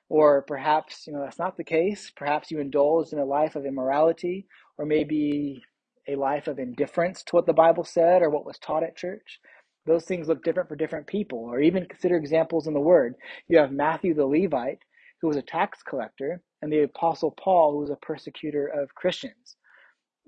Or 0.09 0.41
perhaps, 0.43 1.07
you 1.07 1.13
know, 1.13 1.21
that's 1.21 1.39
not 1.39 1.57
the 1.57 1.63
case. 1.63 2.11
Perhaps 2.15 2.51
you 2.51 2.59
indulged 2.59 3.13
in 3.13 3.19
a 3.19 3.25
life 3.25 3.55
of 3.55 3.65
immorality 3.65 4.47
or 4.77 4.85
maybe 4.85 5.63
a 6.07 6.15
life 6.15 6.47
of 6.47 6.59
indifference 6.59 7.23
to 7.23 7.35
what 7.35 7.45
the 7.45 7.53
Bible 7.53 7.85
said 7.85 8.21
or 8.21 8.29
what 8.29 8.45
was 8.45 8.59
taught 8.59 8.83
at 8.83 8.97
church. 8.97 9.39
Those 9.85 10.05
things 10.05 10.27
look 10.27 10.43
different 10.43 10.69
for 10.69 10.75
different 10.75 11.07
people. 11.07 11.39
Or 11.39 11.59
even 11.61 11.85
consider 11.85 12.17
examples 12.17 12.67
in 12.67 12.73
the 12.73 12.79
Word. 12.79 13.15
You 13.47 13.59
have 13.59 13.71
Matthew 13.71 14.13
the 14.13 14.25
Levite, 14.25 14.79
who 15.21 15.27
was 15.27 15.37
a 15.37 15.41
tax 15.41 15.83
collector, 15.83 16.41
and 16.61 16.71
the 16.71 16.83
Apostle 16.83 17.31
Paul, 17.31 17.73
who 17.73 17.79
was 17.79 17.89
a 17.89 17.95
persecutor 17.97 18.67
of 18.67 18.95
Christians. 18.95 19.55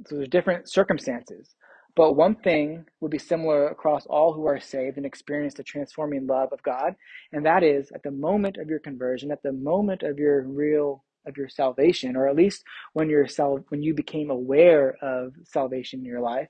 So 0.08 0.16
there's 0.16 0.30
different 0.30 0.70
circumstances. 0.70 1.56
But 1.96 2.14
one 2.14 2.36
thing 2.36 2.86
would 3.02 3.12
be 3.12 3.20
similar 3.20 3.68
across 3.68 4.06
all 4.08 4.34
who 4.34 4.48
are 4.48 4.60
saved 4.60 4.98
and 4.98 5.06
experience 5.06 5.54
the 5.56 5.64
transforming 5.64 6.28
love 6.28 6.50
of 6.52 6.64
God, 6.64 6.96
and 7.32 7.46
that 7.46 7.64
is 7.64 7.92
at 7.94 8.04
the 8.04 8.12
moment 8.12 8.58
of 8.58 8.70
your 8.70 8.80
conversion, 8.80 9.32
at 9.32 9.44
the 9.44 9.54
moment 9.54 10.04
of 10.04 10.18
your 10.20 10.44
real 10.44 11.04
of 11.28 11.38
your 11.38 11.50
salvation, 11.50 12.16
or 12.18 12.28
at 12.28 12.36
least 12.36 12.64
when 12.94 13.10
you're 13.10 13.28
sal- 13.28 13.64
when 13.70 13.84
you 13.84 13.94
became 13.94 14.30
aware 14.32 14.96
of 15.02 15.34
salvation 15.46 16.00
in 16.00 16.06
your 16.06 16.22
life, 16.22 16.50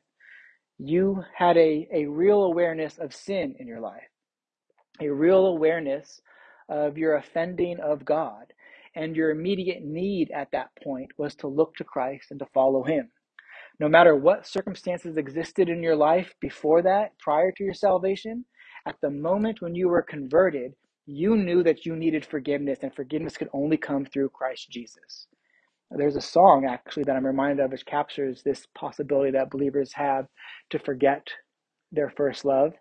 you 0.83 1.23
had 1.33 1.55
a, 1.55 1.87
a 1.93 2.05
real 2.07 2.43
awareness 2.43 2.97
of 2.97 3.15
sin 3.15 3.55
in 3.57 3.67
your 3.67 3.79
life, 3.79 4.09
a 4.99 5.09
real 5.09 5.45
awareness 5.45 6.19
of 6.67 6.97
your 6.97 7.15
offending 7.15 7.79
of 7.79 8.03
God. 8.03 8.51
And 8.95 9.15
your 9.15 9.31
immediate 9.31 9.83
need 9.83 10.29
at 10.31 10.51
that 10.51 10.69
point 10.83 11.09
was 11.17 11.35
to 11.35 11.47
look 11.47 11.75
to 11.77 11.83
Christ 11.83 12.31
and 12.31 12.39
to 12.39 12.45
follow 12.53 12.83
Him. 12.83 13.09
No 13.79 13.87
matter 13.87 14.15
what 14.15 14.45
circumstances 14.45 15.17
existed 15.17 15.69
in 15.69 15.81
your 15.81 15.95
life 15.95 16.33
before 16.41 16.81
that, 16.83 17.17
prior 17.17 17.51
to 17.53 17.63
your 17.63 17.73
salvation, 17.73 18.45
at 18.85 18.95
the 19.01 19.09
moment 19.09 19.61
when 19.61 19.73
you 19.73 19.87
were 19.87 20.03
converted, 20.03 20.73
you 21.05 21.37
knew 21.37 21.63
that 21.63 21.85
you 21.85 21.95
needed 21.95 22.25
forgiveness, 22.25 22.79
and 22.81 22.93
forgiveness 22.93 23.37
could 23.37 23.49
only 23.53 23.77
come 23.77 24.05
through 24.05 24.29
Christ 24.29 24.69
Jesus. 24.69 25.27
There's 25.97 26.15
a 26.17 26.21
song 26.21 26.65
actually 26.65 27.03
that 27.05 27.15
I'm 27.15 27.25
reminded 27.27 27.63
of 27.63 27.71
which 27.71 27.85
captures 27.85 28.43
this 28.43 28.67
possibility 28.75 29.31
that 29.31 29.51
believers 29.51 29.93
have 29.93 30.27
to 30.71 30.79
forget 30.79 31.27
their 31.91 32.09
first 32.11 32.45
love. 32.45 32.73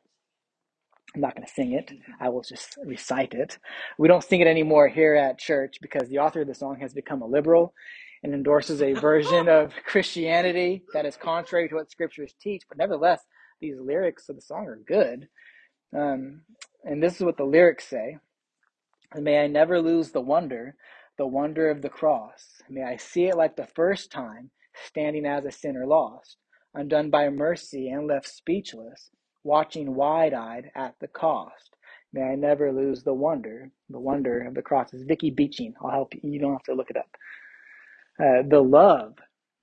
I'm 1.14 1.22
not 1.22 1.36
going 1.36 1.46
to 1.46 1.52
sing 1.52 1.72
it. 1.72 1.92
I 2.20 2.30
will 2.30 2.42
just 2.42 2.78
recite 2.84 3.34
it. 3.34 3.58
We 3.98 4.08
don't 4.08 4.24
sing 4.24 4.40
it 4.40 4.48
anymore 4.48 4.88
here 4.88 5.14
at 5.14 5.38
church 5.38 5.78
because 5.82 6.08
the 6.08 6.18
author 6.18 6.42
of 6.42 6.48
the 6.48 6.54
song 6.54 6.78
has 6.80 6.94
become 6.94 7.22
a 7.22 7.26
liberal 7.26 7.74
and 8.22 8.34
endorses 8.34 8.82
a 8.82 8.94
version 8.94 9.48
of 9.48 9.74
Christianity 9.86 10.84
that 10.94 11.06
is 11.06 11.16
contrary 11.16 11.68
to 11.68 11.76
what 11.76 11.90
scriptures 11.90 12.34
teach. 12.40 12.62
But 12.68 12.78
nevertheless, 12.78 13.22
these 13.60 13.76
lyrics 13.80 14.28
of 14.28 14.36
the 14.36 14.42
song 14.42 14.66
are 14.68 14.80
good. 14.86 15.28
Um, 15.96 16.42
and 16.84 17.02
this 17.02 17.16
is 17.16 17.22
what 17.22 17.36
the 17.38 17.44
lyrics 17.44 17.88
say 17.88 18.18
May 19.18 19.44
I 19.44 19.48
never 19.48 19.80
lose 19.82 20.12
the 20.12 20.20
wonder, 20.20 20.76
the 21.18 21.26
wonder 21.26 21.70
of 21.70 21.82
the 21.82 21.88
cross. 21.88 22.62
May 22.68 22.82
I 22.82 22.96
see 22.96 23.26
it 23.26 23.36
like 23.36 23.56
the 23.56 23.66
first 23.74 24.10
time, 24.10 24.50
standing 24.86 25.26
as 25.26 25.44
a 25.44 25.52
sinner 25.52 25.86
lost, 25.86 26.36
undone 26.74 27.10
by 27.10 27.28
mercy 27.28 27.88
and 27.90 28.06
left 28.06 28.28
speechless, 28.28 29.10
watching 29.44 29.94
wide 29.94 30.34
eyed 30.34 30.70
at 30.74 30.94
the 31.00 31.08
cost. 31.08 31.76
May 32.12 32.22
I 32.22 32.34
never 32.34 32.72
lose 32.72 33.02
the 33.02 33.14
wonder, 33.14 33.70
the 33.88 34.00
wonder 34.00 34.42
of 34.46 34.54
the 34.54 34.62
cross. 34.62 34.92
It's 34.92 35.02
Vicky 35.04 35.30
Beeching. 35.30 35.74
I'll 35.82 35.90
help 35.90 36.14
you. 36.14 36.20
You 36.24 36.40
don't 36.40 36.52
have 36.52 36.62
to 36.64 36.74
look 36.74 36.90
it 36.90 36.96
up. 36.96 37.10
Uh, 38.20 38.42
the 38.48 38.60
love 38.60 39.14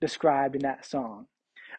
described 0.02 0.56
in 0.56 0.62
that 0.62 0.86
song, 0.86 1.28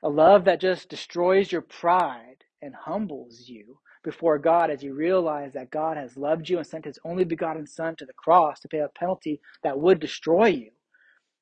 a 0.03 0.09
love 0.09 0.45
that 0.45 0.61
just 0.61 0.89
destroys 0.89 1.53
your 1.53 1.63
pride 1.63 2.45
and 2.63 2.75
humbles 2.75 3.49
you 3.49 3.79
before 4.03 4.39
God 4.39 4.71
as 4.71 4.83
you 4.83 4.95
realize 4.95 5.53
that 5.53 5.71
God 5.71 5.97
has 5.97 6.17
loved 6.17 6.49
you 6.49 6.59
and 6.59 6.67
sent 6.67 6.85
his 6.85 6.99
only 7.05 7.25
begotten 7.25 7.67
Son 7.67 7.95
to 7.97 8.07
the 8.07 8.13
cross 8.13 8.61
to 8.61 8.69
pay 8.69 8.79
a 8.79 8.89
penalty 8.89 9.41
that 9.63 9.79
would 9.79 10.01
destroy 10.01 10.47
you. 10.47 10.71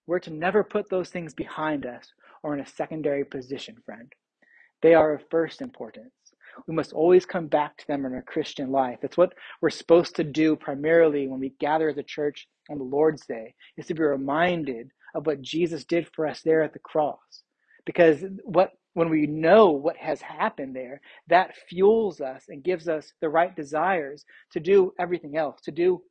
We're 0.06 0.18
to 0.20 0.32
never 0.32 0.64
put 0.64 0.88
those 0.88 1.10
things 1.10 1.34
behind 1.34 1.86
us 1.86 2.12
or 2.42 2.54
in 2.54 2.60
a 2.60 2.66
secondary 2.66 3.24
position, 3.24 3.76
friend. 3.84 4.12
They 4.82 4.94
are 4.94 5.14
of 5.14 5.22
first 5.30 5.60
importance. 5.60 6.12
We 6.66 6.74
must 6.74 6.92
always 6.92 7.26
come 7.26 7.46
back 7.46 7.76
to 7.76 7.86
them 7.86 8.04
in 8.04 8.14
our 8.14 8.22
Christian 8.22 8.70
life. 8.70 8.98
It's 9.02 9.16
what 9.16 9.34
we're 9.60 9.70
supposed 9.70 10.16
to 10.16 10.24
do 10.24 10.56
primarily 10.56 11.28
when 11.28 11.40
we 11.40 11.54
gather 11.60 11.88
as 11.88 11.98
a 11.98 12.02
church 12.02 12.48
on 12.70 12.78
the 12.78 12.84
Lord's 12.84 13.26
Day, 13.26 13.54
is 13.76 13.86
to 13.86 13.94
be 13.94 14.02
reminded 14.02 14.90
of 15.14 15.26
what 15.26 15.42
Jesus 15.42 15.84
did 15.84 16.08
for 16.14 16.26
us 16.26 16.42
there 16.42 16.62
at 16.62 16.72
the 16.72 16.78
cross. 16.78 17.42
Because 17.86 18.24
what 18.44 18.72
when 18.98 19.10
we 19.10 19.28
know 19.28 19.70
what 19.70 19.96
has 19.96 20.20
happened 20.20 20.74
there, 20.74 21.00
that 21.28 21.54
fuels 21.68 22.20
us 22.20 22.46
and 22.48 22.64
gives 22.64 22.88
us 22.88 23.12
the 23.20 23.28
right 23.28 23.54
desires 23.54 24.24
to 24.50 24.58
do 24.58 24.92
everything 24.98 25.36
else, 25.36 25.60
to 25.62 25.70
do 25.70 26.02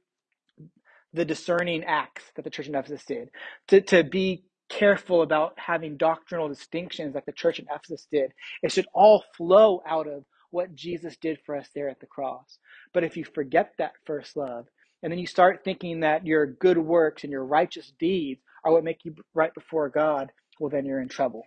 the 1.11 1.25
discerning 1.25 1.83
acts 1.83 2.23
that 2.38 2.43
the 2.43 2.49
church 2.49 2.67
in 2.67 2.75
Ephesus 2.75 3.03
did, 3.03 3.29
to, 3.67 3.81
to 3.81 4.05
be 4.05 4.45
careful 4.69 5.21
about 5.21 5.53
having 5.57 5.97
doctrinal 5.97 6.47
distinctions 6.47 7.13
like 7.13 7.25
the 7.25 7.33
church 7.33 7.59
in 7.59 7.65
Ephesus 7.69 8.07
did. 8.09 8.31
It 8.63 8.71
should 8.71 8.88
all 8.93 9.25
flow 9.35 9.81
out 9.85 10.07
of 10.07 10.23
what 10.51 10.73
Jesus 10.73 11.17
did 11.17 11.39
for 11.45 11.57
us 11.57 11.67
there 11.75 11.89
at 11.89 11.99
the 11.99 12.05
cross. 12.05 12.57
But 12.93 13.03
if 13.03 13.17
you 13.17 13.25
forget 13.25 13.73
that 13.79 13.93
first 14.05 14.38
love, 14.38 14.65
and 15.03 15.11
then 15.11 15.19
you 15.19 15.27
start 15.27 15.65
thinking 15.65 15.99
that 15.99 16.25
your 16.25 16.45
good 16.45 16.77
works 16.77 17.23
and 17.23 17.31
your 17.31 17.43
righteous 17.43 17.91
deeds 17.99 18.41
are 18.63 18.71
what 18.71 18.85
make 18.85 19.03
you 19.03 19.13
right 19.33 19.53
before 19.53 19.89
God, 19.89 20.31
well, 20.57 20.69
then 20.69 20.85
you're 20.85 21.01
in 21.01 21.09
trouble 21.09 21.43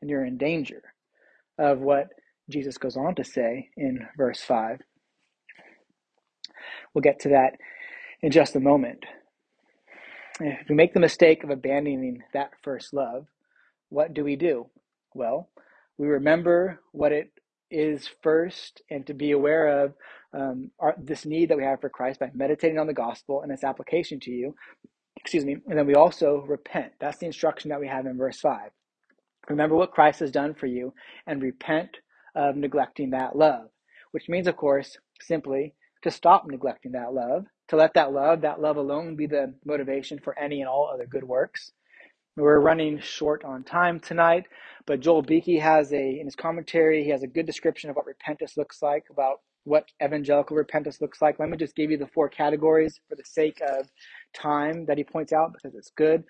and 0.00 0.10
you're 0.10 0.24
in 0.24 0.38
danger 0.38 0.82
of 1.58 1.80
what 1.80 2.08
Jesus 2.50 2.78
goes 2.78 2.96
on 2.96 3.14
to 3.16 3.24
say 3.24 3.70
in 3.76 4.06
verse 4.16 4.40
5. 4.40 4.80
We'll 6.94 7.02
get 7.02 7.20
to 7.20 7.30
that 7.30 7.52
in 8.22 8.32
just 8.32 8.56
a 8.56 8.60
moment. 8.60 9.04
If 10.40 10.68
we 10.68 10.74
make 10.74 10.94
the 10.94 11.00
mistake 11.00 11.44
of 11.44 11.50
abandoning 11.50 12.22
that 12.32 12.52
first 12.62 12.94
love, 12.94 13.26
what 13.90 14.14
do 14.14 14.24
we 14.24 14.36
do? 14.36 14.66
Well, 15.14 15.48
we 15.98 16.08
remember 16.08 16.80
what 16.92 17.12
it 17.12 17.32
is 17.70 18.08
first 18.22 18.82
and 18.90 19.06
to 19.06 19.14
be 19.14 19.32
aware 19.32 19.84
of 19.84 19.94
um, 20.34 20.70
our, 20.78 20.94
this 20.98 21.26
need 21.26 21.50
that 21.50 21.58
we 21.58 21.64
have 21.64 21.80
for 21.80 21.88
Christ 21.88 22.20
by 22.20 22.30
meditating 22.34 22.78
on 22.78 22.86
the 22.86 22.94
gospel 22.94 23.42
and 23.42 23.52
its 23.52 23.64
application 23.64 24.20
to 24.20 24.30
you. 24.30 24.54
Excuse 25.16 25.44
me. 25.44 25.58
And 25.68 25.78
then 25.78 25.86
we 25.86 25.94
also 25.94 26.44
repent. 26.48 26.92
That's 27.00 27.18
the 27.18 27.26
instruction 27.26 27.70
that 27.70 27.80
we 27.80 27.88
have 27.88 28.06
in 28.06 28.16
verse 28.18 28.40
5. 28.40 28.70
Remember 29.48 29.74
what 29.76 29.92
Christ 29.92 30.20
has 30.20 30.30
done 30.30 30.54
for 30.54 30.66
you 30.66 30.92
and 31.26 31.42
repent 31.42 31.96
of 32.34 32.56
neglecting 32.56 33.10
that 33.10 33.36
love, 33.36 33.68
which 34.12 34.28
means, 34.28 34.46
of 34.46 34.56
course, 34.56 34.96
simply 35.20 35.74
to 36.02 36.10
stop 36.10 36.46
neglecting 36.46 36.92
that 36.92 37.12
love, 37.12 37.46
to 37.68 37.76
let 37.76 37.94
that 37.94 38.12
love, 38.12 38.42
that 38.42 38.60
love 38.60 38.76
alone, 38.76 39.16
be 39.16 39.26
the 39.26 39.54
motivation 39.64 40.18
for 40.18 40.38
any 40.38 40.60
and 40.60 40.68
all 40.68 40.90
other 40.92 41.06
good 41.06 41.24
works. 41.24 41.72
We're 42.36 42.60
running 42.60 43.00
short 43.00 43.44
on 43.44 43.64
time 43.64 43.98
tonight, 43.98 44.46
but 44.86 45.00
Joel 45.00 45.22
Beeke 45.22 45.60
has 45.60 45.92
a, 45.92 46.20
in 46.20 46.26
his 46.26 46.36
commentary, 46.36 47.02
he 47.02 47.10
has 47.10 47.24
a 47.24 47.26
good 47.26 47.46
description 47.46 47.90
of 47.90 47.96
what 47.96 48.06
repentance 48.06 48.56
looks 48.56 48.80
like, 48.80 49.06
about 49.10 49.40
what 49.64 49.88
evangelical 50.02 50.56
repentance 50.56 51.00
looks 51.00 51.20
like. 51.20 51.38
Let 51.38 51.48
me 51.48 51.56
just 51.56 51.74
give 51.74 51.90
you 51.90 51.98
the 51.98 52.06
four 52.06 52.28
categories 52.28 53.00
for 53.08 53.16
the 53.16 53.24
sake 53.24 53.60
of 53.60 53.88
time 54.34 54.86
that 54.86 54.98
he 54.98 55.04
points 55.04 55.32
out 55.32 55.52
because 55.52 55.76
it's 55.76 55.90
good. 55.96 56.22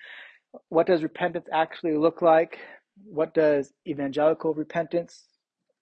What 0.70 0.86
does 0.86 1.02
repentance 1.02 1.46
actually 1.52 1.96
look 1.96 2.22
like? 2.22 2.58
What 3.04 3.34
does 3.34 3.72
evangelical 3.86 4.54
repentance 4.54 5.24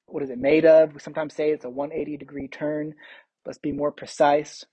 what 0.06 0.22
is 0.22 0.30
it 0.30 0.38
made 0.38 0.64
of? 0.64 0.94
We 0.94 1.00
sometimes 1.00 1.34
say 1.34 1.50
it's 1.50 1.64
a 1.64 1.70
180 1.70 2.16
degree 2.16 2.48
turn. 2.48 2.94
Let's 3.44 3.58
be 3.58 3.72
more 3.72 3.92
precise. 3.92 4.64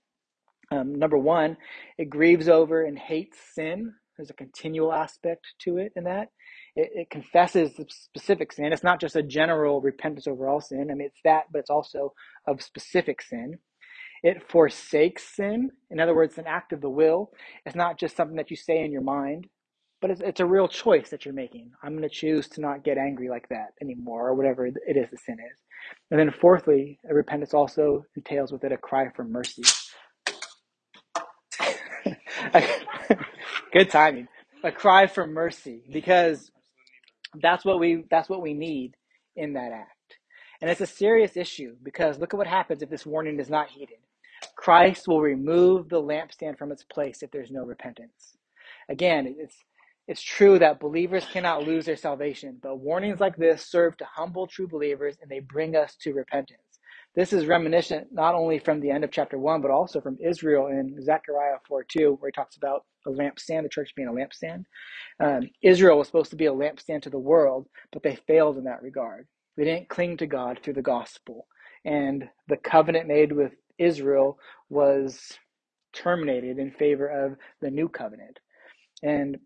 Um, 0.72 0.94
number 0.94 1.18
one 1.18 1.56
it 1.98 2.10
grieves 2.10 2.48
over 2.48 2.84
and 2.84 2.98
hates 2.98 3.38
sin. 3.54 3.92
There's 4.16 4.30
a 4.30 4.34
continual 4.34 4.92
aspect 4.92 5.46
to 5.62 5.78
it 5.78 5.92
in 5.96 6.04
that. 6.04 6.28
It, 6.76 6.90
it 6.94 7.10
confesses 7.10 7.74
the 7.74 7.86
specific 7.90 8.52
sin. 8.52 8.72
It's 8.72 8.84
not 8.84 9.00
just 9.00 9.16
a 9.16 9.22
general 9.22 9.80
repentance 9.80 10.26
over 10.26 10.48
all 10.48 10.60
sin. 10.60 10.88
I 10.90 10.94
mean 10.94 11.08
it's 11.08 11.20
that 11.24 11.44
but 11.52 11.60
it's 11.60 11.70
also 11.70 12.14
of 12.46 12.62
specific 12.62 13.22
sin. 13.22 13.58
It 14.22 14.48
forsakes 14.50 15.36
sin. 15.36 15.70
In 15.90 16.00
other 16.00 16.14
words 16.14 16.38
an 16.38 16.46
act 16.46 16.72
of 16.72 16.80
the 16.80 16.90
will. 16.90 17.30
It's 17.66 17.76
not 17.76 17.98
just 17.98 18.16
something 18.16 18.36
that 18.36 18.50
you 18.50 18.56
say 18.56 18.82
in 18.84 18.92
your 18.92 19.02
mind 19.02 19.48
but 20.04 20.10
it's, 20.10 20.20
it's 20.20 20.40
a 20.40 20.44
real 20.44 20.68
choice 20.68 21.08
that 21.08 21.24
you're 21.24 21.32
making. 21.32 21.70
I'm 21.82 21.92
going 21.96 22.02
to 22.02 22.10
choose 22.14 22.46
to 22.48 22.60
not 22.60 22.84
get 22.84 22.98
angry 22.98 23.30
like 23.30 23.48
that 23.48 23.72
anymore, 23.80 24.28
or 24.28 24.34
whatever 24.34 24.66
it 24.66 24.76
is 24.86 25.08
the 25.10 25.16
sin 25.16 25.38
is. 25.40 25.58
And 26.10 26.20
then, 26.20 26.30
fourthly, 26.30 26.98
repentance 27.04 27.54
also 27.54 28.04
entails 28.14 28.52
with 28.52 28.64
it 28.64 28.72
a 28.72 28.76
cry 28.76 29.08
for 29.16 29.24
mercy. 29.24 29.62
Good 33.72 33.88
timing. 33.88 34.28
A 34.62 34.70
cry 34.70 35.06
for 35.06 35.26
mercy, 35.26 35.80
because 35.90 36.50
that's 37.40 37.64
what 37.64 37.80
we 37.80 38.04
that's 38.10 38.28
what 38.28 38.42
we 38.42 38.52
need 38.52 38.96
in 39.36 39.54
that 39.54 39.72
act. 39.72 40.18
And 40.60 40.70
it's 40.70 40.82
a 40.82 40.86
serious 40.86 41.34
issue 41.34 41.76
because 41.82 42.18
look 42.18 42.34
at 42.34 42.36
what 42.36 42.46
happens 42.46 42.82
if 42.82 42.90
this 42.90 43.06
warning 43.06 43.40
is 43.40 43.48
not 43.48 43.70
heeded. 43.70 43.96
Christ 44.54 45.08
will 45.08 45.22
remove 45.22 45.88
the 45.88 46.02
lampstand 46.02 46.58
from 46.58 46.72
its 46.72 46.84
place 46.84 47.22
if 47.22 47.30
there's 47.30 47.50
no 47.50 47.64
repentance. 47.64 48.36
Again, 48.90 49.34
it's 49.38 49.56
it's 50.08 50.22
true 50.22 50.58
that 50.60 50.80
believers 50.80 51.26
cannot 51.32 51.64
lose 51.64 51.86
their 51.86 51.96
salvation, 51.96 52.58
but 52.62 52.78
warnings 52.80 53.20
like 53.20 53.36
this 53.36 53.66
serve 53.66 53.96
to 53.98 54.06
humble 54.06 54.46
true 54.46 54.68
believers 54.68 55.16
and 55.22 55.30
they 55.30 55.40
bring 55.40 55.76
us 55.76 55.96
to 56.02 56.14
repentance. 56.14 56.60
This 57.16 57.32
is 57.32 57.46
reminiscent 57.46 58.08
not 58.12 58.34
only 58.34 58.58
from 58.58 58.80
the 58.80 58.90
end 58.90 59.04
of 59.04 59.12
chapter 59.12 59.38
1, 59.38 59.62
but 59.62 59.70
also 59.70 60.00
from 60.00 60.18
Israel 60.20 60.68
in 60.68 61.02
Zechariah 61.02 61.58
4 61.68 61.84
2, 61.84 62.18
where 62.20 62.30
he 62.30 62.32
talks 62.32 62.56
about 62.56 62.84
a 63.06 63.10
lampstand, 63.10 63.64
the 63.64 63.70
church 63.70 63.94
being 63.96 64.08
a 64.08 64.12
lampstand. 64.12 64.64
Um, 65.20 65.50
Israel 65.62 65.98
was 65.98 66.08
supposed 66.08 66.30
to 66.30 66.36
be 66.36 66.46
a 66.46 66.52
lampstand 66.52 67.02
to 67.02 67.10
the 67.10 67.18
world, 67.18 67.66
but 67.92 68.02
they 68.02 68.16
failed 68.26 68.58
in 68.58 68.64
that 68.64 68.82
regard. 68.82 69.26
They 69.56 69.64
didn't 69.64 69.88
cling 69.88 70.18
to 70.18 70.26
God 70.26 70.60
through 70.62 70.74
the 70.74 70.82
gospel. 70.82 71.46
And 71.84 72.28
the 72.48 72.56
covenant 72.58 73.08
made 73.08 73.32
with 73.32 73.52
Israel 73.78 74.38
was 74.68 75.20
terminated 75.94 76.58
in 76.58 76.72
favor 76.72 77.08
of 77.08 77.36
the 77.60 77.70
new 77.70 77.88
covenant. 77.88 78.38
And 79.02 79.38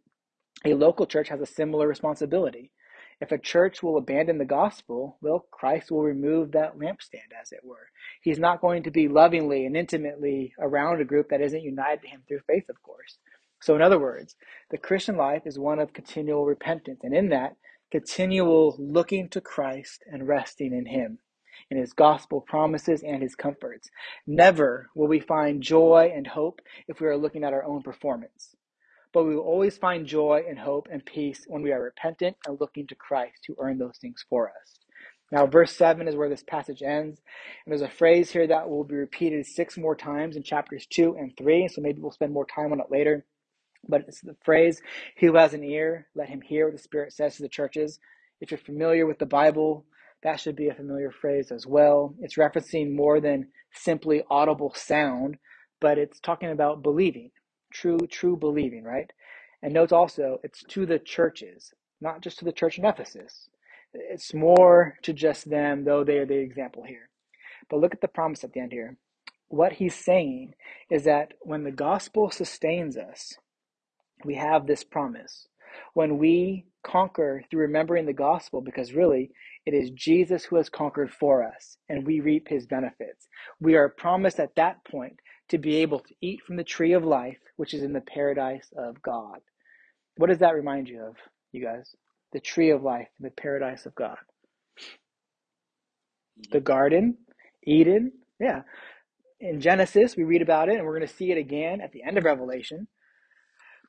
a 0.64 0.74
local 0.74 1.06
church 1.06 1.28
has 1.28 1.40
a 1.40 1.46
similar 1.46 1.86
responsibility. 1.86 2.72
If 3.20 3.32
a 3.32 3.38
church 3.38 3.82
will 3.82 3.96
abandon 3.96 4.38
the 4.38 4.44
gospel, 4.44 5.18
well, 5.20 5.46
Christ 5.50 5.90
will 5.90 6.02
remove 6.02 6.52
that 6.52 6.78
lampstand, 6.78 7.32
as 7.40 7.52
it 7.52 7.64
were. 7.64 7.88
He's 8.22 8.38
not 8.38 8.60
going 8.60 8.84
to 8.84 8.90
be 8.90 9.08
lovingly 9.08 9.66
and 9.66 9.76
intimately 9.76 10.54
around 10.58 11.00
a 11.00 11.04
group 11.04 11.28
that 11.30 11.40
isn't 11.40 11.62
united 11.62 12.02
to 12.02 12.08
him 12.08 12.22
through 12.26 12.40
faith, 12.46 12.68
of 12.68 12.80
course. 12.82 13.18
So, 13.60 13.74
in 13.74 13.82
other 13.82 13.98
words, 13.98 14.36
the 14.70 14.78
Christian 14.78 15.16
life 15.16 15.42
is 15.46 15.58
one 15.58 15.80
of 15.80 15.92
continual 15.92 16.46
repentance, 16.46 17.00
and 17.02 17.14
in 17.14 17.28
that, 17.30 17.56
continual 17.90 18.76
looking 18.78 19.28
to 19.30 19.40
Christ 19.40 20.04
and 20.06 20.28
resting 20.28 20.72
in 20.72 20.86
him, 20.86 21.18
in 21.70 21.78
his 21.78 21.92
gospel 21.92 22.40
promises 22.40 23.02
and 23.02 23.20
his 23.22 23.34
comforts. 23.34 23.90
Never 24.26 24.90
will 24.94 25.08
we 25.08 25.20
find 25.20 25.60
joy 25.60 26.12
and 26.14 26.26
hope 26.26 26.60
if 26.86 27.00
we 27.00 27.08
are 27.08 27.16
looking 27.16 27.42
at 27.42 27.52
our 27.52 27.64
own 27.64 27.82
performance 27.82 28.54
but 29.12 29.24
we 29.24 29.34
will 29.34 29.42
always 29.42 29.78
find 29.78 30.06
joy 30.06 30.42
and 30.48 30.58
hope 30.58 30.88
and 30.90 31.04
peace 31.04 31.44
when 31.46 31.62
we 31.62 31.72
are 31.72 31.82
repentant 31.82 32.36
and 32.46 32.60
looking 32.60 32.86
to 32.86 32.94
Christ 32.94 33.44
to 33.46 33.56
earn 33.58 33.78
those 33.78 33.96
things 34.00 34.24
for 34.28 34.48
us. 34.48 34.78
Now, 35.30 35.46
verse 35.46 35.76
7 35.76 36.08
is 36.08 36.16
where 36.16 36.28
this 36.28 36.42
passage 36.42 36.82
ends. 36.82 37.20
And 37.64 37.72
there's 37.72 37.82
a 37.82 37.94
phrase 37.94 38.30
here 38.30 38.46
that 38.46 38.68
will 38.68 38.84
be 38.84 38.94
repeated 38.94 39.46
six 39.46 39.76
more 39.76 39.94
times 39.94 40.36
in 40.36 40.42
chapters 40.42 40.86
2 40.90 41.16
and 41.18 41.36
3. 41.36 41.68
So 41.68 41.82
maybe 41.82 42.00
we'll 42.00 42.12
spend 42.12 42.32
more 42.32 42.46
time 42.46 42.72
on 42.72 42.80
it 42.80 42.90
later. 42.90 43.26
But 43.86 44.04
it's 44.08 44.20
the 44.20 44.36
phrase, 44.42 44.80
He 45.16 45.26
who 45.26 45.36
has 45.36 45.54
an 45.54 45.64
ear, 45.64 46.08
let 46.14 46.28
him 46.28 46.40
hear 46.40 46.66
what 46.66 46.76
the 46.76 46.82
Spirit 46.82 47.12
says 47.12 47.36
to 47.36 47.42
the 47.42 47.48
churches. 47.48 48.00
If 48.40 48.50
you're 48.50 48.58
familiar 48.58 49.06
with 49.06 49.18
the 49.18 49.26
Bible, 49.26 49.84
that 50.22 50.40
should 50.40 50.56
be 50.56 50.68
a 50.68 50.74
familiar 50.74 51.10
phrase 51.10 51.52
as 51.52 51.66
well. 51.66 52.14
It's 52.20 52.36
referencing 52.36 52.94
more 52.94 53.20
than 53.20 53.48
simply 53.72 54.22
audible 54.30 54.72
sound, 54.74 55.38
but 55.80 55.98
it's 55.98 56.20
talking 56.20 56.50
about 56.50 56.82
believing 56.82 57.30
true 57.72 57.98
true 58.10 58.36
believing, 58.36 58.84
right? 58.84 59.10
And 59.62 59.74
note 59.74 59.92
also 59.92 60.38
it's 60.42 60.62
to 60.64 60.86
the 60.86 60.98
churches, 60.98 61.72
not 62.00 62.20
just 62.22 62.38
to 62.38 62.44
the 62.44 62.52
church 62.52 62.78
in 62.78 62.84
Ephesus. 62.84 63.48
It's 63.92 64.34
more 64.34 64.96
to 65.02 65.12
just 65.12 65.50
them, 65.50 65.84
though 65.84 66.04
they 66.04 66.18
are 66.18 66.26
the 66.26 66.38
example 66.38 66.84
here. 66.84 67.08
But 67.70 67.80
look 67.80 67.94
at 67.94 68.00
the 68.00 68.08
promise 68.08 68.44
at 68.44 68.52
the 68.52 68.60
end 68.60 68.72
here. 68.72 68.96
What 69.48 69.74
he's 69.74 69.94
saying 69.94 70.54
is 70.90 71.04
that 71.04 71.32
when 71.40 71.64
the 71.64 71.72
gospel 71.72 72.30
sustains 72.30 72.96
us, 72.96 73.34
we 74.24 74.34
have 74.34 74.66
this 74.66 74.84
promise. 74.84 75.48
When 75.94 76.18
we 76.18 76.66
conquer 76.82 77.42
through 77.50 77.62
remembering 77.62 78.06
the 78.06 78.12
gospel, 78.12 78.60
because 78.60 78.92
really 78.92 79.30
it 79.66 79.74
is 79.74 79.90
Jesus 79.90 80.44
who 80.44 80.56
has 80.56 80.68
conquered 80.68 81.12
for 81.12 81.42
us, 81.42 81.76
and 81.88 82.06
we 82.06 82.20
reap 82.20 82.48
his 82.48 82.66
benefits. 82.66 83.28
We 83.60 83.74
are 83.74 83.88
promised 83.88 84.40
at 84.40 84.54
that 84.56 84.84
point 84.84 85.18
to 85.48 85.58
be 85.58 85.76
able 85.76 86.00
to 86.00 86.14
eat 86.20 86.40
from 86.46 86.56
the 86.56 86.64
tree 86.64 86.92
of 86.92 87.04
life, 87.04 87.38
which 87.56 87.74
is 87.74 87.82
in 87.82 87.92
the 87.92 88.00
paradise 88.00 88.70
of 88.76 89.00
God. 89.02 89.40
What 90.16 90.28
does 90.28 90.38
that 90.38 90.54
remind 90.54 90.88
you 90.88 91.02
of, 91.02 91.16
you 91.52 91.64
guys? 91.64 91.94
The 92.32 92.40
tree 92.40 92.70
of 92.70 92.82
life, 92.82 93.08
in 93.18 93.24
the 93.24 93.30
paradise 93.30 93.86
of 93.86 93.94
God. 93.94 94.18
The 96.52 96.60
garden, 96.60 97.16
Eden. 97.64 98.12
Yeah. 98.40 98.62
In 99.40 99.60
Genesis, 99.60 100.16
we 100.16 100.24
read 100.24 100.42
about 100.42 100.68
it, 100.68 100.76
and 100.76 100.84
we're 100.84 100.96
going 100.98 101.08
to 101.08 101.14
see 101.14 101.30
it 101.30 101.38
again 101.38 101.80
at 101.80 101.92
the 101.92 102.02
end 102.02 102.18
of 102.18 102.24
Revelation. 102.24 102.88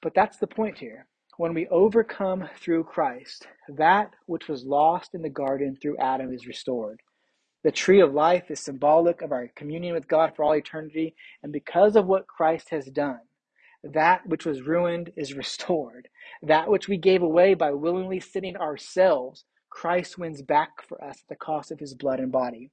But 0.01 0.13
that's 0.15 0.37
the 0.37 0.47
point 0.47 0.77
here. 0.77 1.07
When 1.37 1.53
we 1.53 1.67
overcome 1.69 2.49
through 2.59 2.83
Christ, 2.85 3.47
that 3.69 4.11
which 4.25 4.47
was 4.47 4.65
lost 4.65 5.13
in 5.13 5.21
the 5.21 5.29
garden 5.29 5.77
through 5.81 5.97
Adam 5.97 6.33
is 6.33 6.47
restored. 6.47 7.01
The 7.63 7.71
tree 7.71 7.99
of 7.99 8.13
life 8.13 8.49
is 8.49 8.61
symbolic 8.61 9.21
of 9.21 9.33
our 9.33 9.49
communion 9.55 9.93
with 9.93 10.07
God 10.07 10.33
for 10.35 10.43
all 10.45 10.55
eternity. 10.55 11.15
And 11.43 11.51
because 11.51 11.95
of 11.97 12.07
what 12.07 12.27
Christ 12.27 12.69
has 12.69 12.85
done, 12.85 13.19
that 13.83 14.25
which 14.27 14.45
was 14.45 14.61
ruined 14.61 15.11
is 15.17 15.33
restored. 15.35 16.07
That 16.41 16.69
which 16.69 16.87
we 16.87 16.97
gave 16.97 17.21
away 17.21 17.53
by 17.55 17.71
willingly 17.71 18.19
sinning 18.21 18.55
ourselves, 18.57 19.43
Christ 19.69 20.17
wins 20.17 20.41
back 20.41 20.81
for 20.87 21.03
us 21.03 21.19
at 21.21 21.27
the 21.29 21.35
cost 21.35 21.71
of 21.71 21.79
his 21.79 21.93
blood 21.93 22.19
and 22.19 22.31
body. 22.31 22.71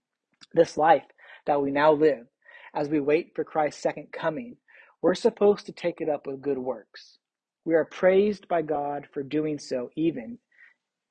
This 0.53 0.77
life 0.77 1.07
that 1.47 1.61
we 1.63 1.71
now 1.73 1.93
live, 1.93 2.27
as 2.75 2.89
we 2.89 3.01
wait 3.01 3.33
for 3.35 3.45
Christ's 3.45 3.83
second 3.83 4.13
coming, 4.13 4.57
we're 5.03 5.15
supposed 5.15 5.67
to 5.67 5.73
take 5.73 6.01
it 6.01 6.09
up 6.09 6.27
with 6.27 6.43
good 6.43 6.59
works. 6.59 7.19
We 7.65 7.75
are 7.75 7.85
praised 7.85 8.49
by 8.49 8.63
God 8.63 9.09
for 9.13 9.23
doing 9.23 9.59
so, 9.59 9.91
even. 9.97 10.39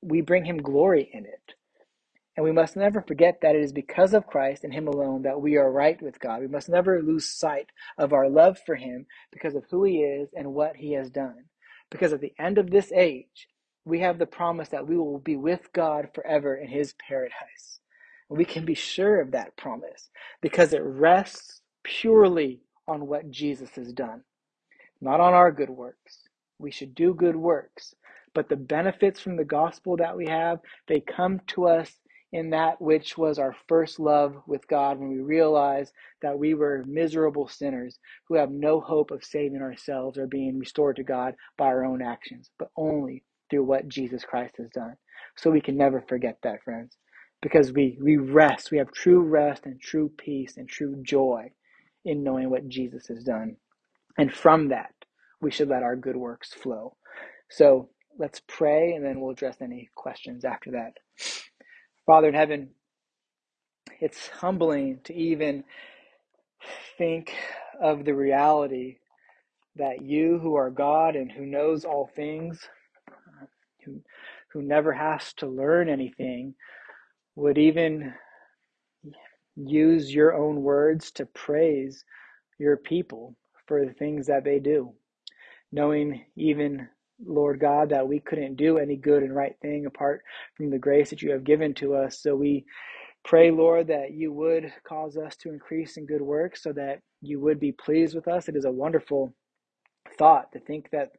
We 0.02 0.22
bring 0.22 0.44
him 0.46 0.58
glory 0.58 1.10
in 1.12 1.26
it. 1.26 1.54
And 2.36 2.44
we 2.44 2.52
must 2.52 2.76
never 2.76 3.02
forget 3.02 3.40
that 3.42 3.56
it 3.56 3.62
is 3.62 3.72
because 3.72 4.14
of 4.14 4.26
Christ 4.26 4.64
and 4.64 4.74
Him 4.74 4.88
alone 4.88 5.22
that 5.22 5.40
we 5.40 5.56
are 5.56 5.70
right 5.70 6.00
with 6.02 6.20
God. 6.20 6.40
We 6.40 6.48
must 6.48 6.68
never 6.68 7.02
lose 7.02 7.28
sight 7.28 7.68
of 7.98 8.12
our 8.12 8.28
love 8.28 8.58
for 8.66 8.76
Him 8.76 9.06
because 9.32 9.54
of 9.54 9.64
who 9.70 9.84
He 9.84 9.98
is 10.02 10.30
and 10.34 10.54
what 10.54 10.76
He 10.76 10.92
has 10.94 11.10
done. 11.10 11.44
Because 11.90 12.12
at 12.12 12.20
the 12.20 12.34
end 12.38 12.58
of 12.58 12.70
this 12.70 12.92
age, 12.92 13.48
we 13.84 14.00
have 14.00 14.18
the 14.18 14.26
promise 14.26 14.68
that 14.70 14.88
we 14.88 14.96
will 14.98 15.18
be 15.18 15.36
with 15.36 15.72
God 15.72 16.10
forever 16.14 16.56
in 16.56 16.68
His 16.68 16.94
paradise. 17.08 17.80
We 18.28 18.44
can 18.44 18.64
be 18.64 18.74
sure 18.74 19.20
of 19.20 19.30
that 19.32 19.56
promise 19.56 20.10
because 20.42 20.72
it 20.72 20.82
rests 20.82 21.62
purely 21.84 22.60
on 22.88 23.06
what 23.06 23.30
Jesus 23.30 23.70
has 23.76 23.92
done, 23.92 24.22
not 25.00 25.20
on 25.20 25.34
our 25.34 25.52
good 25.52 25.70
works. 25.70 26.20
We 26.58 26.70
should 26.72 26.94
do 26.94 27.14
good 27.14 27.36
works, 27.36 27.94
but 28.34 28.48
the 28.48 28.56
benefits 28.56 29.20
from 29.20 29.36
the 29.36 29.44
gospel 29.44 29.96
that 29.98 30.16
we 30.16 30.26
have, 30.28 30.60
they 30.88 31.00
come 31.00 31.40
to 31.48 31.68
us 31.68 31.92
in 32.32 32.50
that 32.50 32.80
which 32.80 33.16
was 33.16 33.38
our 33.38 33.54
first 33.68 34.00
love 34.00 34.36
with 34.46 34.66
God 34.68 34.98
when 34.98 35.08
we 35.10 35.20
realized 35.20 35.92
that 36.22 36.38
we 36.38 36.54
were 36.54 36.84
miserable 36.86 37.48
sinners 37.48 37.98
who 38.28 38.34
have 38.36 38.50
no 38.50 38.80
hope 38.80 39.10
of 39.10 39.24
saving 39.24 39.62
ourselves 39.62 40.18
or 40.18 40.26
being 40.26 40.58
restored 40.58 40.96
to 40.96 41.04
God 41.04 41.34
by 41.56 41.66
our 41.66 41.84
own 41.84 42.02
actions, 42.02 42.50
but 42.58 42.70
only 42.76 43.24
through 43.48 43.64
what 43.64 43.88
Jesus 43.88 44.24
Christ 44.24 44.56
has 44.58 44.68
done. 44.70 44.96
So 45.36 45.50
we 45.50 45.60
can 45.60 45.76
never 45.76 46.02
forget 46.08 46.38
that, 46.42 46.62
friends, 46.64 46.96
because 47.42 47.72
we, 47.72 47.98
we 48.02 48.16
rest, 48.16 48.70
we 48.70 48.78
have 48.78 48.92
true 48.92 49.20
rest 49.20 49.64
and 49.64 49.80
true 49.80 50.10
peace 50.18 50.56
and 50.56 50.68
true 50.68 50.96
joy 51.02 51.52
in 52.04 52.24
knowing 52.24 52.50
what 52.50 52.68
Jesus 52.68 53.06
has 53.08 53.22
done. 53.22 53.56
And 54.18 54.32
from 54.32 54.68
that, 54.68 54.94
we 55.40 55.50
should 55.50 55.68
let 55.68 55.82
our 55.82 55.96
good 55.96 56.16
works 56.16 56.52
flow. 56.52 56.96
So 57.50 57.90
let's 58.18 58.40
pray 58.48 58.92
and 58.92 59.04
then 59.04 59.20
we'll 59.20 59.32
address 59.32 59.58
any 59.60 59.90
questions 59.94 60.44
after 60.44 60.72
that. 60.72 60.94
Father 62.06 62.28
in 62.28 62.34
heaven, 62.34 62.70
it's 64.00 64.28
humbling 64.28 65.00
to 65.04 65.14
even 65.14 65.64
think 66.98 67.34
of 67.80 68.04
the 68.04 68.14
reality 68.14 68.98
that 69.76 70.02
you, 70.02 70.38
who 70.40 70.56
are 70.56 70.70
God 70.70 71.16
and 71.16 71.32
who 71.32 71.46
knows 71.46 71.84
all 71.84 72.10
things, 72.16 72.60
who, 73.84 74.02
who 74.52 74.62
never 74.62 74.92
has 74.92 75.32
to 75.34 75.46
learn 75.46 75.88
anything, 75.88 76.54
would 77.36 77.58
even 77.58 78.14
use 79.56 80.14
your 80.14 80.34
own 80.34 80.62
words 80.62 81.10
to 81.12 81.26
praise 81.26 82.04
your 82.58 82.76
people 82.76 83.36
for 83.66 83.84
the 83.86 83.92
things 83.94 84.26
that 84.28 84.44
they 84.44 84.58
do. 84.58 84.92
Knowing 85.72 86.24
even 86.36 86.88
Lord 87.24 87.60
God, 87.60 87.90
that 87.90 88.08
we 88.08 88.20
couldn't 88.20 88.56
do 88.56 88.78
any 88.78 88.96
good 88.96 89.22
and 89.22 89.34
right 89.34 89.56
thing 89.62 89.86
apart 89.86 90.22
from 90.56 90.70
the 90.70 90.78
grace 90.78 91.10
that 91.10 91.22
you 91.22 91.32
have 91.32 91.44
given 91.44 91.74
to 91.74 91.94
us. 91.94 92.20
So 92.22 92.36
we 92.36 92.64
pray, 93.24 93.50
Lord, 93.50 93.88
that 93.88 94.12
you 94.12 94.32
would 94.32 94.72
cause 94.86 95.16
us 95.16 95.36
to 95.38 95.50
increase 95.50 95.96
in 95.96 96.06
good 96.06 96.22
works 96.22 96.62
so 96.62 96.72
that 96.74 97.00
you 97.22 97.40
would 97.40 97.60
be 97.60 97.72
pleased 97.72 98.14
with 98.14 98.28
us. 98.28 98.48
It 98.48 98.56
is 98.56 98.64
a 98.66 98.70
wonderful 98.72 99.34
thought 100.18 100.52
to 100.52 100.60
think 100.60 100.90
that 100.92 101.10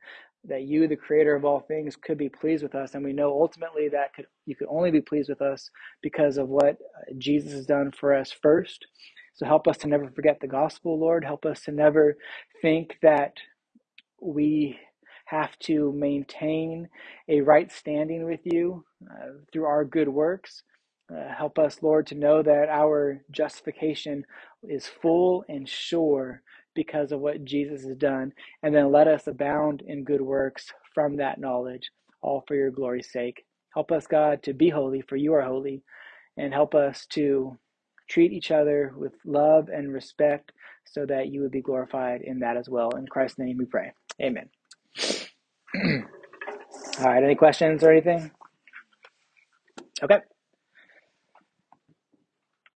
that 0.47 0.63
you, 0.63 0.87
the 0.87 0.95
creator 0.95 1.35
of 1.35 1.45
all 1.45 1.59
things, 1.61 1.95
could 1.97 2.17
be 2.17 2.29
pleased 2.29 2.63
with 2.63 2.75
us. 2.75 2.95
And 2.95 3.03
we 3.03 3.13
know 3.13 3.31
ultimately 3.31 3.89
that 3.89 4.13
could, 4.15 4.27
you 4.45 4.55
could 4.55 4.67
only 4.69 4.91
be 4.91 5.01
pleased 5.01 5.29
with 5.29 5.41
us 5.41 5.69
because 6.01 6.37
of 6.37 6.49
what 6.49 6.75
uh, 6.75 7.13
Jesus 7.17 7.53
has 7.53 7.65
done 7.65 7.91
for 7.91 8.15
us 8.15 8.31
first. 8.41 8.87
So 9.35 9.45
help 9.45 9.67
us 9.67 9.77
to 9.79 9.87
never 9.87 10.09
forget 10.11 10.39
the 10.41 10.47
gospel, 10.47 10.99
Lord. 10.99 11.25
Help 11.25 11.45
us 11.45 11.61
to 11.63 11.71
never 11.73 12.17
think 12.61 12.97
that 13.03 13.33
we 14.21 14.79
have 15.27 15.59
to 15.59 15.93
maintain 15.93 16.89
a 17.29 17.41
right 17.41 17.71
standing 17.71 18.25
with 18.25 18.41
you 18.45 18.85
uh, 19.11 19.29
through 19.53 19.65
our 19.65 19.85
good 19.85 20.09
works. 20.09 20.63
Uh, 21.13 21.33
help 21.37 21.59
us, 21.59 21.79
Lord, 21.83 22.07
to 22.09 22.15
know 22.15 22.43
that 22.43 22.69
our 22.69 23.23
justification 23.31 24.25
is 24.63 24.87
full 24.87 25.45
and 25.49 25.69
sure 25.69 26.43
because 26.75 27.13
of 27.13 27.21
what 27.21 27.45
Jesus 27.45 27.83
has 27.85 27.97
done. 27.97 28.33
And 28.63 28.75
then 28.75 28.91
let 28.91 29.07
us 29.09 29.27
abound 29.27 29.83
in 29.87 30.05
good 30.05 30.21
works 30.21 30.67
from 30.95 31.17
that 31.17 31.39
knowledge, 31.39 31.91
all 32.21 32.45
for 32.47 32.55
your 32.55 32.71
glory's 32.71 33.11
sake. 33.11 33.45
Help 33.75 33.91
us, 33.93 34.07
God, 34.07 34.43
to 34.45 34.53
be 34.53 34.69
holy, 34.69 35.01
for 35.03 35.17
you 35.17 35.33
are 35.35 35.43
holy, 35.43 35.83
and 36.37 36.53
help 36.53 36.75
us 36.75 37.05
to 37.11 37.57
treat 38.09 38.33
each 38.33 38.51
other 38.51 38.93
with 38.97 39.13
love 39.25 39.69
and 39.69 39.93
respect 39.93 40.51
so 40.85 41.05
that 41.07 41.29
you 41.29 41.41
would 41.41 41.51
be 41.51 41.61
glorified 41.61 42.21
in 42.23 42.39
that 42.39 42.57
as 42.57 42.69
well. 42.69 42.91
In 42.97 43.07
Christ's 43.07 43.39
name 43.39 43.57
we 43.59 43.65
pray. 43.65 43.93
Amen. 44.21 44.49
All 46.99 47.05
right, 47.05 47.23
any 47.23 47.35
questions 47.35 47.83
or 47.83 47.91
anything? 47.91 48.31
Okay. 50.03 50.19